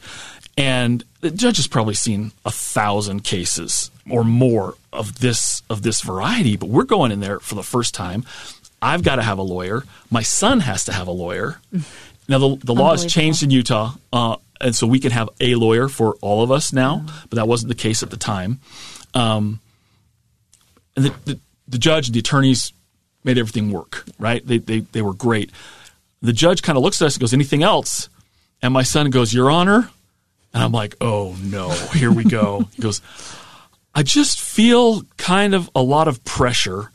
And 0.58 1.04
the 1.22 1.32
judge 1.32 1.58
has 1.58 1.68
probably 1.68 1.96
seen 1.96 2.32
a 2.46 2.52
thousand 2.52 3.24
cases 3.24 3.90
or 4.10 4.24
more 4.24 4.76
of 4.92 5.20
this, 5.20 5.64
of 5.70 5.82
this 5.82 6.02
variety, 6.02 6.58
but 6.58 6.70
we're 6.70 6.84
going 6.84 7.12
in 7.12 7.22
there 7.22 7.40
for 7.40 7.56
the 7.56 7.64
first 7.64 7.96
time. 7.96 8.26
I've 8.82 9.02
got 9.02 9.16
to 9.16 9.24
have 9.24 9.38
a 9.38 9.44
lawyer. 9.44 9.84
My 10.12 10.22
son 10.22 10.60
has 10.60 10.86
to 10.86 10.94
have 10.94 11.08
a 11.08 11.12
lawyer. 11.12 11.60
Now 12.28 12.38
the, 12.38 12.58
the 12.58 12.76
law 12.76 12.92
has 12.92 13.06
changed 13.06 13.42
in 13.42 13.50
Utah. 13.50 13.94
Uh, 14.12 14.36
and 14.64 14.76
so 14.76 14.88
we 14.88 15.00
can 15.00 15.12
have 15.12 15.30
a 15.40 15.56
lawyer 15.56 15.90
for 15.90 16.16
all 16.22 16.42
of 16.42 16.52
us 16.52 16.74
now, 16.74 17.06
but 17.30 17.36
that 17.36 17.48
wasn't 17.48 17.70
the 17.70 17.76
case 17.76 18.02
at 18.02 18.10
the 18.10 18.18
time. 18.18 18.60
Um, 19.14 19.60
and 20.96 21.06
the, 21.06 21.14
the, 21.26 21.40
the, 21.68 21.78
judge 21.78 22.08
and 22.08 22.16
the 22.16 22.20
attorneys 22.20 22.72
made 23.24 23.38
everything 23.38 23.72
work, 23.72 24.06
right? 24.18 24.46
They, 24.46 24.58
they, 24.58 24.80
they 24.80 25.02
were 25.02 25.14
great. 25.14 25.52
The 26.22 26.34
judge 26.34 26.62
kind 26.62 26.78
of 26.78 26.84
looks 26.84 27.02
at 27.02 27.06
us 27.06 27.16
and 27.16 27.22
goes, 27.22 27.34
anything 27.34 27.62
else? 27.62 28.10
And 28.62 28.74
my 28.74 28.84
son 28.84 29.10
goes, 29.10 29.34
Your 29.34 29.52
Honor. 29.52 29.90
And 30.54 30.64
I'm 30.64 30.72
like, 30.72 30.96
oh 31.02 31.36
no, 31.44 31.70
here 31.70 32.12
we 32.12 32.24
go. 32.24 32.70
he 32.74 32.82
goes, 32.82 33.02
I 33.94 34.04
just 34.04 34.40
feel 34.40 35.04
kind 35.18 35.54
of 35.54 35.70
a 35.76 35.82
lot 35.82 36.08
of 36.08 36.24
pressure 36.24 36.92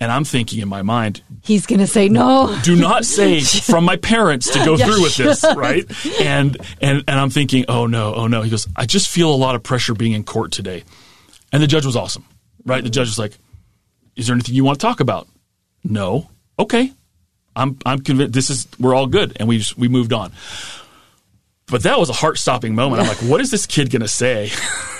and 0.00 0.10
I'm 0.10 0.24
thinking 0.24 0.60
in 0.60 0.68
my 0.68 0.82
mind, 0.82 1.22
he's 1.42 1.66
going 1.66 1.78
to 1.78 1.86
say 1.86 2.08
no. 2.08 2.58
Do 2.62 2.76
not 2.76 3.04
say 3.04 3.40
from 3.40 3.84
my 3.84 3.96
parents 3.96 4.50
to 4.52 4.64
go 4.64 4.76
yeah, 4.76 4.86
through 4.86 5.02
with 5.02 5.16
this, 5.16 5.44
right? 5.56 5.84
And 6.20 6.56
and 6.80 7.04
and 7.06 7.20
I'm 7.20 7.30
thinking, 7.30 7.66
oh 7.68 7.86
no, 7.86 8.14
oh 8.14 8.26
no. 8.26 8.42
He 8.42 8.50
goes, 8.50 8.66
I 8.76 8.86
just 8.86 9.08
feel 9.08 9.32
a 9.32 9.36
lot 9.36 9.54
of 9.54 9.62
pressure 9.62 9.94
being 9.94 10.12
in 10.12 10.24
court 10.24 10.52
today. 10.52 10.84
And 11.52 11.62
the 11.62 11.66
judge 11.66 11.86
was 11.86 11.96
awesome, 11.96 12.24
right? 12.64 12.82
The 12.82 12.90
judge 12.90 13.06
was 13.06 13.18
like, 13.18 13.38
"Is 14.16 14.26
there 14.26 14.34
anything 14.34 14.56
you 14.56 14.64
want 14.64 14.80
to 14.80 14.84
talk 14.84 15.00
about?" 15.00 15.28
No. 15.84 16.28
Okay. 16.58 16.92
I'm 17.54 17.78
I'm 17.86 18.00
convinced 18.00 18.32
this 18.32 18.50
is 18.50 18.66
we're 18.80 18.94
all 18.94 19.06
good, 19.06 19.36
and 19.36 19.48
we 19.48 19.58
just, 19.58 19.78
we 19.78 19.86
moved 19.86 20.12
on. 20.12 20.32
But 21.66 21.84
that 21.84 21.98
was 21.98 22.10
a 22.10 22.12
heart 22.12 22.38
stopping 22.38 22.74
moment. 22.74 23.02
I'm 23.02 23.08
like, 23.08 23.18
what 23.18 23.40
is 23.40 23.50
this 23.50 23.66
kid 23.66 23.90
going 23.90 24.02
to 24.02 24.08
say? 24.08 24.50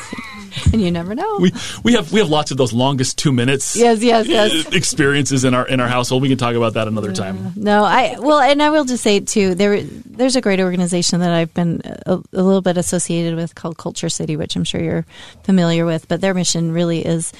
and 0.72 0.80
you 0.80 0.90
never 0.90 1.14
know. 1.14 1.38
We 1.38 1.52
we 1.82 1.94
have 1.94 2.12
we 2.12 2.20
have 2.20 2.28
lots 2.28 2.50
of 2.50 2.56
those 2.56 2.72
longest 2.72 3.18
two 3.18 3.32
minutes. 3.32 3.76
Yes, 3.76 4.02
yes, 4.02 4.26
yes. 4.26 4.66
Experiences 4.72 5.44
in 5.44 5.54
our 5.54 5.66
in 5.66 5.80
our 5.80 5.88
household. 5.88 6.22
We 6.22 6.28
can 6.28 6.38
talk 6.38 6.54
about 6.54 6.74
that 6.74 6.88
another 6.88 7.12
time. 7.12 7.52
no, 7.56 7.84
I 7.84 8.18
well, 8.18 8.40
and 8.40 8.62
I 8.62 8.70
will 8.70 8.84
just 8.84 9.02
say 9.02 9.20
too. 9.20 9.54
There 9.54 9.82
there's 9.82 10.36
a 10.36 10.40
great 10.40 10.60
organization 10.60 11.20
that 11.20 11.32
I've 11.32 11.52
been 11.54 11.82
a, 12.06 12.14
a 12.32 12.42
little 12.42 12.62
bit 12.62 12.76
associated 12.76 13.36
with 13.36 13.54
called 13.54 13.76
KultureCity, 13.76 14.36
which 14.36 14.56
I'm 14.56 14.64
sure 14.64 14.82
you're 14.82 15.06
familiar 15.42 15.86
with. 15.86 16.08
But 16.08 16.20
their 16.20 16.34
mission 16.34 16.72
really 16.72 17.04
is. 17.04 17.32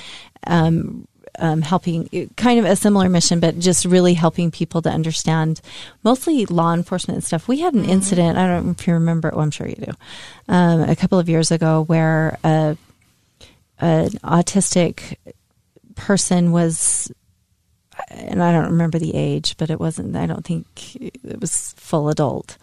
Um, 0.47 1.07
um, 1.39 1.63
helping 1.63 2.31
kind 2.37 2.59
of 2.59 2.65
a 2.65 2.77
similar 2.77 3.09
mission, 3.09 3.41
but 3.41 3.59
just 3.59 3.85
really 3.85 4.15
helping 4.15 4.51
people 4.51 4.83
to 4.83 4.91
understand 4.91 5.61
mostly 6.03 6.47
law 6.47 6.73
enforcement 6.73 7.17
and 7.17 7.25
stuff. 7.25 7.49
We 7.49 7.61
had 7.61 7.75
an 7.75 7.83
mm-hmm. 7.83 7.91
incident, 7.91 8.39
I 8.39 8.47
don't 8.47 8.67
know 8.67 8.71
if 8.73 8.87
you 8.87 8.95
remember, 8.95 9.31
well, 9.31 9.41
I'm 9.41 9.51
sure 9.51 9.67
you 9.67 9.75
do, 9.75 9.93
um, 10.49 10.83
a 10.83 10.95
couple 10.95 11.19
of 11.19 11.29
years 11.29 11.51
ago 11.51 11.83
where 11.83 12.39
a 12.45 12.77
an 13.81 14.11
autistic 14.25 15.17
person 15.97 16.53
was 16.53 17.13
and 18.09 18.43
I 18.43 18.53
don't 18.53 18.73
remember 18.73 18.99
the 18.99 19.15
age, 19.15 19.57
but 19.57 19.71
it 19.71 19.81
wasn't 19.81 20.17
I 20.17 20.27
don't 20.27 20.45
think 20.45 20.97
it 20.97 21.41
was 21.41 21.75
full 21.77 22.09
adult, 22.09 22.59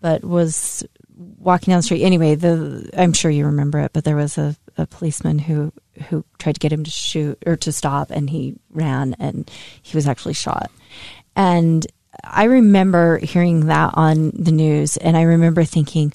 but 0.00 0.24
was 0.24 0.84
walking 1.16 1.72
down 1.72 1.78
the 1.78 1.82
street. 1.82 2.04
Anyway, 2.04 2.34
the 2.34 2.90
I'm 2.96 3.12
sure 3.12 3.30
you 3.30 3.46
remember 3.46 3.80
it, 3.80 3.92
but 3.92 4.04
there 4.04 4.16
was 4.16 4.38
a, 4.38 4.56
a 4.76 4.86
policeman 4.86 5.38
who 5.38 5.72
who 6.08 6.24
tried 6.38 6.54
to 6.54 6.60
get 6.60 6.72
him 6.72 6.84
to 6.84 6.90
shoot 6.90 7.42
or 7.46 7.56
to 7.56 7.72
stop 7.72 8.10
and 8.10 8.28
he 8.28 8.54
ran 8.70 9.16
and 9.18 9.50
he 9.82 9.96
was 9.96 10.06
actually 10.06 10.34
shot. 10.34 10.70
And 11.34 11.86
I 12.22 12.44
remember 12.44 13.18
hearing 13.18 13.66
that 13.66 13.92
on 13.94 14.30
the 14.30 14.52
news 14.52 14.96
and 14.96 15.16
I 15.16 15.22
remember 15.22 15.64
thinking, 15.64 16.12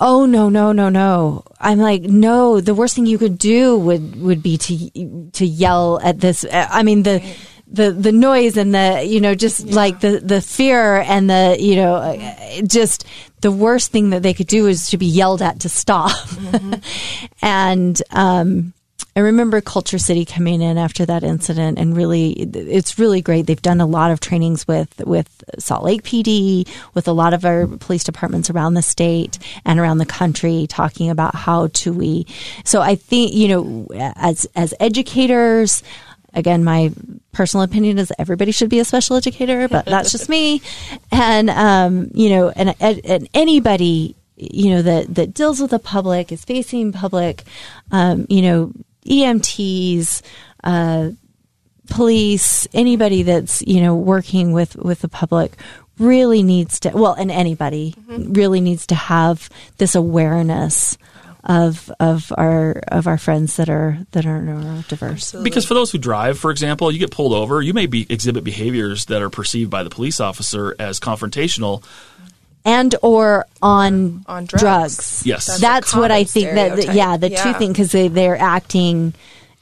oh 0.00 0.26
no 0.26 0.48
no 0.48 0.72
no 0.72 0.88
no 0.88 1.42
i'm 1.60 1.78
like 1.78 2.02
no 2.02 2.60
the 2.60 2.74
worst 2.74 2.94
thing 2.94 3.06
you 3.06 3.18
could 3.18 3.38
do 3.38 3.76
would 3.76 4.20
would 4.20 4.42
be 4.42 4.56
to 4.56 5.30
to 5.32 5.44
yell 5.44 6.00
at 6.02 6.20
this 6.20 6.44
i 6.52 6.82
mean 6.82 7.02
the 7.02 7.22
the 7.70 7.90
the 7.90 8.12
noise 8.12 8.56
and 8.56 8.74
the 8.74 9.04
you 9.04 9.20
know 9.20 9.34
just 9.34 9.66
yeah. 9.66 9.74
like 9.74 10.00
the 10.00 10.20
the 10.20 10.40
fear 10.40 10.96
and 10.96 11.28
the 11.28 11.56
you 11.58 11.76
know 11.76 12.16
just 12.66 13.04
the 13.40 13.52
worst 13.52 13.92
thing 13.92 14.10
that 14.10 14.22
they 14.22 14.34
could 14.34 14.46
do 14.46 14.66
is 14.66 14.90
to 14.90 14.98
be 14.98 15.06
yelled 15.06 15.42
at 15.42 15.60
to 15.60 15.68
stop 15.68 16.10
mm-hmm. 16.10 16.74
and 17.42 18.02
um 18.10 18.72
I 19.18 19.20
remember 19.20 19.60
KultureCity 19.60 20.32
coming 20.32 20.62
in 20.62 20.78
after 20.78 21.04
that 21.06 21.24
incident, 21.24 21.76
and 21.76 21.96
really, 21.96 22.30
it's 22.30 23.00
really 23.00 23.20
great. 23.20 23.46
They've 23.46 23.60
done 23.60 23.80
a 23.80 23.86
lot 23.86 24.12
of 24.12 24.20
trainings 24.20 24.68
with 24.68 24.96
with 25.04 25.42
Salt 25.58 25.82
Lake 25.82 26.04
PD, 26.04 26.68
with 26.94 27.08
a 27.08 27.12
lot 27.12 27.34
of 27.34 27.44
our 27.44 27.66
police 27.66 28.04
departments 28.04 28.48
around 28.48 28.74
the 28.74 28.82
state 28.82 29.36
and 29.64 29.80
around 29.80 29.98
the 29.98 30.06
country, 30.06 30.68
talking 30.68 31.10
about 31.10 31.34
how 31.34 31.66
to 31.66 31.92
we. 31.92 32.26
So 32.64 32.80
I 32.80 32.94
think 32.94 33.34
you 33.34 33.48
know, 33.48 33.88
as 34.14 34.46
as 34.54 34.72
educators, 34.78 35.82
again, 36.32 36.62
my 36.62 36.92
personal 37.32 37.64
opinion 37.64 37.98
is 37.98 38.12
everybody 38.20 38.52
should 38.52 38.70
be 38.70 38.78
a 38.78 38.84
special 38.84 39.16
educator, 39.16 39.66
but 39.66 39.84
that's 39.86 40.12
just 40.12 40.28
me. 40.28 40.62
And 41.10 41.50
um, 41.50 42.12
you 42.14 42.30
know, 42.30 42.50
and, 42.50 42.72
and 42.80 43.28
anybody 43.34 44.14
you 44.36 44.70
know 44.70 44.82
that 44.82 45.12
that 45.16 45.34
deals 45.34 45.60
with 45.60 45.72
the 45.72 45.80
public 45.80 46.30
is 46.30 46.44
facing 46.44 46.92
public 46.92 47.42
um, 47.90 48.24
you 48.28 48.40
know 48.40 48.72
EMTs, 49.06 50.22
uh, 50.64 51.10
police, 51.88 52.68
anybody 52.72 53.22
that's 53.22 53.62
you 53.62 53.80
know 53.80 53.96
working 53.96 54.52
with 54.52 54.76
with 54.76 55.00
the 55.00 55.08
public 55.08 55.52
really 55.98 56.42
needs 56.42 56.80
to 56.80 56.90
well, 56.90 57.14
and 57.14 57.30
anybody 57.30 57.94
mm-hmm. 57.98 58.32
really 58.32 58.60
needs 58.60 58.86
to 58.86 58.94
have 58.94 59.48
this 59.78 59.94
awareness 59.94 60.96
of 61.44 61.90
of 61.98 62.32
our 62.36 62.72
of 62.88 63.06
our 63.06 63.18
friends 63.18 63.56
that 63.56 63.68
are 63.68 63.98
that 64.12 64.26
are 64.26 64.40
neurodiverse. 64.40 65.12
Absolutely. 65.12 65.50
Because 65.50 65.64
for 65.64 65.74
those 65.74 65.90
who 65.90 65.98
drive, 65.98 66.38
for 66.38 66.50
example, 66.50 66.92
you 66.92 66.98
get 66.98 67.10
pulled 67.10 67.32
over, 67.32 67.62
you 67.62 67.72
may 67.72 67.86
be 67.86 68.06
exhibit 68.10 68.44
behaviors 68.44 69.06
that 69.06 69.22
are 69.22 69.30
perceived 69.30 69.70
by 69.70 69.82
the 69.82 69.90
police 69.90 70.20
officer 70.20 70.74
as 70.78 71.00
confrontational 71.00 71.82
and 72.68 72.94
or 73.02 73.46
on, 73.62 74.24
on 74.26 74.44
drugs. 74.44 74.62
drugs. 74.62 75.22
Yes, 75.26 75.46
that's, 75.46 75.60
that's 75.60 75.94
what 75.94 76.10
I 76.10 76.24
think. 76.24 76.54
That 76.54 76.94
yeah, 76.94 77.16
the 77.16 77.30
yeah. 77.30 77.42
two 77.42 77.58
things 77.58 77.72
because 77.72 77.92
they 77.92 78.08
they're 78.08 78.36
acting. 78.36 79.14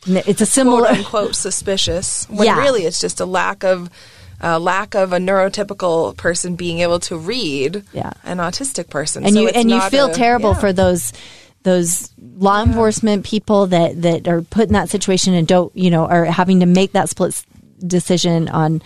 It's 0.07 0.41
a 0.41 0.47
similar 0.47 0.83
quote 0.83 0.99
unquote 0.99 1.35
suspicious 1.37 2.29
when 2.29 2.47
yeah. 2.47 2.61
really 2.61 2.83
it's 2.83 3.01
just 3.01 3.21
a 3.21 3.27
lack 3.27 3.65
of 3.65 3.91
a 4.41 4.59
lack 4.59 4.95
of 4.95 5.13
a 5.13 5.19
neurotypical 5.19 6.17
person 6.17 6.57
being 6.57 6.81
able 6.81 7.01
to 7.01 7.17
read 7.17 7.85
yeah. 7.93 8.13
an 8.25 8.39
autistic 8.39 8.91
person. 8.91 9.25
And 9.25 9.35
so 9.35 9.41
you 9.41 9.49
and 9.49 9.71
you 9.71 9.81
feel 9.83 10.11
a, 10.11 10.15
terrible 10.15 10.53
yeah. 10.53 10.61
for 10.61 10.73
those 10.73 11.13
those 11.63 12.11
law 12.19 12.59
yeah. 12.59 12.69
enforcement 12.69 13.25
people 13.25 13.67
that 13.69 14.03
that 14.03 14.29
are 14.29 14.43
put 14.43 14.69
in 14.69 14.75
that 14.75 14.89
situation 14.89 15.35
and 15.35 15.47
don't 15.47 15.75
you 15.77 15.91
know 15.91 16.07
are 16.07 16.25
having 16.25 16.61
to 16.61 16.67
make 16.67 16.93
that 16.93 17.09
split 17.09 17.45
decision 17.87 18.49
on 18.49 18.83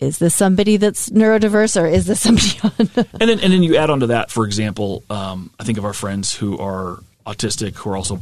is 0.00 0.18
this 0.18 0.34
somebody 0.34 0.76
that's 0.76 1.10
neurodiverse 1.10 1.80
or 1.80 1.86
is 1.86 2.06
this 2.06 2.20
somebody 2.20 2.58
on 2.62 3.06
and 3.20 3.28
then 3.28 3.40
and 3.40 3.52
then 3.52 3.62
you 3.62 3.76
add 3.76 3.90
on 3.90 4.00
to 4.00 4.08
that, 4.08 4.30
for 4.30 4.44
example, 4.44 5.02
um, 5.10 5.50
I 5.58 5.64
think 5.64 5.78
of 5.78 5.84
our 5.84 5.92
friends 5.94 6.34
who 6.34 6.58
are 6.58 7.02
autistic 7.26 7.74
who 7.76 7.90
are 7.90 7.96
also 7.96 8.20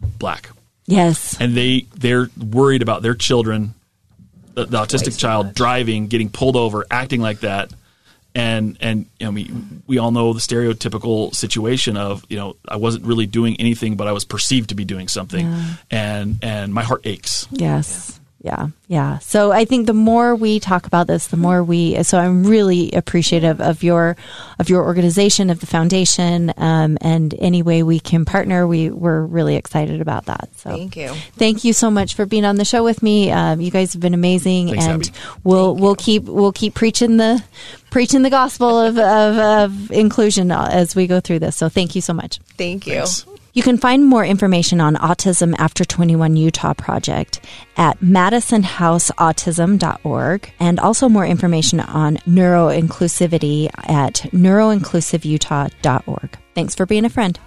black, 0.00 0.50
yes 0.86 1.40
and 1.40 1.54
they 1.56 1.86
they're 1.96 2.28
worried 2.36 2.82
about 2.82 3.02
their 3.02 3.14
children, 3.14 3.74
the, 4.54 4.66
the 4.66 4.78
autistic 4.78 5.04
Twice 5.04 5.16
child 5.16 5.46
much. 5.46 5.54
driving, 5.56 6.08
getting 6.08 6.30
pulled 6.30 6.56
over, 6.56 6.86
acting 6.90 7.20
like 7.20 7.40
that. 7.40 7.70
And 8.36 8.76
and 8.80 9.06
you 9.20 9.26
know, 9.26 9.32
we 9.32 9.50
we 9.86 9.98
all 9.98 10.10
know 10.10 10.32
the 10.32 10.40
stereotypical 10.40 11.32
situation 11.32 11.96
of 11.96 12.24
you 12.28 12.36
know 12.36 12.56
I 12.66 12.76
wasn't 12.76 13.06
really 13.06 13.26
doing 13.26 13.54
anything, 13.60 13.96
but 13.96 14.08
I 14.08 14.12
was 14.12 14.24
perceived 14.24 14.70
to 14.70 14.74
be 14.74 14.84
doing 14.84 15.06
something, 15.06 15.54
and 15.88 16.38
and 16.42 16.74
my 16.74 16.82
heart 16.82 17.02
aches. 17.04 17.46
Yes. 17.52 18.18
Yeah. 18.44 18.66
Yeah. 18.88 19.20
So 19.20 19.52
I 19.52 19.64
think 19.64 19.86
the 19.86 19.94
more 19.94 20.34
we 20.34 20.60
talk 20.60 20.86
about 20.86 21.06
this, 21.06 21.28
the 21.28 21.38
more 21.38 21.64
we, 21.64 22.02
so 22.02 22.18
I'm 22.18 22.44
really 22.44 22.92
appreciative 22.92 23.58
of 23.58 23.82
your, 23.82 24.18
of 24.58 24.68
your 24.68 24.84
organization, 24.84 25.48
of 25.48 25.60
the 25.60 25.66
foundation, 25.66 26.52
um, 26.58 26.98
and 27.00 27.34
any 27.38 27.62
way 27.62 27.82
we 27.82 27.98
can 27.98 28.26
partner, 28.26 28.66
we, 28.66 28.90
we're 28.90 29.22
really 29.22 29.56
excited 29.56 30.02
about 30.02 30.26
that. 30.26 30.50
So 30.56 30.68
Thank 30.68 30.94
you. 30.94 31.08
Thank 31.38 31.64
you 31.64 31.72
so 31.72 31.90
much 31.90 32.14
for 32.14 32.26
being 32.26 32.44
on 32.44 32.56
the 32.56 32.66
show 32.66 32.84
with 32.84 33.02
me. 33.02 33.30
Um, 33.30 33.62
you 33.62 33.70
guys 33.70 33.94
have 33.94 34.02
been 34.02 34.12
amazing 34.12 34.68
Thanks, 34.68 34.84
and 34.84 35.06
Abby. 35.06 35.18
we'll, 35.42 35.74
we'll 35.74 35.96
keep, 35.96 36.24
we'll 36.24 36.52
keep 36.52 36.74
preaching 36.74 37.16
the, 37.16 37.42
preaching 37.90 38.20
the 38.20 38.30
gospel 38.30 38.78
of, 38.78 38.98
of, 38.98 39.38
of 39.38 39.90
inclusion 39.90 40.52
as 40.52 40.94
we 40.94 41.06
go 41.06 41.18
through 41.18 41.38
this. 41.38 41.56
So 41.56 41.70
thank 41.70 41.94
you 41.94 42.02
so 42.02 42.12
much. 42.12 42.40
Thank 42.58 42.86
you. 42.86 42.96
Thanks. 42.96 43.24
You 43.54 43.62
can 43.62 43.78
find 43.78 44.04
more 44.04 44.24
information 44.24 44.80
on 44.80 44.96
Autism 44.96 45.54
After 45.58 45.84
21 45.84 46.34
Utah 46.34 46.74
Project 46.74 47.38
at 47.76 48.00
madisonhouseautism.org 48.00 50.52
and 50.58 50.80
also 50.80 51.08
more 51.08 51.24
information 51.24 51.78
on 51.78 52.16
neuroinclusivity 52.26 53.70
at 53.88 54.14
neuroinclusiveutah.org. 54.32 56.38
Thanks 56.56 56.74
for 56.74 56.84
being 56.84 57.04
a 57.04 57.10
friend. 57.10 57.38